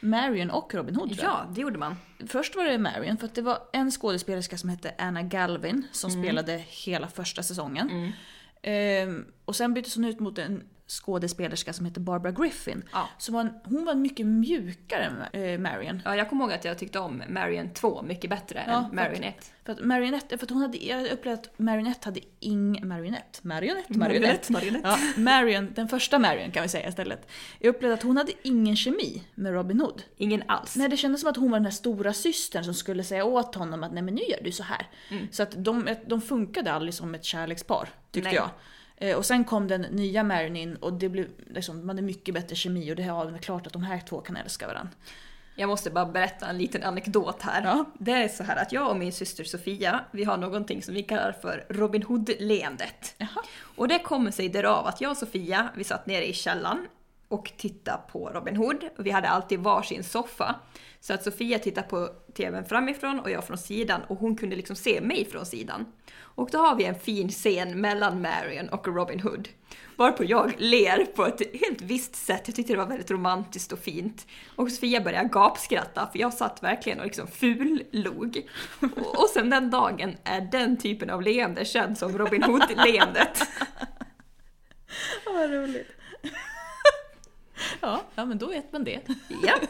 Marion 0.00 0.50
och 0.50 0.74
Robin 0.74 0.94
Hood 0.96 1.08
tror 1.18 1.24
jag. 1.24 1.32
Ja, 1.32 1.46
det 1.54 1.60
gjorde 1.60 1.78
man. 1.78 1.96
Först 2.26 2.56
var 2.56 2.64
det 2.64 2.78
Marion, 2.78 3.16
för 3.16 3.26
att 3.26 3.34
det 3.34 3.42
var 3.42 3.58
en 3.72 3.90
skådespelerska 3.90 4.58
som 4.58 4.68
hette 4.68 4.94
Anna 4.98 5.22
Galvin 5.22 5.86
som 5.92 6.10
Mm. 6.10 6.22
spelade 6.24 6.64
hela 6.68 7.08
första 7.08 7.42
säsongen. 7.42 8.12
Ehm, 8.62 9.26
och 9.44 9.56
sen 9.56 9.74
byttes 9.74 9.94
hon 9.96 10.04
ut 10.04 10.20
mot 10.20 10.38
en 10.38 10.62
skådespelerska 10.90 11.72
som 11.72 11.86
heter 11.86 12.00
Barbara 12.00 12.32
Griffin. 12.32 12.82
Ja. 12.92 13.08
Så 13.18 13.32
var 13.32 13.40
en, 13.40 13.50
hon 13.64 13.84
var 13.84 13.94
mycket 13.94 14.26
mjukare 14.26 15.04
än 15.32 15.42
eh, 15.42 15.58
Marion. 15.58 16.02
Ja, 16.04 16.16
jag 16.16 16.28
kommer 16.28 16.44
ihåg 16.44 16.52
att 16.52 16.64
jag 16.64 16.78
tyckte 16.78 16.98
om 16.98 17.22
Marion 17.28 17.70
2 17.74 18.02
mycket 18.02 18.30
bättre 18.30 18.64
Ja, 18.66 18.72
än 18.90 18.94
Marion 18.94 19.24
att- 19.24 19.38
1. 19.38 19.52
För 19.64 19.72
att 19.72 19.84
Marionette, 19.84 20.38
för 20.38 20.46
att 20.46 20.50
hon 20.50 20.62
hade, 20.62 20.78
jag 20.78 21.06
upplevde 21.10 21.32
att 21.42 21.58
Marionette 21.58 22.08
hade 22.08 22.20
ing... 22.40 22.86
Marionette? 22.88 23.38
Marionette? 23.42 23.98
Marionette, 23.98 24.52
Marionette. 24.52 24.88
Ja, 24.88 24.98
Marion, 25.22 25.72
den 25.74 25.88
första 25.88 26.18
Marion 26.18 26.50
kan 26.50 26.62
vi 26.62 26.68
säga 26.68 26.88
istället. 26.88 27.30
Jag 27.58 27.70
upplevde 27.74 27.94
att 27.94 28.02
hon 28.02 28.16
hade 28.16 28.32
ingen 28.42 28.76
kemi 28.76 29.22
med 29.34 29.52
Robin 29.52 29.80
Hood. 29.80 30.02
Ingen 30.16 30.42
alls. 30.46 30.76
Nej, 30.76 30.88
det 30.88 30.96
kändes 30.96 31.20
som 31.20 31.30
att 31.30 31.36
hon 31.36 31.50
var 31.50 31.58
den 31.58 31.64
här 31.64 31.72
stora 31.72 32.12
systern 32.12 32.64
som 32.64 32.74
skulle 32.74 33.04
säga 33.04 33.24
åt 33.24 33.54
honom 33.54 33.82
att 33.84 33.92
nej 33.92 34.02
men 34.02 34.14
nu 34.14 34.22
gör 34.22 34.40
du 34.44 34.52
så 34.52 34.62
här. 34.62 34.86
Så 35.30 35.42
att 35.42 35.50
de, 35.64 35.96
de 36.06 36.20
funkade 36.20 36.72
aldrig 36.72 36.94
som 36.94 37.14
ett 37.14 37.24
kärlekspar, 37.24 37.88
tyckte 38.10 38.28
Nej. 38.28 38.36
jag. 38.36 38.50
Eh, 39.00 39.16
Och 39.16 39.26
sen 39.26 39.44
kom 39.44 39.68
den 39.68 39.80
nya 39.80 40.22
Marion 40.22 40.56
in 40.56 40.76
och 40.76 40.92
det 40.92 41.08
blev 41.08 41.26
liksom, 41.46 41.76
man 41.76 41.88
hade 41.88 42.02
mycket 42.02 42.34
bättre 42.34 42.56
kemi 42.56 42.92
och 42.92 42.96
det 42.96 43.02
är 43.02 43.38
klart 43.38 43.66
att 43.66 43.72
de 43.72 43.82
här 43.82 44.00
två 44.08 44.20
kan 44.20 44.36
älska 44.36 44.66
varandra. 44.66 44.92
Jag 45.54 45.68
måste 45.68 45.90
bara 45.90 46.06
berätta 46.06 46.46
en 46.46 46.58
liten 46.58 46.82
anekdot 46.82 47.42
här. 47.42 47.62
Ja. 47.62 47.84
Det 47.98 48.12
är 48.12 48.28
så 48.28 48.42
här 48.42 48.56
att 48.56 48.72
jag 48.72 48.90
och 48.90 48.96
min 48.96 49.12
syster 49.12 49.44
Sofia, 49.44 50.00
vi 50.10 50.24
har 50.24 50.36
någonting 50.36 50.82
som 50.82 50.94
vi 50.94 51.02
kallar 51.02 51.32
för 51.32 51.66
Robin 51.68 52.02
Hood-leendet. 52.02 53.14
Och 53.76 53.88
det 53.88 53.98
kommer 53.98 54.30
sig 54.30 54.48
därav 54.48 54.86
att 54.86 55.00
jag 55.00 55.10
och 55.10 55.16
Sofia, 55.16 55.68
vi 55.76 55.84
satt 55.84 56.06
nere 56.06 56.28
i 56.28 56.32
källaren 56.32 56.86
och 57.30 57.52
titta 57.56 57.96
på 57.96 58.28
Robin 58.28 58.56
Hood. 58.56 58.84
Vi 58.98 59.10
hade 59.10 59.28
alltid 59.28 59.60
varsin 59.60 60.04
soffa. 60.04 60.54
Så 61.00 61.14
att 61.14 61.22
Sofia 61.22 61.58
tittade 61.58 61.88
på 61.88 62.08
TVn 62.34 62.64
framifrån 62.64 63.20
och 63.20 63.30
jag 63.30 63.44
från 63.44 63.58
sidan 63.58 64.00
och 64.08 64.16
hon 64.16 64.36
kunde 64.36 64.56
liksom 64.56 64.76
se 64.76 65.00
mig 65.00 65.24
från 65.24 65.46
sidan. 65.46 65.86
Och 66.18 66.48
då 66.52 66.58
har 66.58 66.74
vi 66.74 66.84
en 66.84 66.94
fin 66.94 67.28
scen 67.28 67.80
mellan 67.80 68.22
Marion 68.22 68.68
och 68.68 68.86
Robin 68.86 69.20
Hood. 69.20 69.48
Varpå 69.96 70.24
jag 70.24 70.54
ler 70.58 71.04
på 71.04 71.26
ett 71.26 71.40
helt 71.40 71.80
visst 71.80 72.16
sätt. 72.16 72.42
Jag 72.46 72.56
tyckte 72.56 72.72
det 72.72 72.78
var 72.78 72.86
väldigt 72.86 73.10
romantiskt 73.10 73.72
och 73.72 73.78
fint. 73.78 74.26
Och 74.56 74.72
Sofia 74.72 75.00
började 75.00 75.28
gapskratta 75.28 76.08
för 76.12 76.18
jag 76.18 76.34
satt 76.34 76.62
verkligen 76.62 76.98
och 76.98 77.04
liksom 77.04 77.26
fullog. 77.26 78.48
Och 78.80 79.20
och 79.22 79.28
sen 79.28 79.50
den 79.50 79.70
dagen 79.70 80.16
är 80.24 80.40
den 80.40 80.76
typen 80.76 81.10
av 81.10 81.22
leende 81.22 81.64
känd 81.64 81.98
som 81.98 82.18
Robin 82.18 82.42
Hood-leendet. 82.42 83.48
Vad 85.26 85.50
roligt. 85.50 85.88
ja, 87.80 88.02
ja, 88.14 88.24
men 88.24 88.38
då 88.38 88.46
vet 88.46 88.72
man 88.72 88.84
det. 88.84 89.00
Japp, 89.44 89.60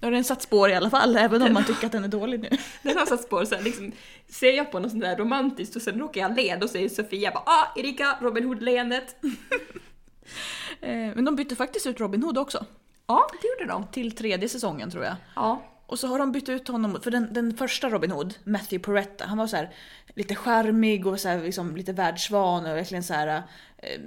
Då 0.00 0.06
har 0.06 0.12
den 0.12 0.24
satt 0.24 0.42
spår 0.42 0.70
i 0.70 0.74
alla 0.74 0.90
fall, 0.90 1.16
även 1.16 1.42
om 1.42 1.52
man 1.52 1.64
tycker 1.64 1.86
att 1.86 1.92
den 1.92 2.04
är 2.04 2.08
dålig 2.08 2.40
nu. 2.40 2.48
den 2.82 2.98
har 2.98 3.06
satt 3.06 3.22
spår. 3.22 3.44
Sen 3.44 3.64
liksom 3.64 3.92
ser 4.28 4.52
jag 4.52 4.72
på 4.72 4.78
något 4.78 4.90
sånt 4.90 5.02
där 5.02 5.16
romantiskt 5.16 5.76
och 5.76 5.82
sen 5.82 5.98
råkar 5.98 6.20
jag 6.20 6.36
le 6.36 6.56
och 6.56 6.70
säger 6.70 6.88
Sofia 6.88 7.30
bara 7.30 7.42
ah 7.46 7.66
Erika, 7.76 8.18
Robin 8.20 8.44
Hood-leendet. 8.44 9.16
Eh, 10.80 10.90
Men 11.14 11.24
de 11.24 11.36
bytte 11.36 11.56
faktiskt 11.56 11.86
ut 11.86 12.00
Robin 12.00 12.22
Hood 12.22 12.38
också. 12.38 12.64
Ja, 13.06 13.26
det 13.42 13.48
gjorde 13.48 13.72
de. 13.72 13.86
Till 13.92 14.16
tredje 14.16 14.48
säsongen 14.48 14.90
tror 14.90 15.04
jag. 15.04 15.14
Ja. 15.36 15.62
Och 15.90 15.98
så 15.98 16.06
har 16.06 16.18
de 16.18 16.32
bytt 16.32 16.48
ut 16.48 16.68
honom, 16.68 17.00
för 17.02 17.10
den, 17.10 17.32
den 17.32 17.56
första 17.56 17.88
Robin 17.88 18.10
Hood, 18.10 18.34
Matthew 18.44 18.78
Porretta, 18.78 19.24
han 19.24 19.38
var 19.38 19.46
så 19.46 19.56
här 19.56 19.74
lite 20.14 20.34
charmig 20.34 21.06
och 21.06 21.20
så 21.20 21.28
här, 21.28 21.42
liksom, 21.42 21.76
lite 21.76 21.92
världsvan 21.92 22.66
och 22.66 22.76
verkligen 22.76 23.02
så 23.04 23.14
här 23.14 23.42
eh, 23.78 24.00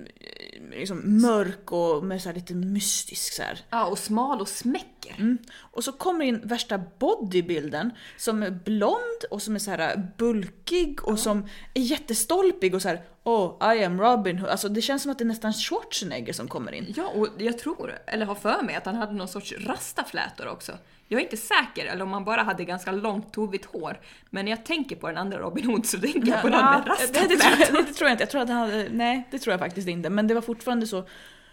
liksom 0.71 1.21
mörk 1.21 1.71
och 1.71 2.03
med 2.03 2.21
så 2.21 2.29
här 2.29 2.36
lite 2.36 2.53
mystisk 2.53 3.34
så 3.34 3.43
här. 3.43 3.59
ja, 3.69 3.86
och 3.86 3.97
smal 3.97 4.41
och 4.41 4.47
smäcker. 4.47 5.15
Mm. 5.17 5.38
Och 5.55 5.84
så 5.84 5.91
kommer 5.91 6.25
in 6.25 6.41
värsta 6.43 6.77
bodybuildern 6.99 7.91
som 8.17 8.43
är 8.43 8.51
blond 8.51 9.23
och 9.31 9.41
som 9.41 9.55
är 9.55 9.59
så 9.59 9.71
här 9.71 10.11
bulkig 10.17 11.03
och 11.03 11.19
som 11.19 11.47
är 11.73 11.81
jättestolpig 11.81 12.75
och 12.75 12.81
så 12.81 12.88
här 12.88 13.01
Oh, 13.25 13.75
I 13.75 13.84
am 13.84 14.01
Robin 14.01 14.38
Hood. 14.38 14.49
Alltså 14.49 14.69
det 14.69 14.81
känns 14.81 15.01
som 15.01 15.11
att 15.11 15.17
det 15.17 15.23
är 15.23 15.25
nästan 15.25 15.53
Schwarzenegger 15.53 16.34
som 16.34 16.47
kommer 16.47 16.71
in. 16.71 16.93
Ja, 16.97 17.07
och 17.07 17.27
jag 17.38 17.59
tror, 17.59 17.99
eller 18.07 18.25
har 18.25 18.36
för 18.36 18.61
mig, 18.61 18.75
att 18.75 18.86
han 18.86 18.95
hade 18.95 19.13
någon 19.13 19.27
sorts 19.27 19.53
rastaflätor 19.59 20.47
också. 20.47 20.77
Jag 21.14 21.20
är 21.20 21.24
inte 21.24 21.38
säker, 21.38 21.86
eller 21.86 22.03
om 22.03 22.14
han 22.14 22.26
bara 22.26 22.43
hade 22.43 22.66
ganska 22.66 22.91
långt 22.91 23.34
tovigt 23.34 23.66
hår. 23.66 23.99
Men 24.30 24.45
när 24.45 24.51
jag 24.51 24.66
tänker 24.66 24.95
på 24.95 25.07
den 25.07 25.18
andra 25.18 25.39
Robin 25.39 25.66
Hood 25.66 25.86
så 25.86 25.99
tänker 25.99 26.32
jag 26.32 26.41
på 26.41 26.49
den 26.49 26.66
med 26.66 26.82
det, 26.86 27.20
det, 27.28 27.36
rastaflätor. 27.36 27.78
det 27.78 27.93
tror 27.93 28.09
jag 28.09 28.14
inte. 28.14 28.22
Jag 28.22 28.30
tror 28.30 28.41
att 28.41 28.49
han 28.49 28.57
hade, 28.57 28.89
nej, 28.91 29.28
det 29.32 29.39
tror 29.39 29.51
jag 29.51 29.59
faktiskt 29.59 29.88
inte. 29.88 30.09
Men 30.09 30.28
det 30.28 30.34
var 30.34 30.41
fortfarande 30.41 30.88
så 30.88 31.07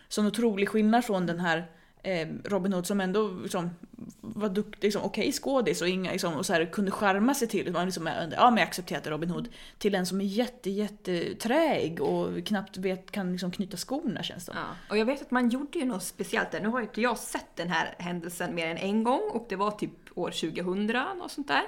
sån 0.08 0.26
otrolig 0.26 0.68
skillnad 0.68 1.04
från 1.04 1.26
den 1.26 1.40
här 1.40 1.66
Robin 2.44 2.72
Hood 2.72 2.86
som 2.86 3.00
ändå 3.00 3.28
liksom, 3.28 3.70
var 4.20 4.48
duktig, 4.48 4.84
liksom, 4.84 5.02
okej 5.02 5.32
skådis 5.32 5.82
och, 5.82 5.88
inga, 5.88 6.12
liksom, 6.12 6.34
och 6.34 6.46
så 6.46 6.52
här, 6.52 6.64
kunde 6.64 6.90
charma 6.90 7.34
sig 7.34 7.48
till. 7.48 7.72
Man 7.72 7.84
liksom, 7.84 8.06
ja 8.06 8.50
men 8.50 8.56
jag 8.56 8.66
accepterade 8.66 9.10
Robin 9.10 9.30
Hood. 9.30 9.48
Till 9.78 9.94
en 9.94 10.06
som 10.06 10.20
är 10.20 10.24
jätte, 10.24 10.70
jätte 10.70 11.34
träig 11.34 12.00
och 12.00 12.46
knappt 12.46 12.76
vet, 12.76 13.10
kan 13.10 13.32
liksom 13.32 13.50
knyta 13.50 13.76
skorna 13.76 14.22
känns 14.22 14.46
det. 14.46 14.52
Ja, 14.56 14.66
och 14.90 14.98
jag 14.98 15.04
vet 15.04 15.22
att 15.22 15.30
man 15.30 15.48
gjorde 15.48 15.78
ju 15.78 15.84
något 15.84 16.02
speciellt 16.02 16.50
där. 16.50 16.60
Nu 16.60 16.68
har 16.68 16.78
ju 16.78 16.86
inte 16.86 17.00
jag 17.00 17.18
sett 17.18 17.56
den 17.56 17.68
här 17.68 17.94
händelsen 17.98 18.54
mer 18.54 18.66
än 18.66 18.76
en 18.76 19.04
gång 19.04 19.30
och 19.32 19.46
det 19.48 19.56
var 19.56 19.70
typ 19.70 19.90
år 20.14 20.30
2000, 20.30 20.86
något 21.18 21.32
sånt 21.32 21.48
där. 21.48 21.62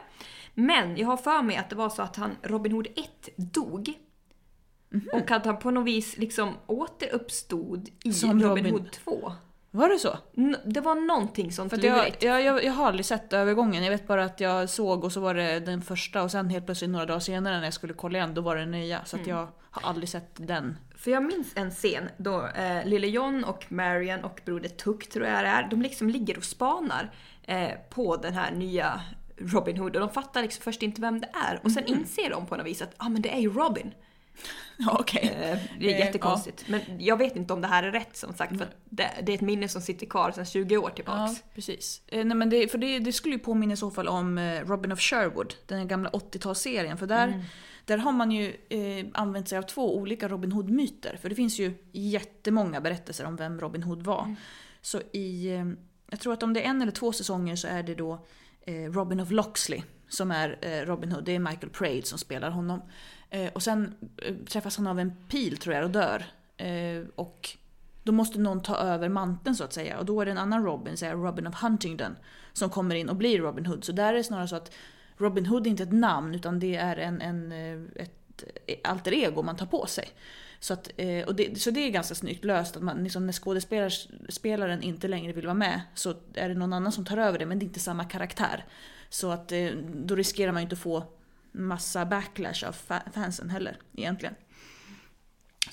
Men 0.55 0.97
jag 0.97 1.07
har 1.07 1.17
för 1.17 1.43
mig 1.43 1.57
att 1.57 1.71
det 1.71 1.77
var 1.77 1.91
så 1.91 2.03
att 2.03 2.17
han, 2.17 2.37
Robin 2.43 2.73
Hood 2.73 2.87
1 2.87 3.29
dog. 3.37 3.93
Och 5.13 5.31
att 5.31 5.47
han 5.47 5.59
på 5.59 5.71
något 5.71 5.87
vis 5.87 6.19
liksom 6.19 6.55
återuppstod 6.67 7.89
i 8.05 8.11
Robin, 8.11 8.43
Robin. 8.43 8.71
Hood 8.71 8.93
2. 8.93 9.33
Var 9.75 9.89
det 9.89 9.99
så? 9.99 10.19
N- 10.37 10.57
Det 10.65 10.81
var 10.81 10.95
någonting 10.95 11.53
sånt 11.53 11.71
För 11.71 11.77
jag, 11.87 12.17
jag, 12.21 12.43
jag, 12.43 12.65
jag 12.65 12.73
har 12.73 12.87
aldrig 12.87 13.05
sett 13.07 13.33
övergången. 13.33 13.85
Jag 13.85 13.91
vet 13.91 14.07
bara 14.07 14.25
att 14.25 14.41
jag 14.41 14.71
såg 14.71 15.05
och 15.05 15.13
så 15.13 15.21
var 15.21 15.35
det 15.35 15.61
den 15.61 15.83
första 15.83 16.23
och 16.23 16.31
sen 16.31 16.51
helt 16.51 16.65
plötsligt 16.67 16.91
några 16.91 17.07
dagar 17.07 17.21
senare 17.21 17.57
när 17.57 17.65
jag 17.65 17.73
skulle 17.75 17.93
kolla 17.95 18.19
igen, 18.19 18.35
då 18.35 18.41
var 18.41 18.57
det 18.57 18.67
nya. 18.67 19.05
Så 19.05 19.17
att 19.17 19.27
jag 19.27 19.49
har 19.71 19.89
aldrig 19.89 20.09
sett 20.09 20.31
den. 20.37 20.79
För 20.97 21.11
jag 21.11 21.23
minns 21.23 21.53
en 21.55 21.71
scen 21.71 22.09
då 22.17 22.47
eh, 22.47 22.85
Lille 22.85 23.07
John 23.07 23.45
och 23.45 23.65
Marian 23.73 24.25
och 24.25 24.41
Broder 24.45 24.69
Tuck 24.69 25.09
tror 25.09 25.27
jag 25.27 25.45
det 25.45 25.49
är, 25.49 25.69
de 25.71 25.83
liksom 25.83 26.09
ligger 26.11 26.37
och 26.37 26.45
spanar 26.45 27.11
eh, 27.43 27.69
på 27.91 28.17
den 28.17 28.33
här 28.35 28.51
nya 28.53 29.01
Robin 29.37 29.77
Hood 29.77 29.97
och 29.97 30.01
de 30.01 30.09
fattar 30.11 30.43
liksom 30.43 30.63
först 30.63 30.83
inte 30.83 31.01
vem 31.01 31.21
det 31.21 31.29
är 31.49 31.61
och 31.65 31.71
sen 31.73 31.85
inser 31.87 32.31
de 32.31 32.47
på 32.47 32.57
något 32.57 32.67
vis 32.67 32.83
att 32.83 32.95
ah, 32.97 33.09
men 33.09 33.23
det 33.23 33.35
är 33.35 33.39
ju 33.41 33.51
Robin. 33.53 33.95
Ja, 34.77 34.97
okej. 35.01 35.23
Eh, 35.43 35.59
det 35.81 35.91
är 35.91 35.95
Eh, 35.95 35.99
jättekonstigt. 36.07 36.65
Men 36.69 36.81
jag 36.99 37.17
vet 37.17 37.37
inte 37.37 37.53
om 37.53 37.61
det 37.61 37.67
här 37.69 37.83
är 37.83 37.93
rätt 37.93 38.17
som 38.17 38.35
sagt 38.35 38.59
för 38.59 38.65
att 38.65 38.77
det, 38.85 39.11
det 39.23 39.33
är 39.33 39.35
ett 39.37 39.41
minne 39.41 39.69
som 39.69 39.83
sitter 39.83 40.07
kvar 40.07 40.31
sedan 40.33 40.45
20 40.47 40.77
år 40.77 40.91
Ja, 40.91 40.95
tillbaks. 40.95 41.43
precis. 41.55 42.03
Eh, 42.07 42.25
nej, 42.25 42.37
men 42.37 42.51
det, 42.51 42.69
för 42.69 42.79
det, 42.79 42.99
det 42.99 43.13
skulle 43.13 43.35
ju 43.35 43.39
påminna 43.39 43.73
i 43.73 43.77
så 43.77 43.91
fall 43.91 44.09
om 44.09 44.39
Robin 44.67 44.93
of 44.93 45.01
Sherwood, 45.01 45.55
den 45.67 45.89
gamla 45.89 46.11
80-talsserien. 46.11 46.97
För 46.97 47.07
där, 47.07 47.45
där 47.85 47.99
har 47.99 48.13
man 48.13 48.31
ju 48.33 48.57
eh, 48.69 49.07
använt 49.15 49.49
sig 49.49 49.59
av 49.59 49.63
två 49.63 49.97
olika 49.97 50.29
Robin 50.29 50.53
Hood-myter. 50.53 51.17
För 51.23 51.29
det 51.29 51.35
finns 51.35 51.59
ju 51.59 51.75
jättemånga 51.93 52.81
berättelser 52.81 53.25
om 53.25 53.37
vem 53.37 53.61
Robin 53.61 53.83
Hood 53.83 54.03
var. 54.03 54.35
Så 54.81 55.01
i, 55.13 55.51
jag 56.11 56.21
tror 56.21 56.33
att 56.33 56.43
om 56.43 56.53
det 56.53 56.63
är 56.65 56.69
en 56.71 56.83
eller 56.83 56.93
två 56.93 57.13
säsonger 57.13 57.57
så 57.57 57.69
är 57.69 57.83
det 57.83 57.95
då 57.95 58.27
eh, 58.67 58.75
Robin 58.75 59.21
of 59.21 59.31
Loxley 59.31 59.83
som 60.09 60.31
är 60.31 60.59
eh, 60.63 60.87
Robin 60.87 61.13
Hood. 61.13 61.25
Det 61.25 61.33
är 61.35 61.39
Michael 61.39 61.71
Praed 61.71 62.07
som 62.07 62.19
spelar 62.19 62.51
honom. 62.51 62.83
Eh, 63.33 63.53
och 63.53 63.63
sen 63.63 63.95
eh, 64.23 64.35
träffas 64.35 64.77
han 64.77 64.87
av 64.87 65.01
en 65.01 65.13
pil 65.29 65.57
tror 65.57 65.75
jag 65.75 65.85
och 65.85 65.91
dör. 65.91 66.25
Eh, 66.57 67.03
och 67.15 67.51
då 68.03 68.13
måste 68.13 68.39
någon 68.39 68.63
ta 68.63 68.77
över 68.77 69.09
manteln 69.09 69.57
så 69.57 69.65
att 69.65 69.73
säga. 69.73 69.99
Och 69.99 70.05
då 70.05 70.21
är 70.21 70.25
det 70.25 70.31
en 70.31 70.39
annan 70.39 70.65
Robin, 70.65 70.97
säga 70.97 71.15
Robin 71.15 71.47
of 71.47 71.63
Huntingdon, 71.63 72.17
som 72.53 72.71
kommer 72.71 72.95
in 72.95 73.09
och 73.09 73.17
blir 73.17 73.39
Robin 73.39 73.67
Hood. 73.67 73.85
Så 73.85 73.93
där 73.93 74.09
är 74.09 74.17
det 74.17 74.25
snarare 74.25 74.49
så 74.49 74.57
att 74.57 74.73
Robin 75.17 75.47
Hood 75.47 75.67
är 75.67 75.71
inte 75.71 75.83
ett 75.83 75.93
namn 75.93 76.35
utan 76.35 76.59
det 76.59 76.77
är 76.77 76.97
en, 76.97 77.21
en, 77.21 77.53
ett 77.97 78.45
alter 78.85 79.13
ego 79.13 79.43
man 79.43 79.57
tar 79.57 79.67
på 79.67 79.87
sig. 79.87 80.09
Så, 80.61 80.73
att, 80.73 80.87
och 81.27 81.35
det, 81.35 81.61
så 81.61 81.71
det 81.71 81.81
är 81.81 81.91
ganska 81.91 82.15
snyggt 82.15 82.45
löst, 82.45 82.77
att 82.77 82.83
man, 82.83 83.05
liksom, 83.05 83.27
när 83.27 83.33
skådespelaren 83.33 84.83
inte 84.83 85.09
längre 85.09 85.33
vill 85.33 85.47
vara 85.47 85.55
med 85.55 85.81
så 85.95 86.15
är 86.35 86.49
det 86.49 86.55
någon 86.55 86.73
annan 86.73 86.93
som 86.93 87.05
tar 87.05 87.17
över 87.17 87.39
det 87.39 87.47
men 87.47 87.59
det 87.59 87.65
är 87.65 87.67
inte 87.67 87.81
samma 87.81 88.05
karaktär. 88.05 88.65
Så 89.09 89.31
att 89.31 89.53
då 89.95 90.15
riskerar 90.15 90.53
man 90.53 90.63
ju 90.63 90.65
inte 90.65 90.75
att 90.75 90.79
få 90.79 91.05
massa 91.53 92.07
backlash 92.07 92.65
av 92.67 92.75
fa- 92.89 93.13
fansen 93.13 93.51
heller 93.51 93.77
egentligen. 93.97 94.35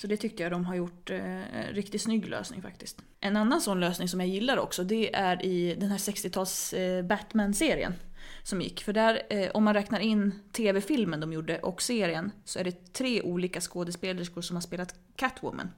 Så 0.00 0.06
det 0.06 0.16
tyckte 0.16 0.42
jag 0.42 0.52
de 0.52 0.64
har 0.64 0.74
gjort 0.74 1.10
eh, 1.10 1.40
riktigt 1.72 2.02
snygg 2.02 2.28
lösning 2.28 2.62
faktiskt. 2.62 3.02
En 3.20 3.36
annan 3.36 3.60
sån 3.60 3.80
lösning 3.80 4.08
som 4.08 4.20
jag 4.20 4.28
gillar 4.28 4.56
också 4.58 4.84
det 4.84 5.14
är 5.14 5.44
i 5.44 5.74
den 5.74 5.88
här 5.90 5.98
60-tals 5.98 6.72
eh, 6.72 7.04
Batman-serien 7.04 7.94
som 8.42 8.60
gick. 8.60 8.82
För 8.84 8.92
där, 8.92 9.22
eh, 9.30 9.50
om 9.50 9.64
man 9.64 9.74
räknar 9.74 10.00
in 10.00 10.34
tv-filmen 10.52 11.20
de 11.20 11.32
gjorde 11.32 11.58
och 11.58 11.82
serien 11.82 12.32
så 12.44 12.58
är 12.58 12.64
det 12.64 12.92
tre 12.92 13.22
olika 13.22 13.60
skådespelerskor 13.60 14.42
som 14.42 14.56
har 14.56 14.60
spelat 14.60 14.94
Catwoman. 15.16 15.70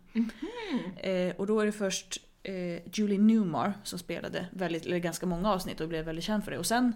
Eh, 0.97 1.37
och 1.37 1.47
då 1.47 1.61
är 1.61 1.67
det 1.67 1.73
först 1.73 2.19
eh, 2.43 2.89
Julie 2.93 3.19
Newmar 3.19 3.73
som 3.85 3.99
spelade 3.99 4.47
väldigt, 4.53 4.87
eller 4.87 4.99
ganska 4.99 5.27
många 5.27 5.53
avsnitt 5.53 5.81
och 5.81 5.89
blev 5.89 6.05
väldigt 6.05 6.25
känd 6.25 6.45
för 6.45 6.51
det. 6.51 6.59
Och 6.59 6.67
sen, 6.67 6.93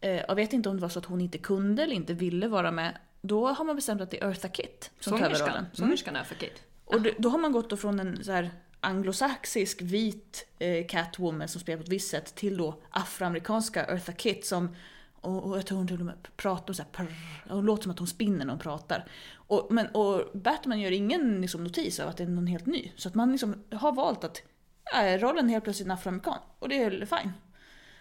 jag 0.00 0.34
vet 0.34 0.52
inte 0.52 0.68
om 0.68 0.76
det 0.76 0.82
var 0.82 0.88
så 0.88 0.98
att 0.98 1.04
hon 1.04 1.20
inte 1.20 1.38
kunde 1.38 1.82
eller 1.82 1.94
inte 1.94 2.14
ville 2.14 2.48
vara 2.48 2.70
med. 2.70 2.98
Då 3.20 3.48
har 3.48 3.64
man 3.64 3.76
bestämt 3.76 4.00
att 4.00 4.10
det 4.10 4.22
är 4.22 4.28
Eartha 4.28 4.48
Kitt 4.48 4.90
som 5.00 5.18
tar 5.18 5.24
över 5.24 5.38
rollen. 5.38 5.38
Sångerskan. 5.38 5.64
Mm. 5.64 5.74
Sångerskan 5.74 6.24
för 6.24 6.34
Kate. 6.34 6.60
Och 6.84 7.02
det, 7.02 7.14
då 7.18 7.28
har 7.28 7.38
man 7.38 7.52
gått 7.52 7.80
från 7.80 8.00
en 8.00 8.24
så 8.24 8.32
här 8.32 8.50
anglosaxisk 8.80 9.82
vit 9.82 10.46
eh, 10.58 10.86
Catwoman 10.86 11.48
som 11.48 11.60
spelar 11.60 11.76
på 11.76 11.82
ett 11.82 11.88
visst 11.88 12.10
sätt 12.10 12.34
till 12.34 12.56
då 12.56 12.82
afroamerikanska 12.90 13.84
Eartha 13.86 14.12
Kitt 14.12 14.46
som 14.46 14.76
och, 15.20 15.44
och 15.44 15.56
jag 15.58 15.66
tror 15.66 15.78
hon 15.78 15.88
till 15.88 16.00
och 16.00 16.06
med 16.06 16.36
pratar 16.36 16.74
så 16.74 16.82
här, 16.82 16.90
prr, 16.90 17.14
hon 17.48 17.64
låter 17.64 17.82
som 17.82 17.92
att 17.92 17.98
hon 17.98 18.08
spinner 18.08 18.44
när 18.44 18.52
hon 18.52 18.58
pratar. 18.58 19.06
Och, 19.34 19.66
men, 19.70 19.86
och 19.86 20.30
Batman 20.34 20.80
gör 20.80 20.90
ingen 20.90 21.40
liksom, 21.40 21.64
notis 21.64 22.00
av 22.00 22.08
att 22.08 22.16
det 22.16 22.22
är 22.22 22.28
någon 22.28 22.46
helt 22.46 22.66
ny. 22.66 22.92
Så 22.96 23.08
att 23.08 23.14
man 23.14 23.32
liksom 23.32 23.64
har 23.72 23.92
valt 23.92 24.24
att 24.24 24.42
äh, 24.94 25.18
rollen 25.18 25.46
är 25.46 25.50
helt 25.50 25.64
plötsligt 25.64 25.86
en 25.86 25.90
afroamerikan. 25.90 26.38
Och 26.58 26.68
det 26.68 26.82
är 26.82 26.90
fine. 26.90 27.32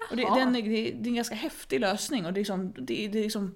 Och 0.10 0.16
det, 0.18 0.24
den, 0.24 0.56
är- 0.56 0.62
det, 0.62 0.92
det 0.92 1.08
är 1.08 1.10
en 1.10 1.16
ganska 1.16 1.36
häftig 1.36 1.80
lösning. 1.80 2.26
Och 2.26 2.34
det, 2.34 2.38
är 2.38 2.42
liksom, 2.42 2.74
det, 2.74 3.08
det, 3.08 3.20
är 3.20 3.24
liksom, 3.24 3.56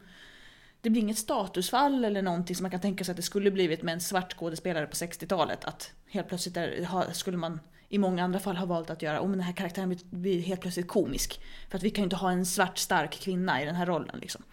det 0.82 0.90
blir 0.90 1.02
inget 1.02 1.18
statusfall 1.18 2.06
eller 2.06 2.22
någonting 2.22 2.56
som 2.56 2.64
man 2.64 2.72
kan 2.72 2.80
tänka 2.82 3.04
sig 3.04 3.12
att 3.12 3.18
det 3.18 3.22
skulle 3.24 3.52
blivit 3.52 3.82
med 3.84 3.94
en 3.94 4.02
svart 4.02 4.34
skådespelare 4.38 4.86
på 4.86 4.94
60-talet. 4.94 5.66
Att 5.66 5.92
helt 6.10 6.28
plötsligt 6.28 6.54
där, 6.56 6.86
ha, 6.86 7.12
skulle 7.14 7.38
man 7.38 7.60
i 7.90 7.98
många 7.98 8.24
andra 8.24 8.40
fall 8.40 8.58
ha 8.58 8.66
valt 8.66 8.90
att 8.90 9.02
göra, 9.02 9.22
om 9.22 9.32
den 9.32 9.42
här 9.42 9.54
karaktären 9.54 9.90
blir, 9.90 10.00
blir 10.10 10.42
helt 10.42 10.62
plötsligt 10.62 10.88
komisk. 10.88 11.42
För 11.70 11.78
att 11.78 11.84
vi 11.84 11.90
kan 11.90 12.02
ju 12.02 12.04
inte 12.04 12.16
ha 12.16 12.32
en 12.32 12.46
svart 12.46 12.78
stark 12.78 13.12
kvinna 13.12 13.62
i 13.62 13.66
den 13.66 13.76
här 13.76 13.86
rollen. 13.86 14.20
Liksom. 14.20 14.44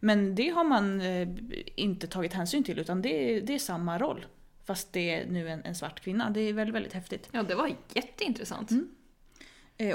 Men 0.00 0.34
det 0.34 0.48
har 0.48 0.64
man 0.64 1.00
eh, 1.00 1.28
inte 1.76 2.06
tagit 2.06 2.32
hänsyn 2.32 2.64
till 2.64 2.78
utan 2.78 3.02
det, 3.02 3.08
är- 3.36 3.40
det 3.40 3.54
är 3.54 3.58
samma 3.58 3.98
roll. 3.98 4.26
Fast 4.64 4.92
det 4.92 5.10
är 5.14 5.26
nu 5.26 5.48
en, 5.48 5.62
en 5.64 5.74
svart 5.74 6.00
kvinna. 6.00 6.30
Det 6.30 6.40
är 6.40 6.52
väldigt, 6.52 6.74
väldigt 6.74 6.92
häftigt. 6.92 7.28
Ja, 7.32 7.42
det 7.42 7.54
var 7.54 7.70
jätteintressant. 7.94 8.70
Eh, 8.70 8.78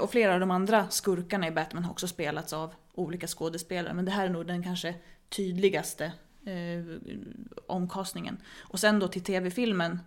Och 0.01 0.11
flera 0.11 0.33
av 0.33 0.39
de 0.39 0.51
andra 0.51 0.89
skurkarna 0.89 1.47
i 1.47 1.51
Batman 1.51 1.83
har 1.83 1.91
också 1.91 2.07
spelats 2.07 2.53
av 2.53 2.73
olika 2.93 3.27
skådespelare. 3.27 3.93
Men 3.93 4.05
det 4.05 4.11
här 4.11 4.25
är 4.25 4.29
nog 4.29 4.47
den 4.47 4.63
kanske 4.63 4.95
tydligaste 5.29 6.05
eh, 6.45 7.11
omkastningen. 7.67 8.37
Och 8.59 8.79
sen 8.79 8.99
då 8.99 9.07
till 9.07 9.23
tv-filmen, 9.23 9.99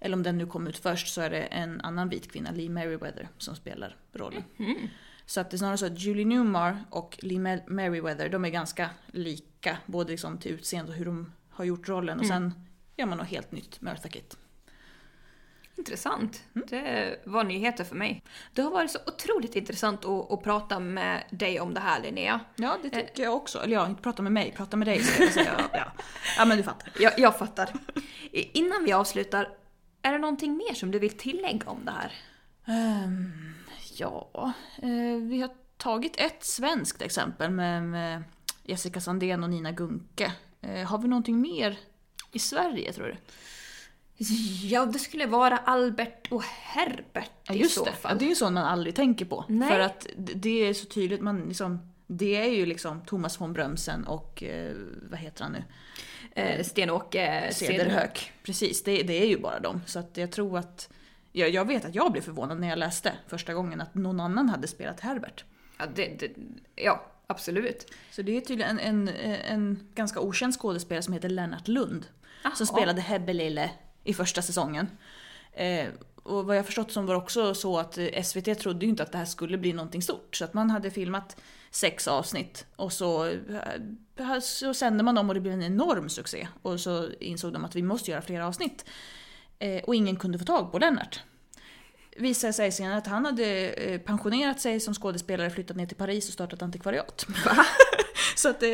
eller 0.00 0.16
om 0.16 0.22
den 0.22 0.38
nu 0.38 0.46
kom 0.46 0.66
ut 0.66 0.78
först, 0.78 1.08
så 1.14 1.20
är 1.20 1.30
det 1.30 1.42
en 1.42 1.80
annan 1.80 2.08
vit 2.08 2.32
kvinna, 2.32 2.50
Lee 2.50 2.68
Merriweather, 2.70 3.28
som 3.38 3.56
spelar 3.56 3.96
rollen. 4.12 4.42
Så 5.26 5.40
att 5.40 5.50
det 5.50 5.56
är 5.56 5.58
snarare 5.58 5.76
så 5.78 5.86
att 5.86 5.98
Julie 6.00 6.24
Newmar 6.24 6.84
och 6.90 7.18
Lee 7.22 7.38
Mer- 7.38 7.64
Merriweather, 7.66 8.28
de 8.28 8.44
är 8.44 8.48
ganska 8.50 8.90
lika. 9.06 9.78
Både 9.86 10.10
liksom 10.10 10.38
till 10.38 10.52
utseende 10.52 10.92
och 10.92 10.98
hur 10.98 11.04
de 11.04 11.32
har 11.50 11.64
gjort 11.64 11.88
rollen. 11.88 12.18
Och 12.20 12.26
sen 12.26 12.54
gör 12.96 13.06
man 13.06 13.18
något 13.18 13.26
helt 13.28 13.52
nytt 13.52 13.80
med 13.80 13.90
Eartha 13.90 14.08
Kitt. 14.08 14.36
Intressant. 15.76 16.42
Det 16.52 17.20
var 17.24 17.44
nyheter 17.44 17.84
för 17.84 17.96
mig. 17.96 18.22
Det 18.52 18.62
har 18.62 18.70
varit 18.70 18.90
så 18.90 18.98
otroligt 19.06 19.56
intressant 19.56 20.04
att, 20.04 20.32
att 20.32 20.42
prata 20.42 20.78
med 20.78 21.24
dig 21.30 21.60
om 21.60 21.74
det 21.74 21.80
här 21.80 22.02
Linnea. 22.02 22.40
Ja, 22.56 22.78
det 22.82 22.90
tycker 22.90 23.22
jag 23.22 23.34
också. 23.34 23.58
Eller 23.58 23.74
ja, 23.74 23.86
inte 23.86 24.02
prata 24.02 24.22
med 24.22 24.32
mig, 24.32 24.52
prata 24.56 24.76
med 24.76 24.88
dig 24.88 25.02
ska 25.02 25.22
jag 25.22 25.32
säga. 25.32 25.60
Ja, 25.72 25.92
ja 26.36 26.44
men 26.44 26.56
du 26.56 26.62
fattar. 26.62 26.92
Jag, 26.98 27.18
jag 27.18 27.38
fattar. 27.38 27.70
Innan 28.32 28.84
vi 28.84 28.92
avslutar, 28.92 29.48
är 30.02 30.12
det 30.12 30.18
någonting 30.18 30.56
mer 30.56 30.74
som 30.74 30.90
du 30.90 30.98
vill 30.98 31.18
tillägga 31.18 31.70
om 31.70 31.84
det 31.84 31.92
här? 31.92 32.12
Ehm, 32.66 33.54
ja, 33.96 34.52
eh, 34.82 35.22
vi 35.22 35.40
har 35.40 35.50
tagit 35.76 36.16
ett 36.16 36.44
svenskt 36.44 37.02
exempel 37.02 37.50
med, 37.50 37.82
med 37.82 38.22
Jessica 38.64 39.00
Sandén 39.00 39.42
och 39.42 39.50
Nina 39.50 39.72
Gunke. 39.72 40.32
Eh, 40.60 40.86
har 40.86 40.98
vi 40.98 41.08
någonting 41.08 41.40
mer 41.40 41.78
i 42.32 42.38
Sverige 42.38 42.92
tror 42.92 43.06
du? 43.06 43.16
Ja, 44.62 44.86
det 44.86 44.98
skulle 44.98 45.26
vara 45.26 45.56
Albert 45.58 46.32
och 46.32 46.42
Herbert 46.42 47.30
Ja, 47.48 47.54
i 47.54 47.58
just 47.58 47.74
så 47.74 47.84
det. 47.84 47.92
fall. 47.92 48.12
Ja, 48.12 48.18
det 48.18 48.24
är 48.24 48.28
ju 48.28 48.34
sånt 48.34 48.54
man 48.54 48.64
aldrig 48.64 48.94
tänker 48.94 49.24
på. 49.24 49.44
Nej. 49.48 49.68
För 49.70 49.78
att 49.80 50.06
det- 50.16 50.68
är 50.68 50.74
så 50.74 50.86
tydligt, 50.86 51.20
man 51.20 51.40
liksom, 51.48 51.92
det 52.06 52.36
är 52.36 52.50
ju 52.50 52.66
liksom 52.66 53.00
Thomas 53.00 53.40
von 53.40 53.52
Brömsen 53.52 54.04
och 54.04 54.42
eh, 54.42 54.72
vad 55.10 55.18
heter 55.20 55.42
han 55.42 55.52
nu? 55.52 55.64
Eh, 56.34 56.64
Sten-Åke 56.64 57.48
Cederhök. 57.52 58.32
Precis, 58.42 58.82
det, 58.84 59.02
det 59.02 59.22
är 59.22 59.26
ju 59.26 59.38
bara 59.38 59.60
dem. 59.60 59.80
Så 59.86 59.98
att 59.98 60.16
jag 60.16 60.30
tror 60.32 60.58
att... 60.58 60.88
Jag, 61.32 61.50
jag 61.50 61.66
vet 61.66 61.84
att 61.84 61.94
jag 61.94 62.12
blev 62.12 62.22
förvånad 62.22 62.60
när 62.60 62.68
jag 62.68 62.78
läste 62.78 63.12
första 63.26 63.54
gången 63.54 63.80
att 63.80 63.94
någon 63.94 64.20
annan 64.20 64.48
hade 64.48 64.68
spelat 64.68 65.00
Herbert. 65.00 65.44
Ja, 65.78 65.84
det, 65.94 66.06
det, 66.20 66.30
ja, 66.76 67.06
absolut. 67.26 67.86
Så 68.10 68.22
det 68.22 68.36
är 68.36 68.40
tydligen 68.40 68.78
en, 68.78 69.08
en, 69.08 69.36
en 69.48 69.88
ganska 69.94 70.20
okänd 70.20 70.54
skådespelare 70.54 71.02
som 71.02 71.14
heter 71.14 71.28
Lennart 71.28 71.68
Lund. 71.68 72.06
Jaha. 72.44 72.54
Som 72.54 72.66
spelade 72.66 73.00
Hebbe 73.00 73.32
Lille 73.32 73.70
i 74.04 74.14
första 74.14 74.42
säsongen. 74.42 74.86
Eh, 75.52 75.88
och 76.22 76.46
vad 76.46 76.56
jag 76.56 76.66
förstått 76.66 76.92
som 76.92 77.06
var 77.06 77.14
också 77.14 77.54
så 77.54 77.78
att 77.78 77.98
eh, 77.98 78.22
SVT 78.22 78.58
trodde 78.58 78.86
ju 78.86 78.90
inte 78.90 79.02
att 79.02 79.12
det 79.12 79.18
här 79.18 79.24
skulle 79.24 79.58
bli 79.58 79.72
någonting 79.72 80.02
stort. 80.02 80.36
Så 80.36 80.44
att 80.44 80.54
man 80.54 80.70
hade 80.70 80.90
filmat 80.90 81.36
sex 81.70 82.08
avsnitt 82.08 82.66
och 82.76 82.92
så, 82.92 83.26
eh, 83.26 84.40
så 84.40 84.74
sände 84.74 85.04
man 85.04 85.14
dem 85.14 85.28
och 85.28 85.34
det 85.34 85.40
blev 85.40 85.54
en 85.54 85.62
enorm 85.62 86.08
succé. 86.08 86.48
Och 86.62 86.80
så 86.80 87.08
insåg 87.20 87.52
de 87.52 87.64
att 87.64 87.76
vi 87.76 87.82
måste 87.82 88.10
göra 88.10 88.22
fler 88.22 88.40
avsnitt. 88.40 88.84
Eh, 89.58 89.82
och 89.82 89.94
ingen 89.94 90.16
kunde 90.16 90.38
få 90.38 90.44
tag 90.44 90.72
på 90.72 90.78
Lennart. 90.78 91.20
Visade 92.16 92.52
sig 92.52 92.72
senare 92.72 92.96
att 92.98 93.06
han 93.06 93.24
hade 93.24 93.68
eh, 93.70 94.00
pensionerat 94.00 94.60
sig 94.60 94.80
som 94.80 94.94
skådespelare, 94.94 95.50
flyttat 95.50 95.76
ner 95.76 95.86
till 95.86 95.96
Paris 95.96 96.28
och 96.28 96.32
startat 96.34 96.62
antikvariat. 96.62 97.26
Så 98.36 98.48
att, 98.48 98.62
eh, 98.62 98.68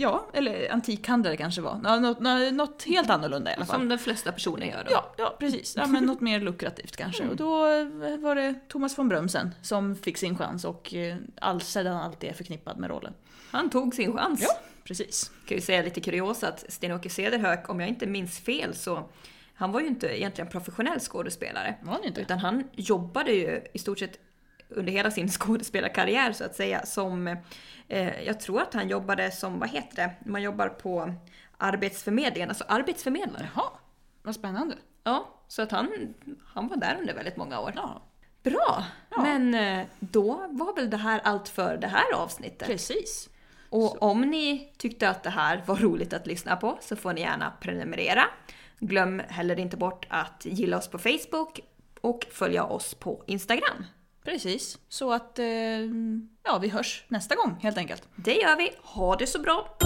ja, 0.00 0.26
eller 0.32 0.72
antikhandlare 0.72 1.36
kanske 1.36 1.60
var. 1.60 1.98
Något, 2.00 2.20
nå- 2.20 2.50
något 2.50 2.82
helt 2.82 3.10
annorlunda 3.10 3.50
i 3.50 3.54
alla 3.54 3.66
fall. 3.66 3.76
Som 3.80 3.88
de 3.88 3.98
flesta 3.98 4.32
personer 4.32 4.66
gör 4.66 4.84
då. 4.84 4.90
Ja, 4.92 5.14
ja, 5.18 5.36
precis. 5.40 5.76
Ja, 5.76 5.86
men 5.86 6.04
något 6.04 6.20
mer 6.20 6.40
lukrativt 6.40 6.96
kanske. 6.96 7.28
Och 7.28 7.36
då 7.36 7.66
eh, 7.66 8.16
var 8.18 8.34
det 8.34 8.54
Thomas 8.68 8.98
von 8.98 9.08
Brömsen 9.08 9.54
som 9.62 9.96
fick 9.96 10.18
sin 10.18 10.38
chans 10.38 10.64
och 10.64 10.94
all, 11.40 11.60
sedan 11.60 11.96
alltid 11.96 12.30
är 12.30 12.34
förknippad 12.34 12.78
med 12.78 12.90
rollen. 12.90 13.12
Han 13.50 13.70
tog 13.70 13.94
sin 13.94 14.12
chans. 14.12 14.40
Ja, 14.42 14.58
precis. 14.84 15.30
kan 15.46 15.56
ju 15.56 15.60
säga 15.62 15.82
lite 15.82 16.00
kuriosa 16.00 16.48
att 16.48 16.64
Sten-Åke 16.68 17.10
Cederhök, 17.10 17.68
om 17.70 17.80
jag 17.80 17.88
inte 17.88 18.06
minns 18.06 18.38
fel, 18.38 18.74
så 18.74 19.08
han 19.58 19.72
var 19.72 19.80
ju 19.80 19.86
inte 19.86 20.18
egentligen 20.20 20.50
professionell 20.50 21.00
skådespelare. 21.00 21.74
Var 21.82 21.92
han 21.92 22.04
inte? 22.04 22.20
Utan 22.20 22.38
han 22.38 22.68
jobbade 22.72 23.32
ju 23.32 23.62
i 23.72 23.78
stort 23.78 23.98
sett 23.98 24.18
under 24.68 24.92
hela 24.92 25.10
sin 25.10 25.28
skådespelarkarriär 25.38 26.32
så 26.32 26.44
att 26.44 26.54
säga 26.54 26.86
som, 26.86 27.36
eh, 27.88 28.22
jag 28.22 28.40
tror 28.40 28.60
att 28.60 28.74
han 28.74 28.88
jobbade 28.88 29.30
som, 29.30 29.58
vad 29.58 29.68
heter 29.68 29.96
det, 29.96 30.30
man 30.30 30.42
jobbar 30.42 30.68
på 30.68 31.14
Arbetsförmedlingen, 31.56 32.48
alltså 32.48 32.64
arbetsförmedlare. 32.68 33.48
Jaha, 33.54 33.70
vad 34.22 34.34
spännande. 34.34 34.76
Ja, 35.04 35.28
så 35.48 35.62
att 35.62 35.70
han, 35.70 36.14
han 36.46 36.68
var 36.68 36.76
där 36.76 36.96
under 37.00 37.14
väldigt 37.14 37.36
många 37.36 37.60
år. 37.60 37.72
Ja, 37.76 38.02
Bra! 38.42 38.84
Ja. 39.10 39.22
Men 39.22 39.54
eh, 39.54 39.86
då 39.98 40.46
var 40.50 40.74
väl 40.74 40.90
det 40.90 40.96
här 40.96 41.20
allt 41.24 41.48
för 41.48 41.76
det 41.76 41.86
här 41.86 42.14
avsnittet. 42.14 42.68
precis. 42.68 43.28
Och 43.70 44.02
om 44.02 44.20
ni 44.20 44.72
tyckte 44.76 45.08
att 45.08 45.22
det 45.22 45.30
här 45.30 45.62
var 45.66 45.76
roligt 45.76 46.12
att 46.12 46.26
lyssna 46.26 46.56
på 46.56 46.78
så 46.80 46.96
får 46.96 47.12
ni 47.12 47.20
gärna 47.20 47.52
prenumerera. 47.60 48.24
Glöm 48.80 49.22
heller 49.28 49.58
inte 49.58 49.76
bort 49.76 50.06
att 50.10 50.42
gilla 50.44 50.78
oss 50.78 50.88
på 50.88 50.98
Facebook 50.98 51.60
och 52.00 52.26
följa 52.30 52.64
oss 52.64 52.94
på 52.94 53.24
Instagram. 53.26 53.84
Precis. 54.24 54.78
Så 54.88 55.12
att, 55.12 55.38
eh, 55.38 55.46
ja, 56.44 56.58
vi 56.62 56.68
hörs 56.68 57.04
nästa 57.08 57.34
gång 57.34 57.56
helt 57.60 57.78
enkelt. 57.78 58.08
Det 58.16 58.34
gör 58.34 58.56
vi. 58.56 58.70
Ha 58.82 59.16
det 59.16 59.26
så 59.26 59.38
bra! 59.38 59.78